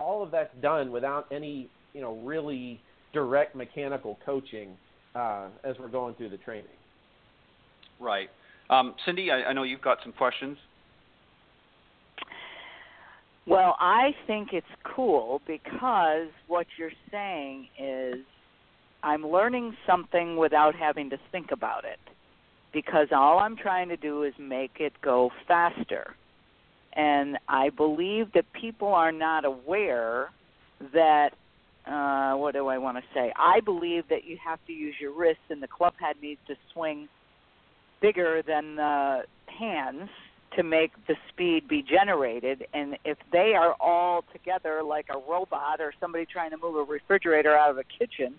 all 0.00 0.22
of 0.22 0.30
that's 0.30 0.54
done 0.60 0.90
without 0.90 1.26
any, 1.30 1.68
you 1.92 2.00
know, 2.00 2.16
really 2.24 2.80
direct 3.12 3.54
mechanical 3.54 4.18
coaching 4.24 4.70
uh, 5.14 5.48
as 5.64 5.76
we're 5.78 5.88
going 5.88 6.14
through 6.14 6.30
the 6.30 6.38
training. 6.38 6.66
Right. 8.00 8.30
Um, 8.70 8.94
Cindy, 9.04 9.30
I, 9.30 9.50
I 9.50 9.52
know 9.52 9.62
you've 9.62 9.82
got 9.82 9.98
some 10.02 10.12
questions. 10.12 10.56
Well, 13.46 13.76
I 13.80 14.12
think 14.26 14.50
it's 14.52 14.66
cool 14.84 15.42
because 15.46 16.28
what 16.46 16.66
you're 16.78 16.92
saying 17.10 17.66
is 17.78 18.24
I'm 19.02 19.26
learning 19.26 19.76
something 19.86 20.36
without 20.36 20.76
having 20.76 21.10
to 21.10 21.18
think 21.32 21.50
about 21.50 21.84
it. 21.84 21.98
Because 22.72 23.08
all 23.12 23.38
I'm 23.38 23.56
trying 23.56 23.88
to 23.90 23.96
do 23.96 24.22
is 24.22 24.32
make 24.38 24.72
it 24.80 24.92
go 25.02 25.30
faster. 25.46 26.14
And 26.94 27.38
I 27.48 27.70
believe 27.70 28.32
that 28.34 28.44
people 28.52 28.88
are 28.88 29.12
not 29.12 29.44
aware 29.44 30.30
that 30.92 31.30
uh 31.86 32.34
what 32.36 32.54
do 32.54 32.68
I 32.68 32.78
want 32.78 32.96
to 32.98 33.02
say? 33.12 33.32
I 33.36 33.60
believe 33.60 34.04
that 34.08 34.24
you 34.24 34.36
have 34.44 34.58
to 34.66 34.72
use 34.72 34.94
your 35.00 35.12
wrists 35.12 35.42
and 35.50 35.62
the 35.62 35.68
club 35.68 35.94
head 35.98 36.16
needs 36.22 36.40
to 36.46 36.54
swing 36.72 37.08
bigger 38.00 38.42
than 38.46 38.76
the 38.76 39.22
hands 39.46 40.08
to 40.56 40.62
make 40.62 40.92
the 41.06 41.14
speed 41.28 41.66
be 41.66 41.82
generated 41.82 42.66
and 42.74 42.98
if 43.04 43.16
they 43.32 43.54
are 43.54 43.74
all 43.80 44.22
together 44.32 44.82
like 44.82 45.06
a 45.08 45.18
robot 45.30 45.80
or 45.80 45.94
somebody 45.98 46.26
trying 46.26 46.50
to 46.50 46.58
move 46.58 46.76
a 46.76 46.82
refrigerator 46.82 47.56
out 47.56 47.70
of 47.70 47.78
a 47.78 47.84
kitchen 47.84 48.34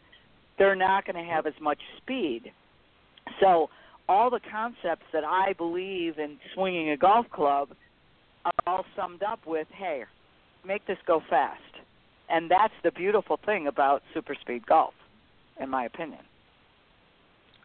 they're 0.57 0.75
not 0.75 1.05
going 1.05 1.15
to 1.15 1.31
have 1.31 1.47
as 1.47 1.53
much 1.59 1.79
speed 1.97 2.51
so 3.39 3.69
all 4.09 4.29
the 4.29 4.39
concepts 4.51 5.05
that 5.13 5.23
i 5.23 5.53
believe 5.53 6.17
in 6.19 6.37
swinging 6.53 6.89
a 6.89 6.97
golf 6.97 7.25
club 7.31 7.69
are 8.45 8.51
all 8.67 8.85
summed 8.95 9.23
up 9.23 9.39
with 9.45 9.67
hey 9.71 10.03
make 10.65 10.85
this 10.87 10.97
go 11.05 11.21
fast. 11.29 11.61
And 12.29 12.49
that's 12.49 12.73
the 12.83 12.91
beautiful 12.91 13.39
thing 13.45 13.67
about 13.67 14.01
super 14.13 14.35
speed 14.35 14.65
golf 14.65 14.93
in 15.59 15.69
my 15.69 15.85
opinion. 15.85 16.21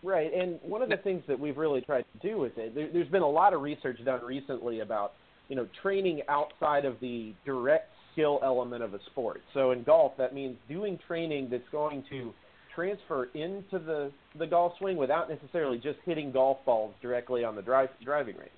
Right, 0.03 0.33
and 0.33 0.61
one 0.63 0.83
of 0.83 0.91
the 0.91 0.97
things 0.99 1.23
that 1.27 1.39
we've 1.39 1.57
really 1.57 1.81
tried 1.81 2.05
to 2.13 2.29
do 2.29 2.39
with 2.39 2.57
it, 2.57 2.75
there, 2.75 2.89
there's 2.93 3.09
been 3.09 3.23
a 3.23 3.29
lot 3.29 3.53
of 3.53 3.63
research 3.63 3.99
done 4.05 4.25
recently 4.25 4.81
about, 4.81 5.15
you 5.49 5.57
know, 5.57 5.67
training 5.83 6.21
outside 6.29 6.85
of 6.85 6.97
the 7.01 7.33
direct 7.45 7.91
skill 8.13 8.39
element 8.45 8.85
of 8.85 8.95
a 8.95 9.01
sport. 9.07 9.43
So 9.55 9.73
in 9.73 9.83
golf, 9.83 10.13
that 10.19 10.35
means 10.35 10.57
doing 10.69 10.99
training 11.09 11.49
that's 11.51 11.69
going 11.73 12.05
to 12.11 12.33
transfer 12.79 13.25
into 13.35 13.79
the 13.85 14.13
the 14.39 14.47
golf 14.47 14.73
swing 14.79 14.97
without 14.97 15.29
necessarily 15.29 15.79
just 15.79 15.99
hitting 16.05 16.31
golf 16.31 16.59
balls 16.65 16.95
directly 17.03 17.43
on 17.43 17.57
the 17.57 17.63
drive, 17.63 17.89
driving 18.05 18.37
range. 18.37 18.51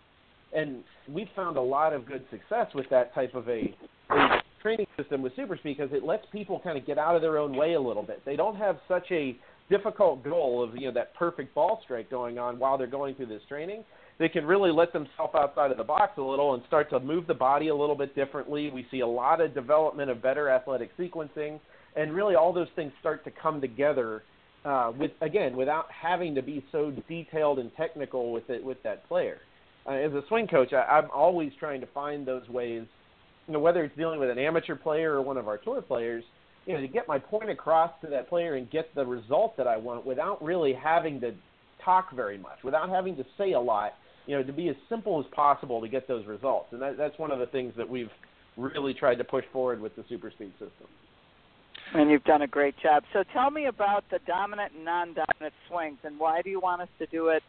And 0.55 0.85
we've 1.09 1.29
found 1.35 1.57
a 1.57 1.63
lot 1.63 1.95
of 1.95 2.07
good 2.07 2.25
success 2.31 2.67
with 2.75 2.87
that 2.91 3.15
type 3.15 3.35
of 3.35 3.49
a, 3.49 3.75
a 4.11 4.43
training 4.61 4.87
system 4.99 5.23
with 5.23 5.35
super 5.37 5.57
speed 5.57 5.79
because 5.79 5.95
it 5.97 6.05
lets 6.05 6.27
people 6.33 6.61
kind 6.63 6.77
of 6.77 6.87
get 6.87 6.99
out 6.99 7.17
of 7.17 7.23
their 7.23 7.39
own 7.39 7.57
way 7.57 7.75
a 7.75 7.81
little 7.81 8.03
bit. 8.03 8.23
They 8.27 8.37
don't 8.37 8.57
have 8.57 8.79
such 8.89 9.07
a 9.11 9.37
difficult 9.71 10.23
goal 10.23 10.63
of 10.63 10.77
you 10.77 10.89
know 10.89 10.93
that 10.93 11.15
perfect 11.15 11.55
ball 11.55 11.81
strike 11.85 12.11
going 12.11 12.39
on 12.39 12.59
while 12.59 12.77
they're 12.77 12.87
going 12.87 13.15
through 13.15 13.27
this 13.27 13.43
training, 13.49 13.85
they 14.19 14.29
can 14.29 14.45
really 14.45 14.71
let 14.71 14.93
themselves 14.93 15.35
outside 15.35 15.71
of 15.71 15.79
the 15.79 15.85
box 15.85 16.19
a 16.19 16.23
little 16.23 16.53
and 16.53 16.63
start 16.67 16.91
to 16.91 17.01
move 17.01 17.27
the 17.27 17.35
body 17.35 17.69
a 17.69 17.75
little 17.75 17.95
bit 17.95 18.15
differently. 18.15 18.71
We 18.71 18.87
see 18.91 19.01
a 19.01 19.07
lot 19.07 19.41
of 19.41 19.55
development 19.55 20.11
of 20.11 20.21
better 20.21 20.51
athletic 20.51 20.95
sequencing, 20.99 21.59
and 21.97 22.15
really 22.15 22.35
all 22.35 22.53
those 22.53 22.69
things 22.77 22.93
start 23.01 23.25
to 23.25 23.31
come 23.31 23.61
together 23.61 24.23
uh, 24.65 24.93
with 24.97 25.13
again 25.21 25.57
without 25.57 25.87
having 25.91 26.35
to 26.35 26.43
be 26.43 26.65
so 26.71 26.93
detailed 27.09 27.59
and 27.59 27.75
technical 27.77 28.33
with 28.33 28.49
it 28.51 28.63
with 28.63 28.83
that 28.83 29.07
player. 29.09 29.39
Uh, 29.87 29.93
as 29.93 30.13
a 30.13 30.23
swing 30.29 30.47
coach, 30.47 30.73
I, 30.73 30.83
I'm 30.83 31.11
always 31.11 31.53
trying 31.59 31.81
to 31.81 31.87
find 31.89 32.27
those 32.27 32.49
ways. 32.49 32.85
You 33.47 33.55
know, 33.55 33.61
whether 33.61 33.83
it's 33.83 33.97
dealing 33.97 34.21
with 34.21 34.31
an 34.31 34.39
amateur 34.39 34.77
player 34.77 35.15
or 35.15 35.23
one 35.23 35.37
of 35.37 35.49
our 35.49 35.59
tour 35.59 35.83
players, 35.83 36.23
you 36.67 36.75
know, 36.75 36.81
to 36.81 36.89
get 36.89 37.09
my 37.09 37.19
point 37.19 37.51
across 37.51 37.91
to 38.03 38.07
that 38.09 38.29
player 38.29 38.55
and 38.55 38.71
get 38.71 38.95
the 38.95 39.05
result 39.05 39.57
that 39.57 39.67
I 39.67 39.77
want 39.77 40.07
without 40.07 40.43
really 40.43 40.73
having 40.73 41.21
to 41.23 41.35
talk 41.85 42.15
very 42.15 42.39
much, 42.39 42.59
without 42.63 42.91
having 42.91 43.17
to 43.17 43.25
say 43.39 43.53
a 43.53 43.61
lot, 43.61 43.95
you 44.27 44.37
know, 44.37 44.43
to 44.43 44.53
be 44.53 44.69
as 44.69 44.77
simple 44.89 45.19
as 45.19 45.27
possible 45.33 45.81
to 45.81 45.89
get 45.89 46.07
those 46.07 46.27
results. 46.27 46.69
And 46.73 46.83
that, 46.83 46.97
that's 46.97 47.19
one 47.19 47.31
of 47.31 47.39
the 47.39 47.47
things 47.47 47.73
that 47.77 47.89
we've 47.89 48.11
really 48.57 48.95
tried 48.95 49.17
to 49.17 49.25
push 49.25 49.45
forward 49.53 49.81
with 49.81 49.97
the 49.97 50.05
super 50.09 50.31
speed 50.31 50.53
system. 50.53 50.87
And 51.93 52.11
you've 52.11 52.25
done 52.25 52.43
a 52.43 52.47
great 52.47 52.75
job. 52.83 53.03
So 53.13 53.25
tell 53.33 53.51
me 53.51 53.67
about 53.67 54.05
the 54.11 54.21
dominant 54.27 54.73
and 54.75 54.85
non-dominant 54.85 55.55
swings, 55.69 55.99
and 56.05 56.19
why 56.19 56.41
do 56.43 56.51
you 56.51 56.61
want 56.61 56.83
us 56.83 56.89
to 56.99 57.07
do 57.07 57.29
it 57.29 57.43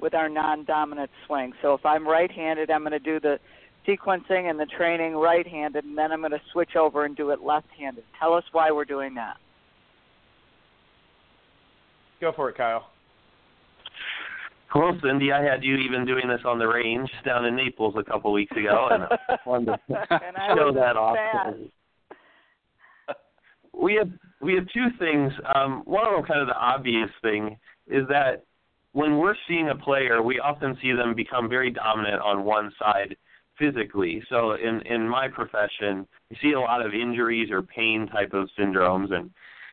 with 0.00 0.14
our 0.14 0.28
non-dominant 0.28 1.10
swing? 1.26 1.52
So 1.62 1.74
if 1.74 1.84
I'm 1.84 2.06
right-handed, 2.06 2.70
I'm 2.70 2.82
going 2.82 2.92
to 2.92 2.98
do 2.98 3.18
the 3.18 3.38
sequencing 3.86 4.48
and 4.48 4.58
the 4.58 4.66
training 4.66 5.14
right-handed, 5.14 5.84
and 5.84 5.98
then 5.98 6.12
I'm 6.12 6.20
going 6.20 6.30
to 6.32 6.40
switch 6.52 6.76
over 6.76 7.04
and 7.04 7.16
do 7.16 7.30
it 7.30 7.40
left-handed. 7.42 8.04
Tell 8.20 8.34
us 8.34 8.44
why 8.52 8.70
we're 8.70 8.84
doing 8.84 9.14
that. 9.14 9.36
Go 12.20 12.32
for 12.34 12.50
it, 12.50 12.56
Kyle. 12.56 12.86
Well, 14.74 14.96
Cindy, 15.02 15.32
I 15.32 15.42
had 15.42 15.62
you 15.62 15.76
even 15.76 16.06
doing 16.06 16.28
this 16.28 16.40
on 16.46 16.58
the 16.58 16.66
range 16.66 17.10
down 17.26 17.44
in 17.44 17.56
Naples 17.56 17.94
a 17.98 18.04
couple 18.04 18.32
weeks 18.32 18.56
ago, 18.56 18.88
and 18.90 19.02
I 19.04 19.36
wanted 19.44 19.66
to 19.66 19.78
and 19.88 20.36
I 20.36 20.54
show 20.54 20.66
was 20.66 20.74
that 20.76 20.96
off. 20.96 21.16
We 23.74 23.94
have 23.94 24.10
we 24.40 24.54
have 24.54 24.66
two 24.74 24.88
things. 24.98 25.32
Um, 25.54 25.82
one 25.84 26.06
of 26.06 26.12
them, 26.12 26.24
kind 26.24 26.40
of 26.40 26.48
the 26.48 26.56
obvious 26.56 27.10
thing, 27.22 27.56
is 27.86 28.06
that 28.08 28.44
when 28.92 29.18
we're 29.18 29.36
seeing 29.48 29.70
a 29.70 29.76
player, 29.76 30.22
we 30.22 30.38
often 30.38 30.76
see 30.82 30.92
them 30.92 31.14
become 31.14 31.48
very 31.48 31.70
dominant 31.70 32.20
on 32.22 32.44
one 32.44 32.72
side 32.78 33.16
physically. 33.58 34.22
So 34.28 34.52
in 34.52 34.80
in 34.82 35.08
my 35.08 35.28
profession, 35.28 36.06
you 36.30 36.36
see 36.42 36.52
a 36.52 36.60
lot 36.60 36.84
of 36.84 36.92
injuries 36.94 37.50
or 37.50 37.62
pain 37.62 38.08
type 38.08 38.32
of 38.34 38.48
syndromes, 38.58 39.12
and 39.12 39.30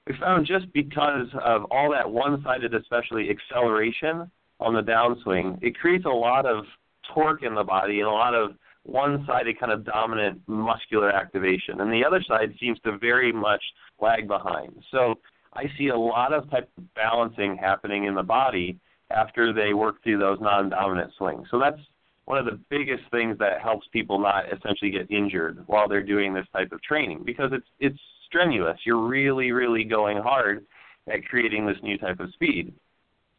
we 0.07 0.15
found 0.19 0.47
just 0.47 0.71
because 0.73 1.27
of 1.43 1.65
all 1.65 1.91
that 1.91 2.09
one-sided, 2.09 2.73
especially 2.73 3.29
acceleration 3.29 4.31
on 4.59 4.73
the 4.73 4.81
downswing, 4.81 5.61
it 5.61 5.77
creates 5.77 6.05
a 6.05 6.09
lot 6.09 6.45
of 6.45 6.65
torque 7.13 7.43
in 7.43 7.55
the 7.55 7.63
body 7.63 7.99
and 7.99 8.07
a 8.07 8.11
lot 8.11 8.33
of 8.33 8.51
one-sided 8.89 9.59
kind 9.59 9.71
of 9.71 9.85
dominant 9.85 10.41
muscular 10.47 11.11
activation, 11.11 11.81
and 11.81 11.91
the 11.91 12.03
other 12.05 12.23
side 12.27 12.53
seems 12.59 12.79
to 12.81 12.97
very 12.97 13.31
much 13.31 13.61
lag 13.99 14.27
behind. 14.27 14.73
So 14.91 15.15
I 15.53 15.65
see 15.77 15.89
a 15.89 15.97
lot 15.97 16.33
of 16.33 16.49
type 16.49 16.69
of 16.77 16.93
balancing 16.93 17.57
happening 17.57 18.05
in 18.05 18.15
the 18.15 18.23
body 18.23 18.77
after 19.11 19.53
they 19.53 19.73
work 19.73 20.03
through 20.03 20.19
those 20.19 20.39
non-dominant 20.41 21.11
swings. 21.17 21.47
So 21.49 21.59
that's 21.59 21.79
one 22.25 22.37
of 22.37 22.45
the 22.45 22.59
biggest 22.69 23.03
things 23.09 23.37
that 23.39 23.61
helps 23.61 23.87
people 23.91 24.19
not 24.19 24.45
essentially 24.53 24.91
get 24.91 25.09
injured 25.09 25.63
while 25.65 25.87
they're 25.87 26.03
doing 26.03 26.33
this 26.33 26.45
type 26.53 26.71
of 26.71 26.81
training 26.83 27.23
because 27.25 27.49
it's 27.51 27.67
it's 27.79 27.99
strenuous. 28.27 28.77
You're 28.85 29.07
really 29.07 29.51
really 29.51 29.83
going 29.83 30.17
hard 30.17 30.65
at 31.11 31.25
creating 31.25 31.65
this 31.65 31.77
new 31.81 31.97
type 31.97 32.19
of 32.19 32.31
speed. 32.33 32.73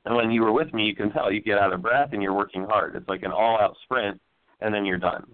And 0.04 0.16
when 0.16 0.30
you 0.30 0.42
were 0.42 0.52
with 0.52 0.72
me, 0.74 0.84
you 0.84 0.96
can 0.96 1.12
tell 1.12 1.30
you 1.30 1.40
get 1.40 1.58
out 1.58 1.72
of 1.72 1.82
breath 1.82 2.10
and 2.12 2.22
you're 2.22 2.34
working 2.34 2.64
hard. 2.64 2.96
It's 2.96 3.08
like 3.08 3.22
an 3.22 3.32
all-out 3.32 3.76
sprint, 3.84 4.20
and 4.60 4.74
then 4.74 4.84
you're 4.84 4.98
done. 4.98 5.24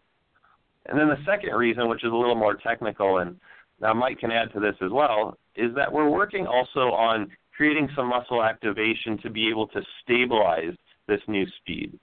And 0.88 0.98
then 0.98 1.08
the 1.08 1.18
second 1.24 1.54
reason, 1.54 1.88
which 1.88 2.04
is 2.04 2.12
a 2.12 2.16
little 2.16 2.34
more 2.34 2.54
technical, 2.54 3.18
and 3.18 3.36
now 3.80 3.92
Mike 3.94 4.20
can 4.20 4.30
add 4.30 4.52
to 4.52 4.60
this 4.60 4.76
as 4.80 4.90
well, 4.90 5.38
is 5.54 5.74
that 5.74 5.92
we're 5.92 6.08
working 6.08 6.46
also 6.46 6.92
on 6.92 7.30
creating 7.56 7.88
some 7.96 8.08
muscle 8.08 8.42
activation 8.42 9.18
to 9.18 9.30
be 9.30 9.48
able 9.48 9.66
to 9.68 9.80
stabilize 10.02 10.74
this 11.08 11.20
new 11.28 11.46
speed 11.60 11.98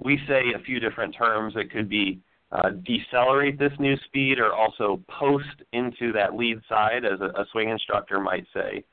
we 0.00 0.18
say 0.28 0.52
a 0.54 0.58
few 0.60 0.80
different 0.80 1.14
terms. 1.14 1.54
It 1.56 1.70
could 1.70 1.88
be 1.88 2.20
uh, 2.52 2.70
decelerate 2.84 3.58
this 3.58 3.72
new 3.78 3.96
speed 4.06 4.38
or 4.38 4.52
also 4.52 5.02
post 5.08 5.62
into 5.72 6.12
that 6.12 6.34
lead 6.34 6.60
side, 6.68 7.04
as 7.04 7.20
a, 7.20 7.40
a 7.40 7.46
swing 7.52 7.68
instructor 7.68 8.20
might 8.20 8.46
say. 8.54 8.84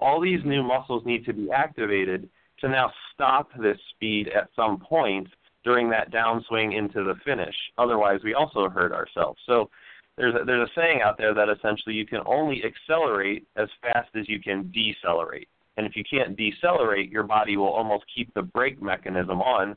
All 0.00 0.20
these 0.20 0.40
new 0.44 0.62
muscles 0.62 1.04
need 1.06 1.24
to 1.26 1.32
be 1.32 1.50
activated 1.50 2.28
to 2.60 2.68
now 2.68 2.92
stop 3.12 3.50
this 3.60 3.78
speed 3.94 4.28
at 4.28 4.48
some 4.56 4.78
point 4.80 5.28
during 5.64 5.88
that 5.90 6.12
downswing 6.12 6.76
into 6.76 7.02
the 7.04 7.14
finish. 7.24 7.54
Otherwise, 7.78 8.20
we 8.22 8.34
also 8.34 8.68
hurt 8.68 8.92
ourselves. 8.92 9.40
So 9.46 9.70
there's 10.16 10.34
a, 10.34 10.44
there's 10.44 10.68
a 10.68 10.80
saying 10.80 11.00
out 11.02 11.18
there 11.18 11.34
that 11.34 11.48
essentially 11.48 11.94
you 11.94 12.06
can 12.06 12.20
only 12.26 12.62
accelerate 12.64 13.46
as 13.56 13.68
fast 13.80 14.10
as 14.14 14.28
you 14.28 14.40
can 14.40 14.70
decelerate. 14.72 15.48
And 15.76 15.86
if 15.86 15.96
you 15.96 16.04
can't 16.08 16.36
decelerate, 16.36 17.10
your 17.10 17.24
body 17.24 17.56
will 17.56 17.68
almost 17.68 18.04
keep 18.14 18.32
the 18.34 18.42
brake 18.42 18.80
mechanism 18.80 19.40
on 19.40 19.76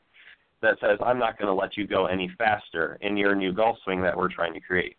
that 0.60 0.76
says, 0.80 0.98
I'm 1.04 1.18
not 1.18 1.38
going 1.38 1.48
to 1.48 1.54
let 1.54 1.76
you 1.76 1.86
go 1.86 2.06
any 2.06 2.30
faster 2.38 2.98
in 3.00 3.16
your 3.16 3.34
new 3.34 3.52
golf 3.52 3.78
swing 3.84 4.02
that 4.02 4.16
we're 4.16 4.32
trying 4.32 4.54
to 4.54 4.60
create. 4.60 4.96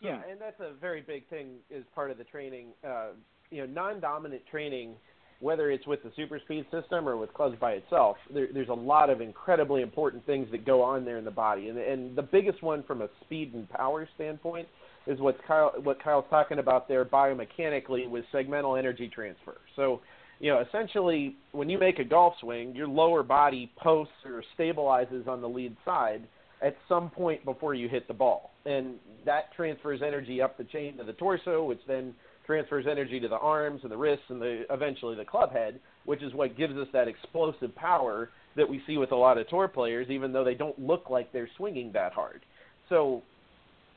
Yeah, 0.00 0.20
and 0.30 0.38
that's 0.38 0.60
a 0.60 0.74
very 0.78 1.00
big 1.00 1.28
thing 1.28 1.56
as 1.74 1.82
part 1.94 2.10
of 2.10 2.18
the 2.18 2.24
training. 2.24 2.68
Uh, 2.86 3.08
you 3.50 3.66
know, 3.66 3.72
non-dominant 3.72 4.42
training, 4.50 4.96
whether 5.40 5.70
it's 5.70 5.86
with 5.86 6.02
the 6.02 6.12
super 6.16 6.38
speed 6.38 6.64
system 6.70 7.08
or 7.08 7.16
with 7.16 7.32
clubs 7.34 7.56
by 7.60 7.72
itself, 7.72 8.16
there, 8.32 8.48
there's 8.52 8.68
a 8.68 8.74
lot 8.74 9.10
of 9.10 9.20
incredibly 9.20 9.82
important 9.82 10.24
things 10.26 10.48
that 10.50 10.64
go 10.64 10.82
on 10.82 11.04
there 11.04 11.18
in 11.18 11.24
the 11.24 11.30
body. 11.30 11.68
And, 11.68 11.78
and 11.78 12.16
the 12.16 12.22
biggest 12.22 12.62
one 12.62 12.82
from 12.84 13.02
a 13.02 13.08
speed 13.24 13.52
and 13.54 13.68
power 13.68 14.08
standpoint 14.14 14.68
is 15.06 15.20
what 15.20 15.36
Kyle 15.46 15.72
what 15.82 16.02
Kyle's 16.02 16.24
talking 16.30 16.58
about 16.58 16.88
there 16.88 17.04
biomechanically 17.04 18.08
with 18.08 18.24
segmental 18.32 18.78
energy 18.78 19.08
transfer. 19.08 19.56
So, 19.76 20.00
you 20.40 20.50
know, 20.50 20.64
essentially 20.66 21.36
when 21.52 21.68
you 21.68 21.78
make 21.78 21.98
a 21.98 22.04
golf 22.04 22.34
swing, 22.40 22.74
your 22.74 22.88
lower 22.88 23.22
body 23.22 23.70
posts 23.76 24.14
or 24.24 24.42
stabilizes 24.58 25.28
on 25.28 25.42
the 25.42 25.48
lead 25.48 25.76
side 25.84 26.22
at 26.62 26.76
some 26.88 27.10
point 27.10 27.44
before 27.44 27.74
you 27.74 27.88
hit 27.88 28.08
the 28.08 28.14
ball. 28.14 28.52
And 28.64 28.94
that 29.26 29.52
transfers 29.54 30.00
energy 30.02 30.40
up 30.40 30.56
the 30.56 30.64
chain 30.64 30.96
to 30.96 31.04
the 31.04 31.12
torso, 31.12 31.64
which 31.64 31.80
then 31.86 32.14
transfers 32.46 32.86
energy 32.90 33.20
to 33.20 33.28
the 33.28 33.38
arms 33.38 33.80
and 33.82 33.90
the 33.90 33.96
wrists 33.96 34.24
and 34.28 34.40
the 34.40 34.64
eventually 34.70 35.16
the 35.16 35.24
club 35.24 35.52
head, 35.52 35.78
which 36.04 36.22
is 36.22 36.32
what 36.34 36.56
gives 36.56 36.76
us 36.76 36.88
that 36.92 37.08
explosive 37.08 37.74
power 37.74 38.30
that 38.56 38.68
we 38.68 38.82
see 38.86 38.98
with 38.98 39.12
a 39.12 39.16
lot 39.16 39.38
of 39.38 39.48
tour 39.48 39.68
players, 39.68 40.08
even 40.10 40.32
though 40.32 40.44
they 40.44 40.54
don't 40.54 40.78
look 40.78 41.10
like 41.10 41.32
they're 41.32 41.48
swinging 41.56 41.92
that 41.92 42.12
hard. 42.12 42.42
So 42.88 43.22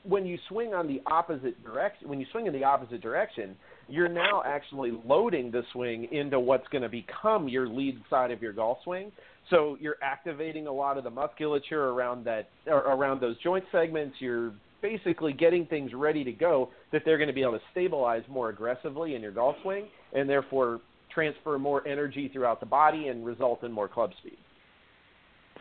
when 0.04 0.26
you 0.26 0.38
swing 0.48 0.74
on 0.74 0.88
the 0.88 1.02
opposite 1.06 1.62
direction, 1.64 2.08
when 2.08 2.20
you 2.20 2.26
swing 2.32 2.48
in 2.48 2.54
the 2.54 2.64
opposite 2.64 3.02
direction, 3.02 3.56
you're 3.89 4.10
now 4.10 4.41
actually 4.45 4.91
loading 5.06 5.52
the 5.52 5.64
swing 5.74 6.08
into 6.12 6.39
what's 6.39 6.68
going 6.70 6.82
to 6.82 6.89
become 6.89 7.48
your 7.48 7.68
lead 7.68 8.02
side 8.10 8.32
of 8.32 8.41
your 8.41 8.54
golf 8.54 8.80
swing. 8.84 9.12
So 9.50 9.78
you're 9.80 9.98
activating 10.02 10.68
a 10.68 10.72
lot 10.72 10.98
of 10.98 11.04
the 11.04 11.10
musculature 11.10 11.89
around 11.89 12.26
that, 12.26 12.50
around 12.68 13.22
those 13.22 13.38
joint 13.41 13.64
segments. 13.72 14.16
You're 14.20 14.54
basically 14.82 15.34
getting 15.34 15.65
things 15.65 15.93
ready 15.93 16.23
to 16.23 16.32
go 16.32 16.69
that 16.91 17.03
they're 17.05 17.17
going 17.17 17.28
to 17.28 17.34
be 17.34 17.41
able 17.41 17.53
to 17.53 17.61
stabilize 17.71 18.23
more 18.30 18.49
aggressively 18.49 19.15
in 19.15 19.21
your 19.21 19.32
golf 19.32 19.55
swing, 19.63 19.86
and 20.13 20.30
therefore 20.30 20.82
transfer 21.13 21.57
more 21.57 21.88
energy 21.88 22.30
throughout 22.32 22.59
the 22.59 22.65
body 22.65 23.07
and 23.07 23.25
result 23.25 23.63
in 23.63 23.71
more 23.71 23.88
club 23.88 24.11
speed. 24.19 24.38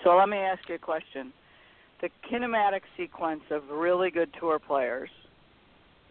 So 0.04 0.16
let 0.16 0.28
me 0.28 0.36
ask 0.36 0.60
you 0.68 0.74
a 0.74 0.78
question. 0.78 1.32
The 2.02 2.10
kinematic 2.30 2.82
sequence 2.96 3.40
of 3.50 3.62
really 3.70 4.10
good 4.10 4.28
tour 4.38 4.58
players, 4.58 5.08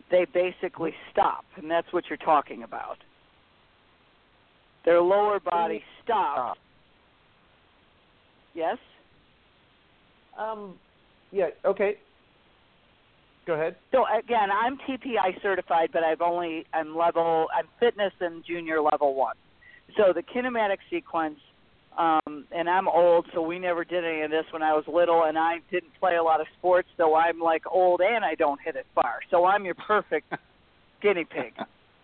they 0.09 0.25
basically 0.33 0.93
stop, 1.11 1.45
and 1.57 1.69
that's 1.69 1.91
what 1.91 2.05
you're 2.09 2.17
talking 2.17 2.63
about. 2.63 2.97
Their 4.83 5.01
lower 5.01 5.39
body 5.39 5.83
stops. 6.03 6.35
Stop. 6.35 6.57
Yes? 8.55 8.77
Um, 10.39 10.75
yeah, 11.31 11.49
okay. 11.65 11.97
Go 13.45 13.53
ahead. 13.53 13.75
So 13.91 14.05
again, 14.07 14.49
I'm 14.51 14.77
TPI 14.77 15.41
certified, 15.41 15.89
but 15.93 16.03
I've 16.03 16.21
only 16.21 16.65
I'm 16.73 16.95
level 16.97 17.47
I'm 17.55 17.67
fitness 17.79 18.13
and 18.19 18.43
junior 18.45 18.81
level 18.81 19.13
one. 19.13 19.35
So 19.97 20.13
the 20.13 20.23
kinematic 20.23 20.77
sequence, 20.89 21.39
um, 21.97 22.45
and 22.51 22.67
I'm 22.67 22.87
old, 22.87 23.27
so 23.33 23.41
we 23.41 23.59
never 23.59 23.85
did 23.85 24.03
any 24.03 24.21
of 24.21 24.31
this 24.31 24.45
when 24.51 24.63
I 24.63 24.73
was 24.73 24.83
little, 24.87 25.23
and 25.25 25.37
I 25.37 25.57
didn't 25.71 25.91
play 25.99 26.15
a 26.15 26.23
lot 26.23 26.41
of 26.41 26.47
sports, 26.57 26.89
so 26.97 27.15
I'm 27.15 27.39
like 27.39 27.63
old 27.71 28.01
and 28.01 28.25
I 28.25 28.33
don't 28.35 28.59
hit 28.59 28.75
it 28.75 28.87
far. 28.95 29.19
So 29.29 29.45
I'm 29.45 29.63
your 29.63 29.75
perfect 29.75 30.33
guinea 31.01 31.25
pig 31.25 31.53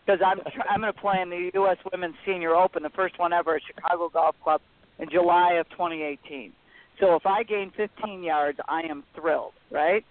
because 0.05 0.21
I'm 0.25 0.39
tr- 0.53 0.67
I'm 0.69 0.81
going 0.81 0.93
to 0.93 0.99
play 0.99 1.21
in 1.21 1.29
the 1.29 1.49
U.S. 1.55 1.77
Women's 1.91 2.15
Senior 2.25 2.55
Open, 2.55 2.83
the 2.83 2.89
first 2.91 3.17
one 3.17 3.33
ever 3.33 3.55
at 3.55 3.61
Chicago 3.65 4.09
Golf 4.09 4.35
Club 4.43 4.61
in 4.99 5.09
July 5.09 5.53
of 5.53 5.67
2018. 5.71 6.53
So 6.99 7.15
if 7.15 7.25
I 7.25 7.43
gain 7.43 7.71
15 7.75 8.21
yards, 8.21 8.59
I 8.67 8.81
am 8.81 9.03
thrilled, 9.15 9.53
right? 9.71 10.05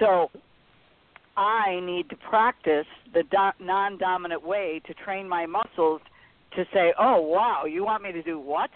So 0.00 0.30
I 1.36 1.80
need 1.80 2.08
to 2.10 2.16
practice 2.16 2.86
the 3.12 3.22
do- 3.24 3.64
non-dominant 3.64 4.44
way 4.44 4.80
to 4.86 4.94
train 4.94 5.28
my 5.28 5.46
muscles 5.46 6.00
to 6.56 6.64
say, 6.72 6.94
"Oh, 6.98 7.20
wow, 7.20 7.64
you 7.64 7.84
want 7.84 8.02
me 8.02 8.12
to 8.12 8.22
do 8.22 8.38
what?" 8.38 8.70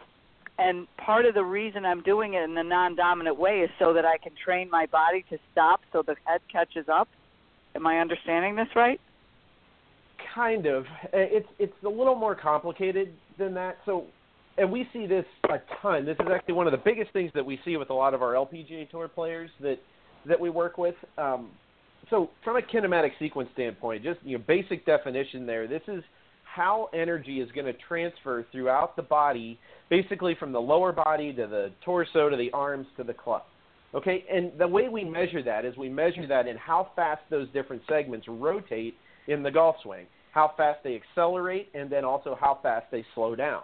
And 0.59 0.89
part 0.97 1.25
of 1.25 1.35
the 1.35 1.45
reason 1.45 1.85
I'm 1.85 2.03
doing 2.03 2.35
it 2.35 2.43
in 2.43 2.55
the 2.55 2.65
non-dominant 2.65 3.37
way 3.39 3.61
is 3.61 3.71
so 3.79 3.93
that 3.93 4.05
I 4.05 4.19
can 4.19 4.33
train 4.35 4.69
my 4.69 4.87
body 4.87 5.25
to 5.31 5.39
stop 5.53 5.81
so 5.93 6.03
the 6.03 6.17
head 6.25 6.41
catches 6.51 6.89
up. 6.89 7.09
Am 7.77 7.87
I 7.87 8.01
understanding 8.01 8.57
this 8.57 8.69
right? 8.75 9.01
Kind 10.35 10.67
of. 10.67 10.85
Uh, 11.05 11.19
It's 11.19 11.49
it's 11.61 11.85
a 11.85 11.89
little 11.89 12.17
more 12.17 12.35
complicated 12.35 13.13
than 13.39 13.55
that. 13.55 13.79
So, 13.87 14.07
and 14.57 14.73
we 14.73 14.89
see 14.93 15.07
this 15.07 15.25
a 15.49 15.59
ton. 15.81 16.05
This 16.05 16.17
is 16.19 16.27
actually 16.29 16.55
one 16.55 16.67
of 16.67 16.73
the 16.73 16.83
biggest 16.85 17.13
things 17.13 17.31
that 17.35 17.47
we 17.47 17.61
see 17.65 17.77
with 17.77 17.91
a 17.91 17.95
lot 17.95 18.13
of 18.15 18.23
our 18.23 18.33
LPGA 18.33 18.91
Tour 18.91 19.07
players 19.07 19.51
that 19.61 19.79
that 20.27 20.41
we 20.41 20.51
work 20.51 20.77
with. 20.77 20.97
Um, 21.17 21.51
so, 22.11 22.31
from 22.45 22.57
a 22.57 22.61
kinematic 22.61 23.11
sequence 23.19 23.49
standpoint, 23.53 24.03
just 24.03 24.21
you 24.23 24.39
know, 24.39 24.45
basic 24.47 24.87
definition 24.87 25.47
there. 25.47 25.67
This 25.67 25.83
is 25.89 26.03
how 26.45 26.89
energy 26.95 27.41
is 27.41 27.51
going 27.53 27.67
to 27.67 27.75
transfer 27.87 28.47
throughout 28.51 28.97
the 28.97 29.03
body, 29.03 29.59
basically 29.91 30.35
from 30.35 30.53
the 30.53 30.61
lower 30.61 30.93
body 30.93 31.33
to 31.33 31.47
the 31.47 31.71
torso 31.85 32.29
to 32.29 32.37
the 32.37 32.51
arms 32.53 32.87
to 32.97 33.05
the 33.05 33.15
club. 33.15 33.43
Okay, 33.95 34.25
and 34.31 34.53
the 34.59 34.69
way 34.69 34.89
we 34.89 35.05
measure 35.05 35.43
that 35.43 35.65
is 35.65 35.77
we 35.77 35.89
measure 35.89 36.27
that 36.27 36.47
in 36.47 36.57
how 36.57 36.91
fast 36.95 37.23
those 37.31 37.49
different 37.55 37.83
segments 37.89 38.27
rotate 38.29 38.95
in 39.29 39.43
the 39.43 39.51
golf 39.51 39.77
swing, 39.83 40.07
how 40.33 40.53
fast 40.57 40.81
they 40.85 40.95
accelerate, 40.95 41.69
and 41.75 41.91
then 41.91 42.05
also 42.05 42.37
how 42.39 42.59
fast 42.63 42.87
they 42.91 43.05
slow 43.15 43.35
down. 43.35 43.63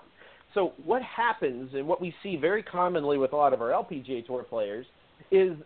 So 0.55 0.73
what 0.85 1.03
happens, 1.03 1.71
and 1.75 1.87
what 1.87 2.01
we 2.01 2.15
see 2.23 2.37
very 2.37 2.63
commonly 2.63 3.19
with 3.19 3.33
a 3.33 3.37
lot 3.37 3.53
of 3.53 3.61
our 3.61 3.71
LPGA 3.71 4.25
Tour 4.27 4.45
players, 4.45 4.87
is 5.31 5.57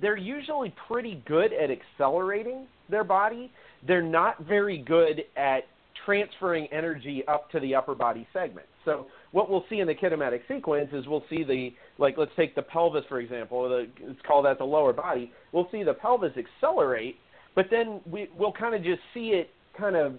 they're 0.00 0.16
usually 0.16 0.74
pretty 0.88 1.22
good 1.26 1.52
at 1.52 1.70
accelerating 1.70 2.66
their 2.90 3.04
body. 3.04 3.50
They're 3.86 4.02
not 4.02 4.44
very 4.44 4.78
good 4.78 5.24
at 5.36 5.64
transferring 6.04 6.66
energy 6.72 7.24
up 7.26 7.50
to 7.50 7.60
the 7.60 7.74
upper 7.74 7.94
body 7.94 8.26
segment. 8.32 8.66
So 8.84 9.06
what 9.32 9.50
we'll 9.50 9.64
see 9.68 9.80
in 9.80 9.86
the 9.86 9.94
kinematic 9.94 10.40
sequence 10.48 10.90
is 10.92 11.06
we'll 11.08 11.24
see 11.28 11.42
the 11.42 11.70
like 11.98 12.16
let's 12.16 12.30
take 12.36 12.54
the 12.54 12.62
pelvis 12.62 13.04
for 13.08 13.20
example. 13.20 13.68
The, 13.68 13.88
let's 14.06 14.20
call 14.26 14.42
that 14.42 14.58
the 14.58 14.64
lower 14.64 14.92
body. 14.92 15.32
We'll 15.52 15.68
see 15.72 15.82
the 15.82 15.94
pelvis 15.94 16.32
accelerate, 16.36 17.16
but 17.54 17.66
then 17.70 18.00
we 18.10 18.28
we'll 18.38 18.52
kind 18.52 18.74
of 18.74 18.82
just 18.82 19.00
see 19.12 19.30
it 19.30 19.50
kind 19.76 19.96
of 19.96 20.14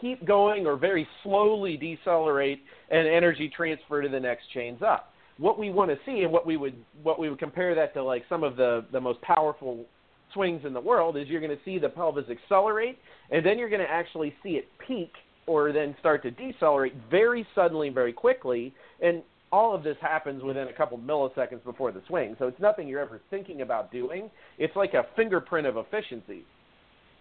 keep 0.00 0.26
going 0.26 0.66
or 0.66 0.76
very 0.76 1.06
slowly 1.22 1.76
decelerate 1.76 2.60
and 2.90 3.06
energy 3.06 3.50
transfer 3.54 4.02
to 4.02 4.08
the 4.08 4.20
next 4.20 4.44
chains 4.52 4.82
up. 4.82 5.12
What 5.38 5.58
we 5.58 5.70
want 5.70 5.90
to 5.90 5.98
see 6.06 6.22
and 6.22 6.32
what 6.32 6.46
we 6.46 6.56
would 6.56 6.74
what 7.02 7.18
we 7.18 7.28
would 7.28 7.38
compare 7.38 7.74
that 7.74 7.94
to 7.94 8.02
like 8.02 8.24
some 8.28 8.42
of 8.42 8.56
the 8.56 8.84
the 8.92 9.00
most 9.00 9.20
powerful 9.22 9.84
swings 10.32 10.62
in 10.64 10.72
the 10.72 10.80
world 10.80 11.16
is 11.16 11.28
you're 11.28 11.40
going 11.40 11.56
to 11.56 11.64
see 11.64 11.78
the 11.78 11.88
pelvis 11.88 12.24
accelerate 12.30 12.98
and 13.30 13.44
then 13.44 13.58
you're 13.58 13.68
going 13.68 13.80
to 13.80 13.90
actually 13.90 14.34
see 14.42 14.50
it 14.50 14.66
peak 14.86 15.12
or 15.46 15.72
then 15.72 15.94
start 16.00 16.22
to 16.22 16.30
decelerate 16.30 16.92
very 17.10 17.46
suddenly 17.54 17.86
and 17.88 17.94
very 17.94 18.12
quickly 18.12 18.74
and 19.00 19.22
all 19.52 19.74
of 19.74 19.84
this 19.84 19.96
happens 20.00 20.42
within 20.42 20.68
a 20.68 20.72
couple 20.72 20.98
milliseconds 20.98 21.62
before 21.64 21.92
the 21.92 22.02
swing. 22.08 22.34
So 22.38 22.48
it's 22.48 22.60
nothing 22.60 22.88
you're 22.88 23.00
ever 23.00 23.20
thinking 23.30 23.62
about 23.62 23.92
doing. 23.92 24.28
It's 24.58 24.74
like 24.74 24.94
a 24.94 25.06
fingerprint 25.14 25.66
of 25.68 25.76
efficiency 25.76 26.44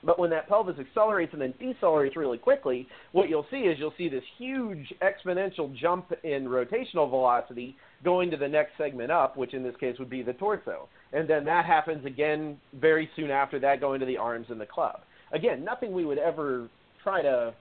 but 0.05 0.19
when 0.19 0.29
that 0.29 0.47
pelvis 0.47 0.77
accelerates 0.79 1.33
and 1.33 1.41
then 1.41 1.53
decelerates 1.59 2.15
really 2.15 2.37
quickly, 2.37 2.87
what 3.11 3.27
you'll 3.27 3.47
see 3.49 3.61
is 3.61 3.79
you'll 3.79 3.93
see 3.97 4.07
this 4.07 4.23
huge 4.37 4.93
exponential 5.01 5.75
jump 5.75 6.11
in 6.23 6.45
rotational 6.45 7.09
velocity 7.09 7.75
going 8.03 8.29
to 8.31 8.37
the 8.37 8.47
next 8.47 8.71
segment 8.77 9.11
up, 9.11 9.35
which 9.35 9.53
in 9.53 9.63
this 9.63 9.75
case 9.79 9.97
would 9.97 10.09
be 10.09 10.21
the 10.21 10.33
torso. 10.33 10.87
And 11.11 11.27
then 11.27 11.43
that 11.45 11.65
happens 11.65 12.05
again 12.05 12.57
very 12.79 13.09
soon 13.15 13.31
after 13.31 13.59
that, 13.59 13.81
going 13.81 13.99
to 13.99 14.05
the 14.05 14.17
arms 14.17 14.47
and 14.49 14.61
the 14.61 14.65
club. 14.65 15.01
Again, 15.33 15.63
nothing 15.63 15.91
we 15.91 16.05
would 16.05 16.19
ever 16.19 16.69
try 17.03 17.21
to 17.21 17.53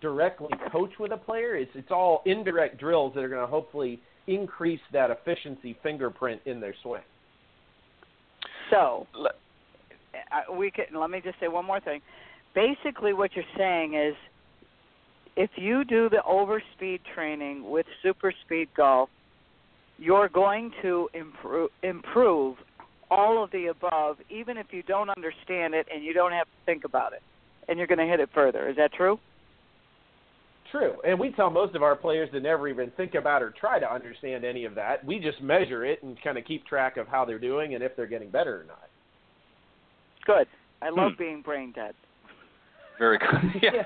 directly 0.00 0.48
coach 0.72 0.92
with 0.98 1.12
a 1.12 1.16
player. 1.16 1.56
It's 1.56 1.70
it's 1.74 1.90
all 1.90 2.22
indirect 2.24 2.78
drills 2.78 3.14
that 3.14 3.22
are 3.22 3.28
going 3.28 3.42
to 3.42 3.46
hopefully 3.46 4.00
increase 4.26 4.80
that 4.92 5.10
efficiency 5.10 5.76
fingerprint 5.82 6.40
in 6.46 6.60
their 6.60 6.74
swing. 6.82 7.02
So, 8.70 9.06
I- 10.32 10.50
we 10.50 10.70
can 10.70 10.86
let 10.94 11.10
me 11.10 11.20
just 11.20 11.38
say 11.40 11.48
one 11.48 11.64
more 11.64 11.80
thing. 11.80 12.00
Basically, 12.54 13.12
what 13.12 13.34
you're 13.34 13.44
saying 13.56 13.94
is, 13.94 14.14
if 15.36 15.50
you 15.56 15.84
do 15.84 16.08
the 16.08 16.22
overspeed 16.28 17.00
training 17.14 17.70
with 17.70 17.86
super 18.02 18.32
speed 18.44 18.68
golf, 18.76 19.08
you're 19.98 20.28
going 20.28 20.72
to 20.82 21.08
improve 21.14 21.70
improve 21.82 22.56
all 23.10 23.42
of 23.42 23.50
the 23.50 23.66
above, 23.66 24.18
even 24.30 24.56
if 24.56 24.72
you 24.72 24.82
don't 24.84 25.10
understand 25.10 25.74
it 25.74 25.86
and 25.92 26.04
you 26.04 26.12
don't 26.12 26.32
have 26.32 26.46
to 26.46 26.52
think 26.64 26.84
about 26.84 27.12
it, 27.12 27.22
and 27.68 27.78
you're 27.78 27.88
going 27.88 27.98
to 27.98 28.06
hit 28.06 28.20
it 28.20 28.30
further. 28.32 28.68
Is 28.68 28.76
that 28.76 28.92
true? 28.92 29.18
True. 30.70 30.96
And 31.04 31.18
we 31.18 31.32
tell 31.32 31.50
most 31.50 31.74
of 31.74 31.82
our 31.82 31.96
players 31.96 32.30
to 32.30 32.40
never 32.40 32.68
even 32.68 32.92
think 32.96 33.14
about 33.14 33.42
or 33.42 33.50
try 33.50 33.80
to 33.80 33.92
understand 33.92 34.44
any 34.44 34.64
of 34.64 34.76
that. 34.76 35.04
We 35.04 35.18
just 35.18 35.42
measure 35.42 35.84
it 35.84 36.02
and 36.02 36.16
kind 36.22 36.38
of 36.38 36.44
keep 36.44 36.64
track 36.66 36.96
of 36.96 37.08
how 37.08 37.24
they're 37.24 37.40
doing 37.40 37.74
and 37.74 37.82
if 37.82 37.96
they're 37.96 38.06
getting 38.06 38.30
better 38.30 38.60
or 38.60 38.64
not. 38.64 38.89
Good. 40.26 40.46
I 40.82 40.88
love 40.90 41.12
Hmm. 41.12 41.18
being 41.18 41.42
brain 41.42 41.72
dead. 41.72 41.94
Very 42.98 43.18
good. 43.18 43.62
yeah. 43.62 43.82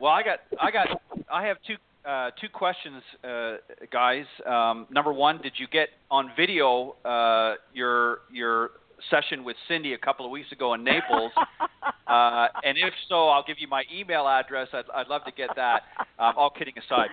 well, 0.00 0.12
I 0.12 0.22
got, 0.22 0.40
I 0.60 0.70
got, 0.70 1.00
I 1.30 1.44
have 1.46 1.58
two, 1.66 1.76
uh, 2.08 2.30
two 2.40 2.48
questions, 2.48 3.02
uh, 3.22 3.56
guys. 3.92 4.24
Um, 4.46 4.86
number 4.90 5.12
one, 5.12 5.42
did 5.42 5.52
you 5.56 5.66
get 5.66 5.90
on 6.10 6.30
video 6.36 6.96
uh, 7.04 7.54
your 7.74 8.20
your 8.32 8.70
session 9.10 9.44
with 9.44 9.56
Cindy 9.68 9.92
a 9.92 9.98
couple 9.98 10.24
of 10.24 10.30
weeks 10.30 10.50
ago 10.52 10.72
in 10.74 10.82
Naples? 10.84 11.32
uh, 12.06 12.48
and 12.64 12.78
if 12.78 12.94
so, 13.08 13.28
I'll 13.28 13.44
give 13.46 13.56
you 13.58 13.68
my 13.68 13.82
email 13.94 14.26
address. 14.26 14.68
I'd, 14.72 14.84
I'd 14.94 15.08
love 15.08 15.24
to 15.24 15.32
get 15.32 15.50
that. 15.56 15.82
Um, 16.18 16.32
all 16.36 16.48
kidding 16.50 16.74
aside, 16.78 17.10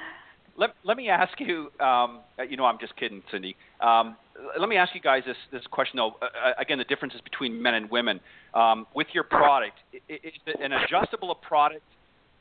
let, 0.58 0.72
let 0.84 0.97
me 0.97 1.10
ask 1.10 1.39
you. 1.39 1.72
Um, 1.80 2.20
you 2.49 2.58
know, 2.58 2.66
I'm 2.66 2.80
just 2.80 2.95
kidding, 2.95 3.22
Cindy. 3.32 3.56
Um, 3.82 4.16
let 4.60 4.70
me 4.70 4.78
ask 4.78 4.93
you 4.95 5.01
guys 5.01 5.24
this 5.26 5.38
this 5.51 5.64
question 5.72 5.97
though. 5.97 6.16
Uh, 6.22 6.26
uh 6.26 6.54
again, 6.60 6.78
the 6.78 6.84
differences 6.84 7.22
between 7.22 7.62
men 7.62 7.74
and 7.76 7.89
women 7.89 8.20
um, 8.54 8.86
with 8.95 9.08
your 9.14 9.24
product. 9.24 9.78
Is 9.93 10.34
it 10.45 10.60
an 10.62 10.74
adjustable 10.74 11.36
product 11.36 11.84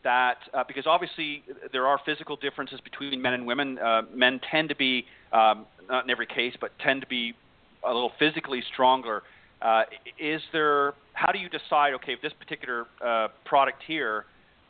that 0.05 0.39
uh, 0.53 0.65
because 0.67 0.87
obviously 0.87 1.43
there 1.73 1.87
are 1.87 2.01
physical 2.05 2.37
differences 2.37 2.81
between 2.81 3.21
men 3.21 3.35
and 3.35 3.47
women. 3.47 3.79
Uh, 3.79 4.03
men 4.15 4.41
tend 4.51 4.69
to 4.69 4.77
be 4.77 5.05
um, 5.33 5.67
not 5.89 6.05
in 6.05 6.11
every 6.11 6.27
case, 6.27 6.55
but 6.61 6.71
tend 6.83 7.01
to 7.01 7.07
be 7.07 7.35
a 7.85 7.93
little 7.93 8.13
physically 8.19 8.63
stronger. 8.73 9.23
Uh, 9.61 9.85
is 10.19 10.43
there? 10.53 10.95
How 11.13 11.31
do 11.33 11.39
you 11.39 11.49
decide? 11.49 11.95
Okay, 11.95 12.13
if 12.13 12.23
this 12.23 12.33
particular 12.39 12.87
uh, 13.05 13.29
product 13.45 13.83
here 13.87 14.25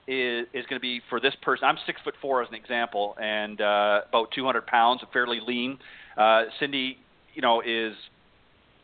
is 0.06 0.46
is 0.52 0.66
going 0.66 0.78
to 0.78 0.80
be 0.80 1.00
for 1.08 1.20
this 1.20 1.34
person. 1.42 1.64
I'm 1.64 1.78
six 1.86 2.00
foot 2.02 2.14
four 2.20 2.42
as 2.42 2.48
an 2.48 2.54
example, 2.54 3.16
and 3.20 3.60
uh, 3.60 4.00
about 4.08 4.30
200 4.34 4.66
pounds, 4.66 5.00
fairly 5.12 5.40
lean. 5.44 5.78
Uh, 6.16 6.44
Cindy, 6.58 6.98
you 7.34 7.42
know, 7.42 7.60
is 7.60 7.94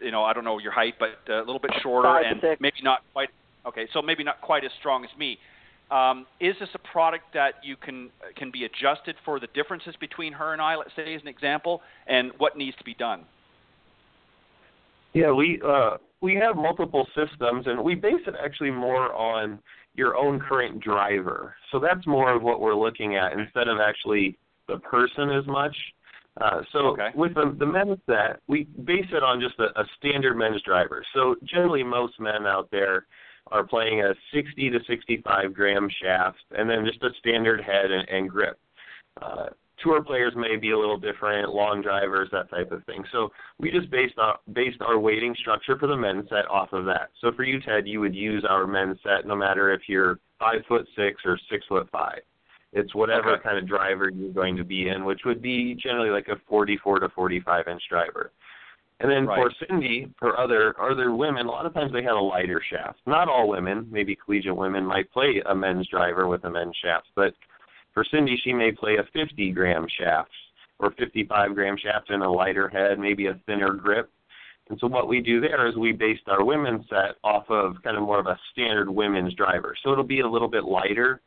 you 0.01 0.11
know 0.11 0.25
I 0.25 0.33
don't 0.33 0.45
know 0.45 0.59
your 0.59 0.73
height, 0.73 0.95
but 0.99 1.31
a 1.33 1.39
little 1.39 1.59
bit 1.59 1.73
shorter 1.83 2.09
Five, 2.09 2.25
and 2.27 2.41
six. 2.41 2.61
maybe 2.61 2.79
not 2.83 3.01
quite. 3.13 3.31
Okay, 3.67 3.89
so 3.93 4.01
maybe 4.01 4.25
not 4.25 4.41
quite 4.41 4.65
as 4.65 4.71
strong 4.79 5.05
as 5.05 5.11
me. 5.19 5.39
Um, 5.91 6.27
is 6.39 6.55
this 6.61 6.69
a 6.75 6.79
product 6.79 7.25
that 7.35 7.55
you 7.63 7.77
can 7.77 8.11
can 8.37 8.51
be 8.51 8.65
adjusted 8.65 9.17
for 9.25 9.41
the 9.41 9.49
differences 9.55 9.95
between 9.99 10.33
her 10.35 10.53
and 10.53 10.63
I? 10.63 10.77
Let's 10.77 10.91
say 10.95 11.15
as 11.15 11.23
an 11.23 11.29
example, 11.29 11.83
and 12.07 12.31
what 12.39 12.57
needs 12.57 12.77
to 12.77 12.85
be 12.85 12.95
done. 12.95 13.25
Yeah, 15.15 15.33
we 15.33 15.61
uh, 15.67 15.97
we 16.21 16.35
have 16.35 16.57
multiple 16.57 17.07
systems, 17.15 17.67
and 17.67 17.83
we 17.83 17.95
base 17.95 18.21
it 18.27 18.35
actually 18.43 18.71
more 18.71 19.13
on 19.15 19.59
your 19.95 20.17
own 20.17 20.41
current 20.41 20.81
driver. 20.83 21.55
So 21.73 21.79
that's 21.79 22.07
more 22.07 22.35
of 22.35 22.43
what 22.43 22.61
we're 22.61 22.75
looking 22.75 23.17
at 23.17 23.33
instead 23.33 23.69
of 23.69 23.79
actually 23.81 24.39
the 24.69 24.79
person 24.79 25.31
as 25.31 25.47
much. 25.47 25.77
Uh, 26.41 26.61
so 26.73 26.79
okay. 26.89 27.09
with 27.17 27.35
the, 27.35 27.55
the 27.59 27.67
men's 27.67 27.99
set, 28.07 28.41
we 28.47 28.65
base 28.85 29.07
it 29.11 29.25
on 29.25 29.41
just 29.41 29.59
a, 29.59 29.79
a 29.81 29.85
standard 29.99 30.37
men's 30.37 30.63
driver. 30.63 31.05
So 31.15 31.35
generally, 31.43 31.83
most 31.83 32.21
men 32.21 32.47
out 32.47 32.69
there 32.71 33.07
are 33.51 33.65
playing 33.65 34.03
a 34.03 34.15
60 34.33 34.71
to 34.71 34.79
65 34.89 35.53
gram 35.53 35.89
shaft, 36.03 36.39
and 36.53 36.71
then 36.71 36.85
just 36.85 37.03
a 37.03 37.09
standard 37.19 37.61
head 37.61 37.91
and, 37.91 38.09
and 38.09 38.29
grip. 38.29 38.59
Uh, 39.21 39.47
tour 39.83 40.03
players 40.03 40.33
may 40.37 40.57
be 40.57 40.71
a 40.73 40.79
little 40.79 40.99
different, 40.99 41.53
long 41.53 41.83
drivers, 41.83 42.29
that 42.33 42.51
type 42.51 42.73
of 42.73 42.85
thing. 42.85 43.05
So 43.13 43.31
we 43.59 43.71
just 43.71 43.91
based 43.91 44.19
our 44.19 44.39
based 44.53 44.81
our 44.81 44.99
weighting 44.99 45.35
structure 45.39 45.79
for 45.79 45.87
the 45.87 45.97
men's 45.97 46.29
set 46.29 46.49
off 46.51 46.73
of 46.73 46.85
that. 46.87 47.11
So 47.21 47.33
for 47.33 47.45
you, 47.45 47.61
Ted, 47.61 47.87
you 47.87 48.01
would 48.01 48.15
use 48.15 48.45
our 48.49 48.67
men's 48.67 48.99
set 49.03 49.27
no 49.27 49.37
matter 49.37 49.73
if 49.73 49.83
you're 49.89 50.19
five 50.39 50.63
foot 50.69 50.87
six 50.97 51.23
or 51.25 51.39
six 51.51 51.65
foot 51.69 51.89
five. 51.91 52.21
It's 52.73 52.95
whatever 52.95 53.33
okay. 53.33 53.43
kind 53.43 53.59
of 53.59 53.67
driver 53.67 54.11
you're 54.11 54.33
going 54.33 54.57
to 54.57 54.65
be 54.65 54.89
in, 54.89 55.05
which 55.05 55.21
would 55.25 55.41
be 55.41 55.75
generally 55.75 56.11
like 56.11 56.29
a 56.29 56.37
44 56.49 57.01
to 57.01 57.09
45 57.09 57.67
inch 57.67 57.83
driver. 57.89 58.31
And 59.01 59.11
then 59.11 59.27
right. 59.27 59.39
for 59.39 59.67
Cindy 59.67 60.13
or 60.21 60.39
other 60.39 60.75
other 60.81 61.15
women, 61.15 61.47
a 61.47 61.51
lot 61.51 61.67
of 61.67 61.73
times 61.73 61.93
they 61.93 62.03
have 62.03 62.17
a 62.17 62.21
lighter 62.21 62.61
shaft. 62.69 62.99
Not 63.07 63.29
all 63.29 63.49
women, 63.49 63.87
maybe 63.91 64.17
collegiate 64.17 64.57
women 64.57 64.85
might 64.85 65.11
play 65.13 65.41
a 65.47 65.55
men's 65.55 65.87
driver 65.87 66.27
with 66.27 66.45
a 66.45 66.51
men's 66.51 66.77
shaft, 66.83 67.07
but 67.15 67.33
for 67.95 68.05
Cindy, 68.11 68.41
she 68.43 68.53
may 68.53 68.73
play 68.73 68.97
a 68.97 69.05
50 69.13 69.51
gram 69.53 69.87
shaft 69.99 70.31
or 70.79 70.93
55 70.93 71.55
gram 71.55 71.77
shaft 71.77 72.11
in 72.11 72.23
a 72.23 72.31
lighter 72.31 72.69
head, 72.69 72.99
maybe 72.99 73.27
a 73.27 73.41
thinner 73.47 73.73
grip. 73.73 74.11
And 74.71 74.79
so 74.81 74.87
what 74.87 75.09
we 75.09 75.21
do 75.21 75.41
there 75.41 75.67
is 75.67 75.77
we 75.77 75.93
based 75.93 76.29
our 76.29 76.45
women's 76.45 76.85
set 76.89 77.17
off 77.25 77.45
of 77.49 77.77
kind 77.83 77.97
of 77.97 78.03
more 78.03 78.21
of 78.21 78.27
a 78.27 78.39
standard 78.53 78.91
women's 78.91 79.35
driver. 79.35 79.75
So 79.83 79.93
it'll 79.93 80.05
be 80.05 80.21
a 80.21 80.29
little 80.29 80.49
bit 80.49 80.65
lighter 80.65 81.23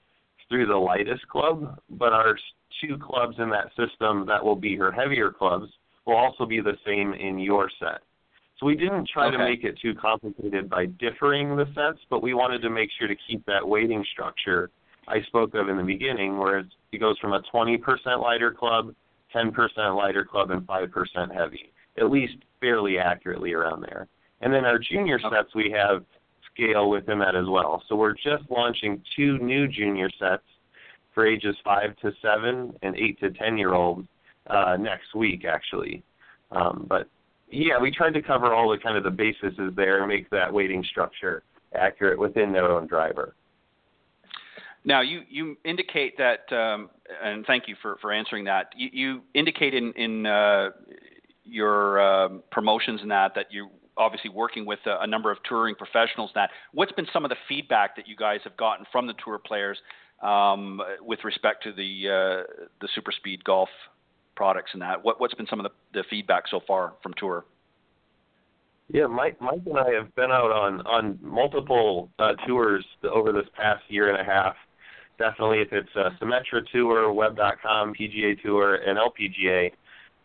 through 0.48 0.68
the 0.68 0.76
lightest 0.76 1.28
club, 1.28 1.80
but 1.90 2.14
our 2.14 2.38
two 2.82 2.98
clubs 2.98 3.36
in 3.40 3.50
that 3.50 3.70
system 3.76 4.26
that 4.28 4.44
will 4.44 4.56
be 4.56 4.76
her 4.76 4.92
heavier 4.92 5.32
clubs 5.32 5.68
will 6.06 6.16
also 6.16 6.46
be 6.46 6.62
the 6.62 6.78
same 6.86 7.14
in 7.14 7.40
your 7.40 7.70
set. 7.80 8.02
So 8.60 8.68
we 8.68 8.76
didn't 8.76 9.10
try 9.12 9.28
okay. 9.28 9.38
to 9.38 9.44
make 9.44 9.64
it 9.64 9.80
too 9.82 9.96
complicated 9.96 10.70
by 10.70 10.86
differing 10.86 11.56
the 11.56 11.66
sets, 11.74 12.00
but 12.10 12.22
we 12.22 12.34
wanted 12.34 12.62
to 12.62 12.70
make 12.70 12.90
sure 12.98 13.08
to 13.08 13.16
keep 13.28 13.44
that 13.48 13.68
weighting 13.68 14.06
structure 14.12 14.70
I 15.08 15.22
spoke 15.24 15.54
of 15.56 15.70
in 15.70 15.78
the 15.78 15.84
beginning, 15.84 16.38
where 16.38 16.60
it 16.60 17.00
goes 17.00 17.18
from 17.20 17.34
a 17.34 17.42
20% 17.54 17.80
lighter 18.22 18.52
club, 18.52 18.94
10% 19.36 19.96
lighter 19.96 20.26
club, 20.26 20.52
and 20.52 20.62
5% 20.62 21.34
heavy, 21.34 21.74
at 21.98 22.12
least 22.12 22.36
fairly 22.60 22.98
accurately 22.98 23.54
around 23.54 23.82
there. 23.82 24.08
And 24.42 24.54
then 24.54 24.66
our 24.66 24.80
junior 24.80 25.20
sets, 25.20 25.54
we 25.56 25.72
have 25.72 26.04
scale 26.54 26.90
within 26.90 27.20
that 27.20 27.36
as 27.36 27.48
well. 27.48 27.84
So 27.88 27.96
we're 27.96 28.14
just 28.14 28.50
launching 28.50 29.02
two 29.16 29.38
new 29.40 29.68
junior 29.68 30.10
sets 30.20 30.44
for 31.14 31.26
ages 31.26 31.56
5 31.64 31.96
to 31.98 32.12
7 32.22 32.74
and 32.82 32.96
8 32.96 33.20
to 33.20 33.32
10 33.32 33.58
year 33.58 33.74
olds 33.74 34.08
uh, 34.48 34.78
next 34.80 35.14
week, 35.16 35.46
actually. 35.46 36.04
Um, 36.52 36.86
but 36.90 37.08
yeah, 37.50 37.80
we 37.80 37.92
tried 37.92 38.14
to 38.14 38.22
cover 38.22 38.54
all 38.54 38.70
the 38.70 38.78
kind 38.78 38.98
of 38.98 39.04
the 39.04 39.12
bases 39.12 39.54
there 39.76 40.00
and 40.00 40.08
make 40.08 40.30
that 40.30 40.52
weighting 40.52 40.84
structure 40.90 41.44
accurate 41.76 42.20
within 42.20 42.52
their 42.52 42.70
own 42.70 42.88
driver. 42.88 43.36
Now, 44.84 45.02
you, 45.02 45.22
indicate 45.64 46.18
that, 46.18 46.52
um, 46.52 46.90
and 47.24 47.46
thank 47.46 47.68
you 47.68 47.76
for, 47.82 48.12
answering 48.12 48.46
that. 48.46 48.74
You, 48.76 49.22
indicate 49.36 49.74
in, 49.74 50.26
uh, 50.26 50.70
your 51.46 52.00
um, 52.02 52.44
promotions 52.52 53.02
and 53.02 53.12
that 53.12 53.36
that 53.36 53.48
you 53.52 53.70
obviously 53.98 54.30
working 54.30 54.66
with 54.66 54.80
a, 54.86 55.06
number 55.08 55.32
of 55.32 55.38
touring 55.48 55.76
professionals. 55.76 56.32
That 56.34 56.50
what's 56.74 56.92
been 56.94 57.08
some 57.12 57.26
of 57.26 57.30
the 57.30 57.36
feedback 57.48 57.96
that 57.96 58.08
you 58.08 58.16
guys 58.16 58.40
have 58.44 58.56
gotten 58.58 58.86
from 58.92 59.08
the 59.08 59.14
tour 59.24 59.38
players 59.38 59.78
um, 60.22 60.82
with 61.02 61.20
respect 61.24 61.64
to 61.64 61.74
the 61.74 62.08
uh, 62.08 62.66
the 62.80 62.88
super 62.96 63.12
speed 63.12 63.44
golf 63.44 63.70
products 64.36 64.72
and 64.74 64.82
that? 64.82 65.04
What, 65.04 65.20
what's 65.20 65.34
been 65.34 65.48
some 65.48 65.60
of 65.60 65.72
the, 65.94 66.04
feedback 66.10 66.44
so 66.50 66.62
far 66.66 66.94
from 67.04 67.14
tour? 67.18 67.46
Yeah, 68.92 69.08
Mike, 69.08 69.38
and 69.40 69.78
I 69.78 69.92
have 69.92 70.14
been 70.16 70.32
out 70.32 70.52
on 70.52 70.82
on 70.88 71.20
multiple 71.22 72.10
uh, 72.20 72.34
tours 72.48 72.86
over 73.04 73.32
this 73.32 73.46
past 73.56 73.84
year 73.90 74.14
and 74.14 74.20
a 74.20 74.24
half 74.24 74.56
definitely 75.22 75.60
if 75.60 75.72
it's 75.72 75.96
a 75.96 76.10
Symetra 76.20 76.66
Tour, 76.72 77.14
Web.com, 77.14 77.94
PGA 77.94 78.42
Tour, 78.42 78.76
and 78.76 78.98
LPGA. 78.98 79.72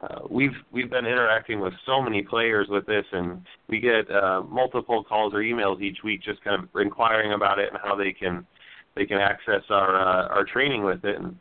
Uh, 0.00 0.20
we've 0.28 0.56
we've 0.72 0.90
been 0.90 1.06
interacting 1.06 1.60
with 1.60 1.72
so 1.86 2.02
many 2.02 2.22
players 2.22 2.66
with 2.68 2.86
this, 2.86 3.04
and 3.12 3.42
we 3.68 3.78
get 3.78 4.10
uh, 4.10 4.42
multiple 4.42 5.04
calls 5.04 5.34
or 5.34 5.38
emails 5.38 5.80
each 5.82 5.98
week, 6.02 6.22
just 6.22 6.42
kind 6.42 6.62
of 6.62 6.80
inquiring 6.80 7.32
about 7.32 7.58
it 7.58 7.68
and 7.70 7.78
how 7.82 7.94
they 7.94 8.12
can 8.12 8.46
they 8.94 9.06
can 9.06 9.18
access 9.18 9.62
our 9.70 9.96
uh, 9.96 10.28
our 10.28 10.44
training 10.44 10.84
with 10.84 11.04
it. 11.04 11.16
And 11.18 11.36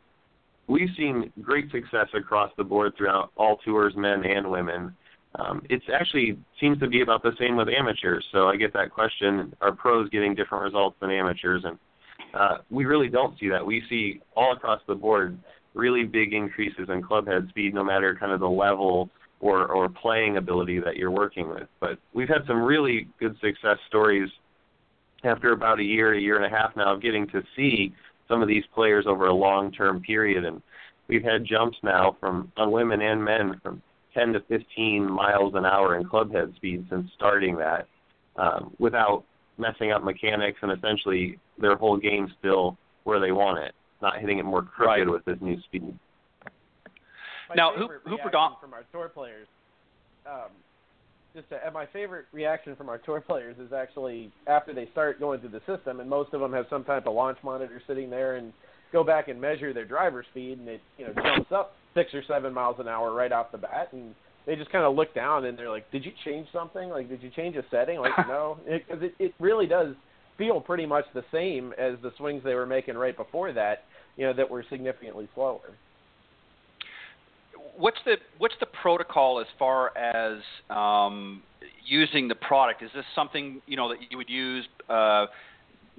we've 0.66 0.88
seen 0.96 1.32
great 1.40 1.70
success 1.70 2.08
across 2.14 2.50
the 2.56 2.64
board 2.64 2.94
throughout 2.96 3.30
all 3.36 3.56
tours, 3.58 3.94
men 3.96 4.24
and 4.24 4.50
women. 4.50 4.94
Um, 5.34 5.62
it 5.68 5.82
actually 5.92 6.38
seems 6.58 6.78
to 6.80 6.88
be 6.88 7.02
about 7.02 7.22
the 7.22 7.32
same 7.38 7.56
with 7.56 7.68
amateurs. 7.68 8.24
So 8.32 8.48
I 8.48 8.56
get 8.56 8.72
that 8.72 8.90
question: 8.90 9.54
Are 9.60 9.72
pros 9.72 10.08
getting 10.10 10.34
different 10.34 10.64
results 10.64 10.96
than 11.00 11.10
amateurs? 11.10 11.62
And 11.64 11.78
uh, 12.36 12.58
we 12.70 12.84
really 12.84 13.08
don't 13.08 13.38
see 13.38 13.48
that. 13.48 13.64
We 13.64 13.82
see 13.88 14.20
all 14.36 14.52
across 14.52 14.80
the 14.86 14.94
board 14.94 15.38
really 15.74 16.04
big 16.04 16.32
increases 16.32 16.88
in 16.88 17.02
club 17.02 17.26
head 17.26 17.46
speed, 17.50 17.74
no 17.74 17.84
matter 17.84 18.16
kind 18.18 18.32
of 18.32 18.40
the 18.40 18.48
level 18.48 19.10
or, 19.40 19.66
or 19.66 19.88
playing 19.88 20.36
ability 20.36 20.80
that 20.80 20.96
you're 20.96 21.10
working 21.10 21.48
with. 21.48 21.68
But 21.80 21.98
we've 22.14 22.28
had 22.28 22.46
some 22.46 22.62
really 22.62 23.08
good 23.20 23.36
success 23.40 23.76
stories 23.88 24.30
after 25.24 25.52
about 25.52 25.80
a 25.80 25.84
year, 25.84 26.14
a 26.14 26.20
year 26.20 26.36
and 26.36 26.44
a 26.44 26.56
half 26.56 26.74
now 26.76 26.94
of 26.94 27.02
getting 27.02 27.26
to 27.28 27.42
see 27.54 27.94
some 28.28 28.42
of 28.42 28.48
these 28.48 28.64
players 28.74 29.06
over 29.06 29.26
a 29.26 29.34
long-term 29.34 30.00
period, 30.00 30.44
and 30.44 30.62
we've 31.08 31.22
had 31.22 31.44
jumps 31.44 31.76
now 31.82 32.16
from 32.18 32.50
on 32.56 32.70
women 32.72 33.00
and 33.02 33.22
men 33.22 33.60
from 33.62 33.82
10 34.14 34.32
to 34.32 34.40
15 34.48 35.10
miles 35.10 35.54
an 35.54 35.64
hour 35.64 35.98
in 35.98 36.08
club 36.08 36.32
head 36.32 36.52
speed 36.56 36.86
since 36.90 37.08
starting 37.14 37.56
that, 37.56 37.86
um, 38.36 38.74
without 38.78 39.24
messing 39.58 39.92
up 39.92 40.02
mechanics 40.02 40.58
and 40.62 40.72
essentially 40.72 41.38
their 41.58 41.76
whole 41.76 41.96
game 41.96 42.32
still 42.38 42.76
where 43.04 43.20
they 43.20 43.32
want 43.32 43.58
it, 43.58 43.74
not 44.02 44.18
hitting 44.18 44.38
it 44.38 44.44
more 44.44 44.62
crooked 44.62 45.06
right. 45.06 45.10
with 45.10 45.24
this 45.24 45.38
new 45.40 45.60
speed. 45.62 45.98
My 47.48 47.54
now, 47.54 47.72
who 47.76 47.88
who 48.04 48.18
predom- 48.18 48.60
from 48.60 48.74
our 48.74 48.84
tour 48.92 49.08
players? 49.08 49.46
Um, 50.26 50.50
just 51.34 51.48
to, 51.50 51.58
my 51.72 51.86
favorite 51.86 52.26
reaction 52.32 52.74
from 52.74 52.88
our 52.88 52.98
tour 52.98 53.20
players 53.20 53.56
is 53.58 53.72
actually 53.72 54.32
after 54.46 54.74
they 54.74 54.88
start 54.92 55.20
going 55.20 55.40
through 55.40 55.50
the 55.50 55.60
system, 55.66 56.00
and 56.00 56.10
most 56.10 56.32
of 56.34 56.40
them 56.40 56.52
have 56.52 56.66
some 56.68 56.82
type 56.82 57.06
of 57.06 57.14
launch 57.14 57.38
monitor 57.44 57.80
sitting 57.86 58.10
there, 58.10 58.36
and 58.36 58.52
go 58.92 59.04
back 59.04 59.28
and 59.28 59.40
measure 59.40 59.72
their 59.72 59.84
driver 59.84 60.24
speed, 60.30 60.58
and 60.58 60.68
it 60.68 60.80
you 60.98 61.06
know 61.06 61.12
jumps 61.14 61.52
up 61.52 61.76
six 61.94 62.12
or 62.14 62.22
seven 62.26 62.52
miles 62.52 62.76
an 62.80 62.88
hour 62.88 63.12
right 63.12 63.32
off 63.32 63.52
the 63.52 63.58
bat, 63.58 63.88
and 63.92 64.14
they 64.46 64.54
just 64.54 64.70
kind 64.70 64.84
of 64.84 64.94
look 64.94 65.14
down 65.14 65.44
and 65.44 65.58
they're 65.58 65.70
like, 65.70 65.90
"Did 65.90 66.04
you 66.04 66.12
change 66.24 66.46
something? 66.52 66.88
Like, 66.88 67.08
did 67.08 67.22
you 67.22 67.30
change 67.30 67.56
a 67.56 67.64
setting?" 67.70 67.98
Like, 67.98 68.12
no, 68.28 68.58
because 68.64 69.02
it, 69.02 69.14
it 69.18 69.24
it 69.26 69.34
really 69.40 69.66
does 69.66 69.94
feel 70.38 70.60
pretty 70.60 70.86
much 70.86 71.04
the 71.14 71.24
same 71.32 71.72
as 71.78 71.94
the 72.02 72.12
swings 72.16 72.42
they 72.44 72.54
were 72.54 72.66
making 72.66 72.96
right 72.96 73.16
before 73.16 73.52
that. 73.52 73.84
You 74.16 74.26
know, 74.26 74.32
that 74.32 74.48
were 74.48 74.64
significantly 74.70 75.28
slower. 75.34 75.60
What's 77.76 77.98
the 78.06 78.16
what's 78.38 78.54
the 78.60 78.66
protocol 78.82 79.40
as 79.40 79.46
far 79.58 79.96
as 79.98 80.38
um, 80.70 81.42
using 81.84 82.28
the 82.28 82.36
product? 82.36 82.82
Is 82.82 82.90
this 82.94 83.04
something 83.14 83.60
you 83.66 83.76
know 83.76 83.88
that 83.90 83.98
you 84.10 84.16
would 84.16 84.30
use? 84.30 84.66
Uh, 84.88 85.26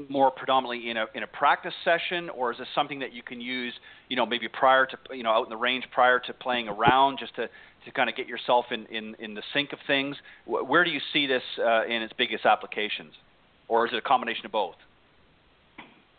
more 0.09 0.29
predominantly 0.29 0.91
in 0.91 0.97
a 0.97 1.05
in 1.15 1.23
a 1.23 1.27
practice 1.27 1.73
session, 1.83 2.29
or 2.29 2.51
is 2.51 2.59
this 2.59 2.67
something 2.75 2.99
that 2.99 3.13
you 3.13 3.23
can 3.23 3.41
use, 3.41 3.73
you 4.09 4.15
know, 4.15 4.27
maybe 4.27 4.47
prior 4.47 4.85
to 4.85 4.97
you 5.11 5.23
know 5.23 5.31
out 5.31 5.43
in 5.43 5.49
the 5.49 5.57
range 5.57 5.85
prior 5.91 6.19
to 6.19 6.33
playing 6.33 6.67
around, 6.67 7.17
just 7.19 7.35
to 7.35 7.49
to 7.87 7.91
kind 7.93 8.09
of 8.09 8.15
get 8.15 8.27
yourself 8.27 8.65
in 8.71 8.85
in 8.87 9.15
in 9.19 9.33
the 9.33 9.41
sync 9.53 9.73
of 9.73 9.79
things? 9.87 10.15
Where 10.45 10.83
do 10.83 10.91
you 10.91 10.99
see 11.13 11.25
this 11.27 11.43
uh, 11.59 11.85
in 11.85 12.01
its 12.01 12.13
biggest 12.17 12.45
applications, 12.45 13.13
or 13.67 13.87
is 13.87 13.93
it 13.93 13.97
a 13.97 14.01
combination 14.01 14.45
of 14.45 14.51
both? 14.51 14.75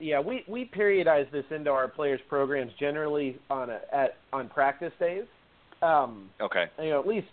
Yeah, 0.00 0.20
we 0.20 0.44
we 0.48 0.64
periodize 0.64 1.30
this 1.30 1.44
into 1.50 1.70
our 1.70 1.88
players' 1.88 2.20
programs 2.28 2.72
generally 2.78 3.38
on 3.50 3.70
a, 3.70 3.80
at 3.92 4.16
on 4.32 4.48
practice 4.48 4.92
days. 4.98 5.24
Um, 5.82 6.30
okay. 6.40 6.66
You 6.80 6.90
know, 6.90 7.00
at 7.00 7.06
least 7.06 7.28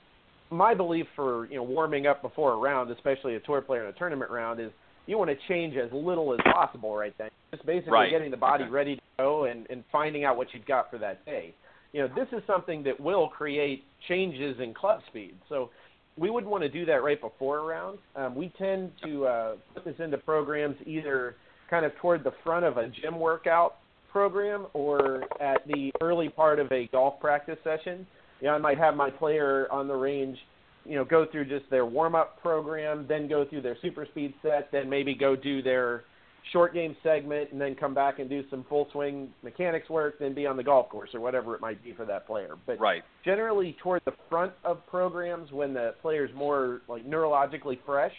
my 0.50 0.74
belief 0.74 1.06
for 1.16 1.48
you 1.48 1.56
know 1.56 1.64
warming 1.64 2.08
up 2.08 2.22
before 2.22 2.54
a 2.54 2.58
round, 2.58 2.92
especially 2.92 3.36
a 3.36 3.40
tour 3.40 3.62
player 3.62 3.84
in 3.84 3.90
a 3.90 3.98
tournament 3.98 4.32
round, 4.32 4.60
is 4.60 4.72
you 5.06 5.18
want 5.18 5.30
to 5.30 5.38
change 5.48 5.76
as 5.76 5.92
little 5.92 6.34
as 6.34 6.40
possible 6.52 6.96
right 6.96 7.14
then. 7.18 7.30
Just 7.52 7.66
basically 7.66 7.94
right. 7.94 8.10
getting 8.10 8.32
the 8.32 8.38
body 8.38 8.64
okay. 8.64 8.72
ready 8.72 8.96
to 8.96 9.02
go 9.18 9.46
and, 9.46 9.68
and 9.70 9.84
finding 9.92 10.24
out 10.24 10.38
what 10.38 10.48
you've 10.54 10.66
got 10.66 10.90
for 10.90 10.98
that 10.98 11.24
day. 11.26 11.54
You 11.94 12.02
know, 12.02 12.10
this 12.16 12.28
is 12.32 12.44
something 12.48 12.84
that 12.84 13.00
will 13.00 13.28
create 13.28 13.84
changes 14.08 14.58
in 14.60 14.74
club 14.74 15.02
speed. 15.08 15.36
So 15.50 15.70
we 16.18 16.30
wouldn't 16.30 16.52
want 16.52 16.64
to 16.64 16.70
do 16.70 16.86
that 16.86 17.04
right 17.04 17.20
before 17.20 17.60
a 17.60 17.64
round. 17.64 18.00
Um, 18.16 18.36
we 18.36 18.52
tend 18.58 18.92
to 19.04 19.26
uh, 19.26 19.56
put 19.74 19.86
this 19.86 19.96
into 20.00 20.18
programs 20.18 20.76
either 20.86 21.36
kind 21.70 21.86
of 21.86 21.96
toward 22.02 22.24
the 22.24 22.34
front 22.44 22.66
of 22.66 22.78
a 22.78 22.90
gym 22.90 23.20
workout 23.20 23.78
program 24.12 24.68
or 24.74 25.24
at 25.42 25.66
the 25.68 25.92
early 26.02 26.30
part 26.30 26.60
of 26.60 26.72
a 26.72 26.88
golf 26.92 27.20
practice 27.20 27.58
session. 27.64 28.06
You 28.40 28.48
know, 28.48 28.54
I 28.54 28.58
might 28.58 28.78
have 28.78 28.96
my 28.96 29.10
player 29.10 29.68
on 29.72 29.88
the 29.88 29.96
range– 29.96 30.38
you 30.86 30.96
know, 30.96 31.04
go 31.04 31.26
through 31.32 31.46
just 31.46 31.70
their 31.70 31.86
warm 31.86 32.16
up 32.16 32.40
program, 32.42 33.06
then 33.10 33.28
go 33.28 33.46
through 33.46 33.62
their 33.62 33.78
super 33.82 34.06
speed 34.06 34.34
set, 34.42 34.70
then 34.72 34.90
maybe 34.90 35.16
go 35.16 35.36
do 35.36 35.62
their 35.62 36.04
short 36.52 36.74
game 36.74 36.96
segment, 37.04 37.52
and 37.52 37.60
then 37.60 37.76
come 37.76 37.94
back 37.94 38.20
and 38.20 38.30
do 38.30 38.44
some 38.50 38.66
full 38.70 38.88
swing 38.92 39.30
mechanics 39.44 39.90
work, 39.90 40.20
then 40.20 40.34
be 40.34 40.46
on 40.46 40.58
the 40.58 40.64
golf 40.64 40.90
course 40.90 41.10
or 41.14 41.20
whatever 41.20 41.56
it 41.56 41.62
might 41.62 41.84
be 41.84 41.94
for 41.94 42.06
that 42.06 42.28
player. 42.28 42.56
But 42.66 42.80
right. 42.80 43.04
generally, 43.24 43.76
toward 43.82 44.02
the 44.06 44.14
front 44.30 44.54
of 44.64 44.86
programs 44.88 45.52
when 45.52 45.74
the 45.74 45.96
player's 46.02 46.32
more 46.36 46.82
like 46.88 47.06
neurologically 47.06 47.80
fresh 47.86 48.14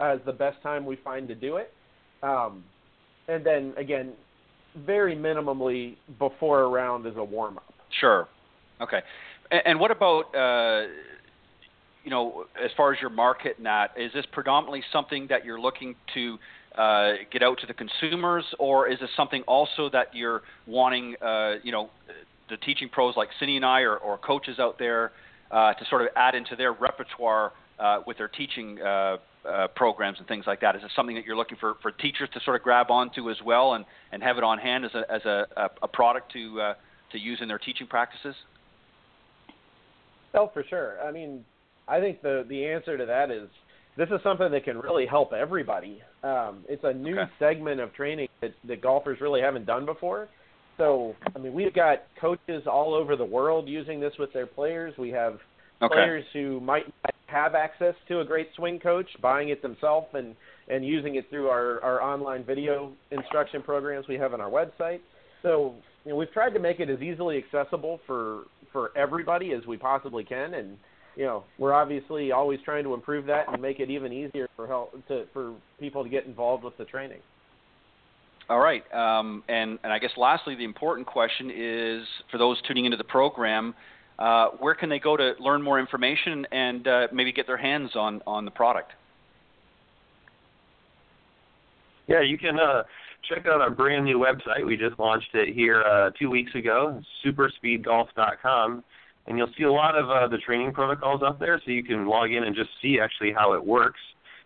uh, 0.00 0.14
is 0.14 0.20
the 0.26 0.32
best 0.32 0.62
time 0.62 0.84
we 0.84 0.96
find 0.96 1.28
to 1.28 1.34
do 1.34 1.56
it. 1.56 1.72
Um, 2.22 2.64
and 3.28 3.44
then 3.44 3.72
again, 3.76 4.12
very 4.86 5.16
minimally 5.16 5.96
before 6.18 6.62
a 6.62 6.68
round 6.68 7.06
is 7.06 7.16
a 7.16 7.24
warm 7.24 7.58
up. 7.58 7.74
Sure. 8.00 8.28
Okay. 8.80 9.00
And, 9.50 9.62
and 9.66 9.80
what 9.80 9.90
about 9.90 10.34
uh, 10.34 10.86
you 12.04 12.10
know, 12.10 12.44
as 12.62 12.70
far 12.76 12.92
as 12.92 13.00
your 13.00 13.10
market 13.10 13.56
and 13.58 13.66
that, 13.66 13.90
is 13.96 14.12
this 14.12 14.24
predominantly 14.32 14.82
something 14.92 15.26
that 15.28 15.44
you're 15.44 15.60
looking 15.60 15.94
to 16.14 16.38
uh, 16.80 17.12
get 17.30 17.42
out 17.42 17.58
to 17.58 17.66
the 17.66 17.74
consumers, 17.74 18.44
or 18.58 18.88
is 18.88 18.98
this 19.00 19.10
something 19.14 19.42
also 19.42 19.90
that 19.90 20.14
you're 20.14 20.40
wanting, 20.66 21.14
uh, 21.20 21.56
you 21.62 21.72
know, 21.72 21.90
the 22.48 22.56
teaching 22.56 22.88
pros 22.88 23.16
like 23.16 23.28
Cindy 23.38 23.56
and 23.56 23.66
I, 23.66 23.80
or, 23.80 23.98
or 23.98 24.16
coaches 24.16 24.58
out 24.58 24.78
there, 24.78 25.12
uh, 25.50 25.74
to 25.74 25.84
sort 25.90 26.00
of 26.02 26.08
add 26.16 26.34
into 26.34 26.56
their 26.56 26.72
repertoire 26.72 27.52
uh, 27.78 27.98
with 28.06 28.16
their 28.16 28.28
teaching 28.28 28.80
uh, 28.80 29.18
uh, 29.46 29.68
programs 29.76 30.18
and 30.20 30.26
things 30.26 30.44
like 30.46 30.60
that? 30.62 30.74
Is 30.74 30.80
this 30.80 30.90
something 30.96 31.16
that 31.16 31.26
you're 31.26 31.36
looking 31.36 31.58
for, 31.58 31.74
for 31.82 31.90
teachers 31.90 32.30
to 32.32 32.40
sort 32.46 32.56
of 32.56 32.62
grab 32.62 32.90
onto 32.90 33.30
as 33.30 33.36
well 33.44 33.74
and, 33.74 33.84
and 34.12 34.22
have 34.22 34.38
it 34.38 34.44
on 34.44 34.56
hand 34.58 34.86
as 34.86 34.94
a 34.94 35.02
as 35.12 35.24
a, 35.26 35.46
a 35.82 35.88
product 35.88 36.32
to 36.32 36.72
to 37.12 37.18
use 37.18 37.40
in 37.42 37.48
their 37.48 37.58
teaching 37.58 37.86
practices? 37.86 38.34
Oh, 40.32 40.50
for 40.54 40.64
sure. 40.70 40.98
I 41.06 41.10
mean, 41.10 41.44
I 41.86 42.00
think 42.00 42.22
the 42.22 42.46
the 42.48 42.66
answer 42.66 42.96
to 42.96 43.04
that 43.04 43.30
is 43.30 43.48
this 44.00 44.08
is 44.08 44.22
something 44.22 44.50
that 44.50 44.64
can 44.64 44.78
really 44.78 45.04
help 45.04 45.34
everybody. 45.34 46.00
Um, 46.24 46.64
it's 46.70 46.84
a 46.84 46.92
new 46.92 47.18
okay. 47.18 47.30
segment 47.38 47.80
of 47.80 47.92
training 47.92 48.28
that, 48.40 48.52
that 48.66 48.80
golfers 48.80 49.20
really 49.20 49.42
haven't 49.42 49.66
done 49.66 49.84
before. 49.84 50.26
So, 50.78 51.14
I 51.36 51.38
mean, 51.38 51.52
we've 51.52 51.74
got 51.74 52.04
coaches 52.18 52.62
all 52.66 52.94
over 52.94 53.14
the 53.14 53.26
world 53.26 53.68
using 53.68 54.00
this 54.00 54.14
with 54.18 54.32
their 54.32 54.46
players. 54.46 54.94
We 54.96 55.10
have 55.10 55.34
okay. 55.82 55.92
players 55.92 56.24
who 56.32 56.60
might 56.60 56.86
not 57.04 57.14
have 57.26 57.54
access 57.54 57.94
to 58.08 58.20
a 58.20 58.24
great 58.24 58.48
swing 58.56 58.80
coach, 58.80 59.06
buying 59.20 59.50
it 59.50 59.60
themselves 59.60 60.06
and 60.14 60.34
and 60.70 60.82
using 60.84 61.16
it 61.16 61.28
through 61.28 61.48
our 61.48 61.82
our 61.82 62.02
online 62.02 62.42
video 62.42 62.92
instruction 63.10 63.62
programs 63.62 64.08
we 64.08 64.14
have 64.14 64.32
on 64.32 64.40
our 64.40 64.48
website. 64.50 65.00
So, 65.42 65.74
you 66.06 66.12
know, 66.12 66.16
we've 66.16 66.32
tried 66.32 66.54
to 66.54 66.58
make 66.58 66.80
it 66.80 66.88
as 66.88 67.02
easily 67.02 67.36
accessible 67.36 68.00
for 68.06 68.44
for 68.72 68.96
everybody 68.96 69.52
as 69.52 69.66
we 69.66 69.76
possibly 69.76 70.24
can, 70.24 70.54
and 70.54 70.78
you 71.20 71.26
know, 71.26 71.44
we're 71.58 71.74
obviously 71.74 72.32
always 72.32 72.60
trying 72.64 72.82
to 72.82 72.94
improve 72.94 73.26
that 73.26 73.44
and 73.52 73.60
make 73.60 73.78
it 73.78 73.90
even 73.90 74.10
easier 74.10 74.48
for 74.56 74.66
help 74.66 74.92
to 75.08 75.26
for 75.34 75.54
people 75.78 76.02
to 76.02 76.08
get 76.08 76.24
involved 76.24 76.64
with 76.64 76.74
the 76.78 76.86
training. 76.86 77.18
All 78.48 78.58
right, 78.58 78.82
um, 78.94 79.44
and 79.46 79.78
and 79.84 79.92
I 79.92 79.98
guess 79.98 80.12
lastly, 80.16 80.54
the 80.54 80.64
important 80.64 81.06
question 81.06 81.50
is 81.54 82.06
for 82.30 82.38
those 82.38 82.56
tuning 82.66 82.86
into 82.86 82.96
the 82.96 83.04
program, 83.04 83.74
uh, 84.18 84.46
where 84.60 84.74
can 84.74 84.88
they 84.88 84.98
go 84.98 85.14
to 85.14 85.34
learn 85.38 85.60
more 85.60 85.78
information 85.78 86.46
and 86.52 86.88
uh, 86.88 87.08
maybe 87.12 87.32
get 87.32 87.46
their 87.46 87.58
hands 87.58 87.90
on 87.96 88.22
on 88.26 88.46
the 88.46 88.50
product? 88.50 88.92
Yeah, 92.06 92.22
you 92.22 92.38
can 92.38 92.58
uh, 92.58 92.84
check 93.28 93.44
out 93.46 93.60
our 93.60 93.70
brand 93.70 94.06
new 94.06 94.18
website. 94.18 94.64
We 94.64 94.78
just 94.78 94.98
launched 94.98 95.34
it 95.34 95.54
here 95.54 95.82
uh, 95.82 96.12
two 96.18 96.30
weeks 96.30 96.54
ago, 96.54 97.02
superspeedgolf.com 97.26 98.84
and 99.26 99.38
you'll 99.38 99.52
see 99.56 99.64
a 99.64 99.72
lot 99.72 99.96
of 99.96 100.10
uh, 100.10 100.28
the 100.28 100.38
training 100.38 100.72
protocols 100.72 101.22
up 101.24 101.38
there, 101.38 101.60
so 101.64 101.70
you 101.70 101.84
can 101.84 102.06
log 102.06 102.32
in 102.32 102.44
and 102.44 102.54
just 102.54 102.70
see 102.82 102.98
actually 103.00 103.32
how 103.32 103.52
it 103.52 103.64
works 103.64 104.00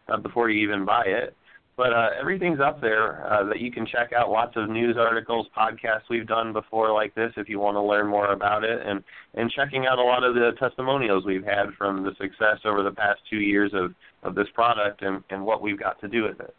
uh, 0.09 0.17
before 0.17 0.51
you 0.51 0.63
even 0.63 0.85
buy 0.85 1.05
it. 1.07 1.37
But 1.77 1.93
uh, 1.93 2.11
everything's 2.21 2.61
up 2.61 2.81
there 2.81 3.27
uh, 3.27 3.45
that 3.49 3.59
you 3.59 3.73
can 3.73 3.85
check 3.85 4.13
out. 4.13 4.31
Lots 4.31 4.53
of 4.55 4.69
news 4.71 4.97
articles, 4.97 5.49
podcasts 5.57 6.09
we've 6.09 6.27
done 6.27 6.53
before 6.53 6.93
like 6.93 7.15
this, 7.17 7.33
if 7.37 7.49
you 7.49 7.59
want 7.59 7.75
to 7.75 7.83
learn 7.83 8.07
more 8.07 8.33
about 8.33 8.63
it, 8.63 8.87
and 8.87 9.03
and 9.35 9.51
checking 9.51 9.87
out 9.87 9.99
a 9.99 10.03
lot 10.03 10.23
of 10.23 10.35
the 10.35 10.53
testimonials 10.59 11.25
we've 11.25 11.45
had 11.45 11.75
from 11.77 12.05
the 12.05 12.13
success 12.21 12.59
over 12.65 12.85
the 12.85 12.93
past 12.93 13.21
two 13.29 13.39
years 13.39 13.73
of 13.75 13.93
of 14.23 14.37
this 14.37 14.47
product 14.55 15.03
and 15.03 15.25
and 15.31 15.45
what 15.45 15.63
we've 15.63 15.79
got 15.79 16.01
to 16.01 16.09
do 16.09 16.23
with 16.23 16.39
it. 16.39 16.55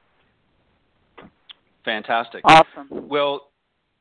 Fantastic. 1.86 2.42
Awesome. 2.44 2.90
Well, 2.90 3.52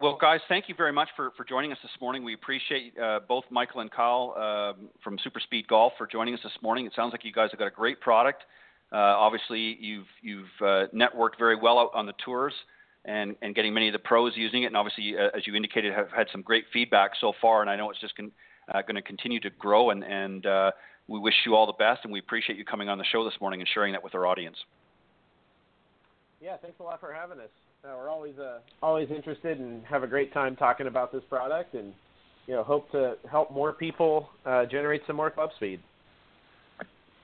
well, 0.01 0.19
guys, 0.21 0.41
thank 0.49 0.69
you 0.69 0.75
very 0.75 0.93
much 0.93 1.09
for, 1.17 1.31
for 1.37 1.45
joining 1.45 1.73
us 1.73 1.79
this 1.83 1.93
morning. 2.01 2.25
We 2.25 2.35
appreciate 2.35 2.99
uh, 2.99 3.21
both 3.27 3.45
Michael 3.51 3.81
and 3.81 3.91
Kyle 3.91 4.35
uh, 4.37 4.73
from 5.03 5.19
SuperSpeed 5.19 5.67
Golf 5.69 5.93
for 5.97 6.07
joining 6.07 6.35
us 6.35 6.41
this 6.43 6.53
morning. 6.63 6.87
It 6.87 6.93
sounds 6.97 7.13
like 7.13 7.25
you 7.25 7.33
guys 7.33 7.51
have 7.53 7.59
got 7.59 7.69
a 7.69 7.71
great 7.71 8.01
product. 8.01 8.43
Uh, 8.93 8.97
obviously, 8.97 9.77
you've 9.81 10.07
you've 10.21 10.49
uh, 10.61 10.87
networked 10.95 11.39
very 11.39 11.57
well 11.57 11.79
out 11.79 11.91
on 11.95 12.07
the 12.07 12.13
tours 12.25 12.53
and, 13.05 13.35
and 13.41 13.55
getting 13.55 13.73
many 13.73 13.89
of 13.89 13.93
the 13.93 13.99
pros 13.99 14.33
using 14.37 14.65
it. 14.65 14.67
And 14.67 14.77
obviously, 14.77 15.15
uh, 15.17 15.37
as 15.37 15.47
you 15.47 15.55
indicated, 15.55 15.93
have 15.95 16.11
had 16.11 16.27
some 16.33 16.43
great 16.43 16.65
feedback 16.73 17.13
so 17.21 17.33
far. 17.41 17.61
And 17.61 17.71
I 17.71 17.77
know 17.77 17.91
it's 17.91 18.01
just 18.01 18.17
con- 18.17 18.33
uh, 18.73 18.83
going 18.83 18.97
to 18.97 19.03
continue 19.03 19.41
to 19.41 19.51
grow. 19.51 19.91
And, 19.91 20.05
and 20.05 20.45
we 21.09 21.19
wish 21.19 21.35
you 21.47 21.55
all 21.55 21.67
the 21.67 21.73
best. 21.73 22.01
And 22.05 22.13
we 22.13 22.19
appreciate 22.19 22.59
you 22.59 22.65
coming 22.65 22.89
on 22.89 22.99
the 22.99 23.05
show 23.05 23.25
this 23.25 23.35
morning 23.41 23.61
and 23.61 23.69
sharing 23.73 23.93
that 23.93 24.03
with 24.03 24.15
our 24.15 24.27
audience. 24.27 24.57
Yeah, 26.41 26.57
thanks 26.57 26.79
a 26.81 26.83
lot 26.83 27.01
for 27.01 27.13
having 27.13 27.41
us. 27.41 27.51
Uh, 27.85 27.95
we're 27.99 28.09
always 28.09 28.39
uh, 28.39 28.61
always 28.83 29.11
interested 29.11 29.59
and 29.59 29.85
have 29.85 30.03
a 30.03 30.07
great 30.07 30.33
time 30.33 30.57
talking 30.57 30.87
about 30.87 31.13
this 31.13 31.23
product, 31.29 31.75
and 31.75 31.93
you 32.47 32.55
know 32.55 32.63
hope 32.63 32.91
to 32.93 33.15
help 33.31 33.53
more 33.53 33.75
people 33.75 34.31
uh, 34.47 34.65
generate 34.65 35.03
some 35.07 35.17
more 35.17 35.31
club 35.31 35.51
speed. 35.57 35.81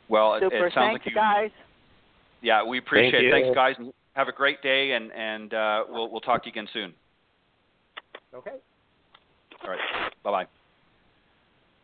Well, 0.09 0.39
Super. 0.39 0.55
it, 0.55 0.67
it 0.67 0.73
sounds 0.75 0.91
Thanks, 0.91 1.07
like 1.07 1.15
you. 1.15 1.15
guys. 1.15 1.51
Yeah, 2.43 2.63
we 2.65 2.79
appreciate 2.79 3.13
Thank 3.13 3.25
it. 3.25 3.27
you. 3.27 3.55
Thanks, 3.55 3.55
guys, 3.55 3.93
have 4.15 4.29
a 4.29 4.33
great 4.33 4.61
day, 4.63 4.93
and 4.93 5.11
and 5.13 5.55
uh, 5.55 5.85
we'll 5.89 6.11
we'll 6.11 6.21
talk 6.21 6.43
to 6.43 6.49
you 6.49 6.53
again 6.53 6.69
soon. 6.75 6.93
Okay. 8.35 8.53
All 9.65 9.71
right. 9.71 9.81
Bye 10.23 10.31
bye. 10.31 10.60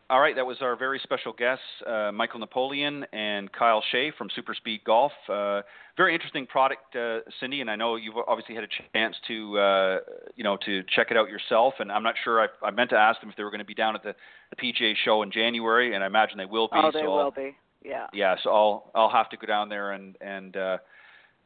All 0.09 0.21
right, 0.21 0.35
that 0.37 0.45
was 0.45 0.57
our 0.61 0.77
very 0.77 1.01
special 1.03 1.33
guests, 1.33 1.65
uh, 1.85 2.13
Michael 2.13 2.39
Napoleon 2.39 3.05
and 3.11 3.51
Kyle 3.51 3.83
Shay 3.91 4.09
from 4.17 4.29
SuperSpeed 4.29 4.85
Golf. 4.85 5.11
Uh, 5.27 5.63
very 5.97 6.13
interesting 6.13 6.47
product, 6.47 6.95
uh, 6.95 7.19
Cindy, 7.41 7.59
and 7.59 7.69
I 7.69 7.75
know 7.75 7.97
you've 7.97 8.15
obviously 8.25 8.55
had 8.55 8.63
a 8.63 8.67
chance 8.93 9.17
to, 9.27 9.59
uh, 9.59 9.97
you 10.37 10.45
know, 10.45 10.57
to 10.65 10.81
check 10.95 11.07
it 11.11 11.17
out 11.17 11.27
yourself. 11.27 11.73
And 11.79 11.91
I'm 11.91 12.03
not 12.03 12.15
sure. 12.23 12.39
I, 12.39 12.47
I 12.65 12.71
meant 12.71 12.91
to 12.91 12.95
ask 12.95 13.19
them 13.19 13.29
if 13.29 13.35
they 13.35 13.43
were 13.43 13.51
going 13.51 13.59
to 13.59 13.65
be 13.65 13.73
down 13.73 13.95
at 13.95 14.03
the, 14.03 14.15
the 14.49 14.55
PGA 14.55 14.93
show 15.03 15.23
in 15.23 15.31
January, 15.31 15.93
and 15.93 16.01
I 16.01 16.07
imagine 16.07 16.37
they 16.37 16.45
will 16.45 16.69
be. 16.69 16.77
Oh, 16.77 16.89
they 16.89 17.01
so 17.01 17.05
will 17.05 17.19
I'll, 17.19 17.31
be. 17.31 17.57
Yeah. 17.83 18.07
Yeah, 18.13 18.35
so 18.41 18.49
I'll 18.51 18.91
I'll 18.95 19.09
have 19.09 19.29
to 19.31 19.37
go 19.37 19.45
down 19.45 19.67
there 19.67 19.91
and 19.91 20.15
and 20.21 20.55
uh, 20.55 20.77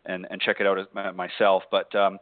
and 0.05 0.28
and 0.30 0.39
check 0.39 0.57
it 0.59 0.68
out 0.68 0.78
myself. 1.16 1.64
But 1.72 1.95
um, 1.95 2.20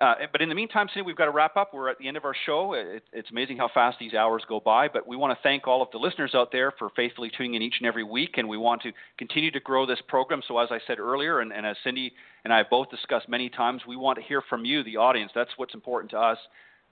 uh, 0.00 0.14
but 0.30 0.40
in 0.40 0.48
the 0.48 0.54
meantime, 0.54 0.86
Cindy, 0.94 1.04
we've 1.04 1.16
got 1.16 1.24
to 1.24 1.32
wrap 1.32 1.56
up. 1.56 1.74
We're 1.74 1.88
at 1.88 1.98
the 1.98 2.06
end 2.06 2.16
of 2.16 2.24
our 2.24 2.34
show. 2.46 2.74
It, 2.74 3.02
it's 3.12 3.30
amazing 3.32 3.56
how 3.56 3.68
fast 3.72 3.98
these 3.98 4.14
hours 4.14 4.44
go 4.48 4.60
by. 4.60 4.86
But 4.86 5.08
we 5.08 5.16
want 5.16 5.36
to 5.36 5.42
thank 5.42 5.66
all 5.66 5.82
of 5.82 5.88
the 5.90 5.98
listeners 5.98 6.32
out 6.34 6.52
there 6.52 6.72
for 6.78 6.90
faithfully 6.94 7.32
tuning 7.36 7.54
in 7.54 7.62
each 7.62 7.74
and 7.80 7.86
every 7.86 8.04
week, 8.04 8.34
and 8.36 8.48
we 8.48 8.56
want 8.56 8.80
to 8.82 8.92
continue 9.18 9.50
to 9.50 9.58
grow 9.60 9.86
this 9.86 9.98
program. 10.06 10.40
So, 10.46 10.56
as 10.58 10.68
I 10.70 10.78
said 10.86 11.00
earlier, 11.00 11.40
and, 11.40 11.52
and 11.52 11.66
as 11.66 11.76
Cindy 11.82 12.12
and 12.44 12.52
I 12.52 12.58
have 12.58 12.70
both 12.70 12.90
discussed 12.90 13.28
many 13.28 13.48
times, 13.48 13.82
we 13.88 13.96
want 13.96 14.18
to 14.18 14.24
hear 14.24 14.40
from 14.48 14.64
you, 14.64 14.84
the 14.84 14.96
audience. 14.96 15.32
That's 15.34 15.50
what's 15.56 15.74
important 15.74 16.12
to 16.12 16.18
us. 16.18 16.38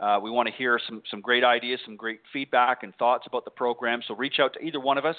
Uh, 0.01 0.19
we 0.21 0.31
want 0.31 0.49
to 0.49 0.55
hear 0.55 0.81
some 0.85 1.01
some 1.09 1.21
great 1.21 1.45
ideas, 1.45 1.79
some 1.85 1.97
great 1.97 2.21
feedback 2.33 2.83
and 2.83 2.93
thoughts 2.97 3.27
about 3.29 3.45
the 3.45 3.53
program. 3.53 4.01
So, 4.09 4.17
reach 4.17 4.41
out 4.41 4.53
to 4.55 4.61
either 4.61 4.81
one 4.81 4.99
of 4.99 5.05
us. 5.05 5.17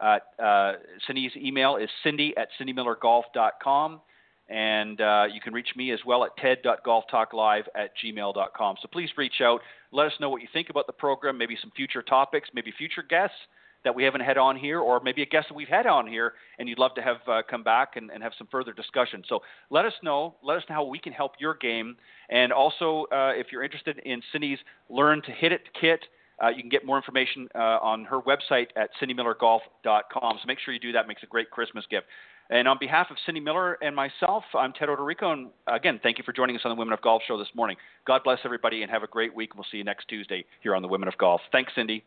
Uh, 0.00 0.18
uh, 0.42 0.72
Cindy's 1.06 1.32
email 1.36 1.76
is 1.76 1.90
cindy 2.02 2.34
at 2.36 2.48
cindymillergolf.com 2.58 4.00
And 4.48 5.00
uh, 5.00 5.24
you 5.32 5.40
can 5.40 5.52
reach 5.52 5.70
me 5.76 5.90
as 5.92 6.00
well 6.06 6.24
at 6.24 6.36
ted.golftalklive 6.36 7.64
at 7.74 7.90
gmail.com. 8.02 8.76
So 8.80 8.88
please 8.88 9.10
reach 9.16 9.40
out. 9.42 9.60
Let 9.92 10.06
us 10.06 10.12
know 10.20 10.30
what 10.30 10.42
you 10.42 10.48
think 10.52 10.70
about 10.70 10.86
the 10.86 10.92
program, 10.92 11.36
maybe 11.36 11.56
some 11.60 11.72
future 11.74 12.02
topics, 12.02 12.48
maybe 12.54 12.72
future 12.76 13.02
guests 13.02 13.36
that 13.84 13.94
we 13.94 14.02
haven't 14.02 14.22
had 14.22 14.36
on 14.36 14.56
here, 14.56 14.80
or 14.80 15.00
maybe 15.00 15.22
a 15.22 15.26
guest 15.26 15.46
that 15.48 15.54
we've 15.54 15.68
had 15.68 15.86
on 15.86 16.08
here 16.08 16.32
and 16.58 16.68
you'd 16.68 16.78
love 16.78 16.92
to 16.96 17.02
have 17.02 17.18
uh, 17.28 17.42
come 17.48 17.62
back 17.62 17.94
and, 17.94 18.10
and, 18.10 18.20
have 18.20 18.32
some 18.36 18.48
further 18.50 18.72
discussion. 18.72 19.22
So 19.28 19.40
let 19.70 19.84
us 19.84 19.92
know. 20.02 20.34
Let 20.42 20.56
us 20.56 20.64
know 20.68 20.74
how 20.74 20.84
we 20.84 20.98
can 20.98 21.12
help 21.12 21.32
your 21.38 21.54
game. 21.54 21.96
And 22.28 22.52
also, 22.52 23.06
uh, 23.12 23.32
if 23.34 23.48
you're 23.52 23.62
interested 23.62 24.00
in 24.04 24.20
Cindy's 24.32 24.58
Learn 24.88 25.22
to 25.22 25.30
Hit 25.30 25.52
It 25.52 25.62
kit, 25.80 26.00
uh, 26.42 26.48
you 26.48 26.60
can 26.60 26.68
get 26.68 26.84
more 26.84 26.96
information 26.96 27.48
uh, 27.54 27.78
on 27.80 28.04
her 28.04 28.20
website 28.20 28.66
at 28.76 28.90
cindymillergolf.com. 29.00 30.38
So 30.42 30.46
make 30.46 30.58
sure 30.58 30.74
you 30.74 30.80
do 30.80 30.92
that. 30.92 31.04
It 31.04 31.08
makes 31.08 31.22
a 31.22 31.26
great 31.26 31.50
Christmas 31.50 31.84
gift. 31.88 32.06
And 32.50 32.68
on 32.68 32.76
behalf 32.78 33.08
of 33.10 33.16
Cindy 33.26 33.40
Miller 33.40 33.74
and 33.82 33.94
myself, 33.94 34.44
I'm 34.54 34.72
Ted 34.72 34.88
Odorico. 34.88 35.32
And 35.32 35.48
again, 35.66 35.98
thank 36.02 36.18
you 36.18 36.24
for 36.24 36.32
joining 36.32 36.54
us 36.54 36.62
on 36.64 36.70
the 36.70 36.76
Women 36.76 36.92
of 36.92 37.00
Golf 37.02 37.22
show 37.26 37.36
this 37.38 37.48
morning. 37.54 37.76
God 38.06 38.22
bless 38.22 38.38
everybody 38.44 38.82
and 38.82 38.90
have 38.90 39.02
a 39.02 39.08
great 39.08 39.34
week. 39.34 39.54
We'll 39.56 39.66
see 39.70 39.78
you 39.78 39.84
next 39.84 40.08
Tuesday 40.08 40.44
here 40.62 40.74
on 40.74 40.82
the 40.82 40.88
Women 40.88 41.08
of 41.08 41.18
Golf. 41.18 41.40
Thanks, 41.50 41.72
Cindy. 41.74 42.04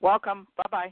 Welcome. 0.00 0.46
Bye 0.56 0.64
bye. 0.70 0.82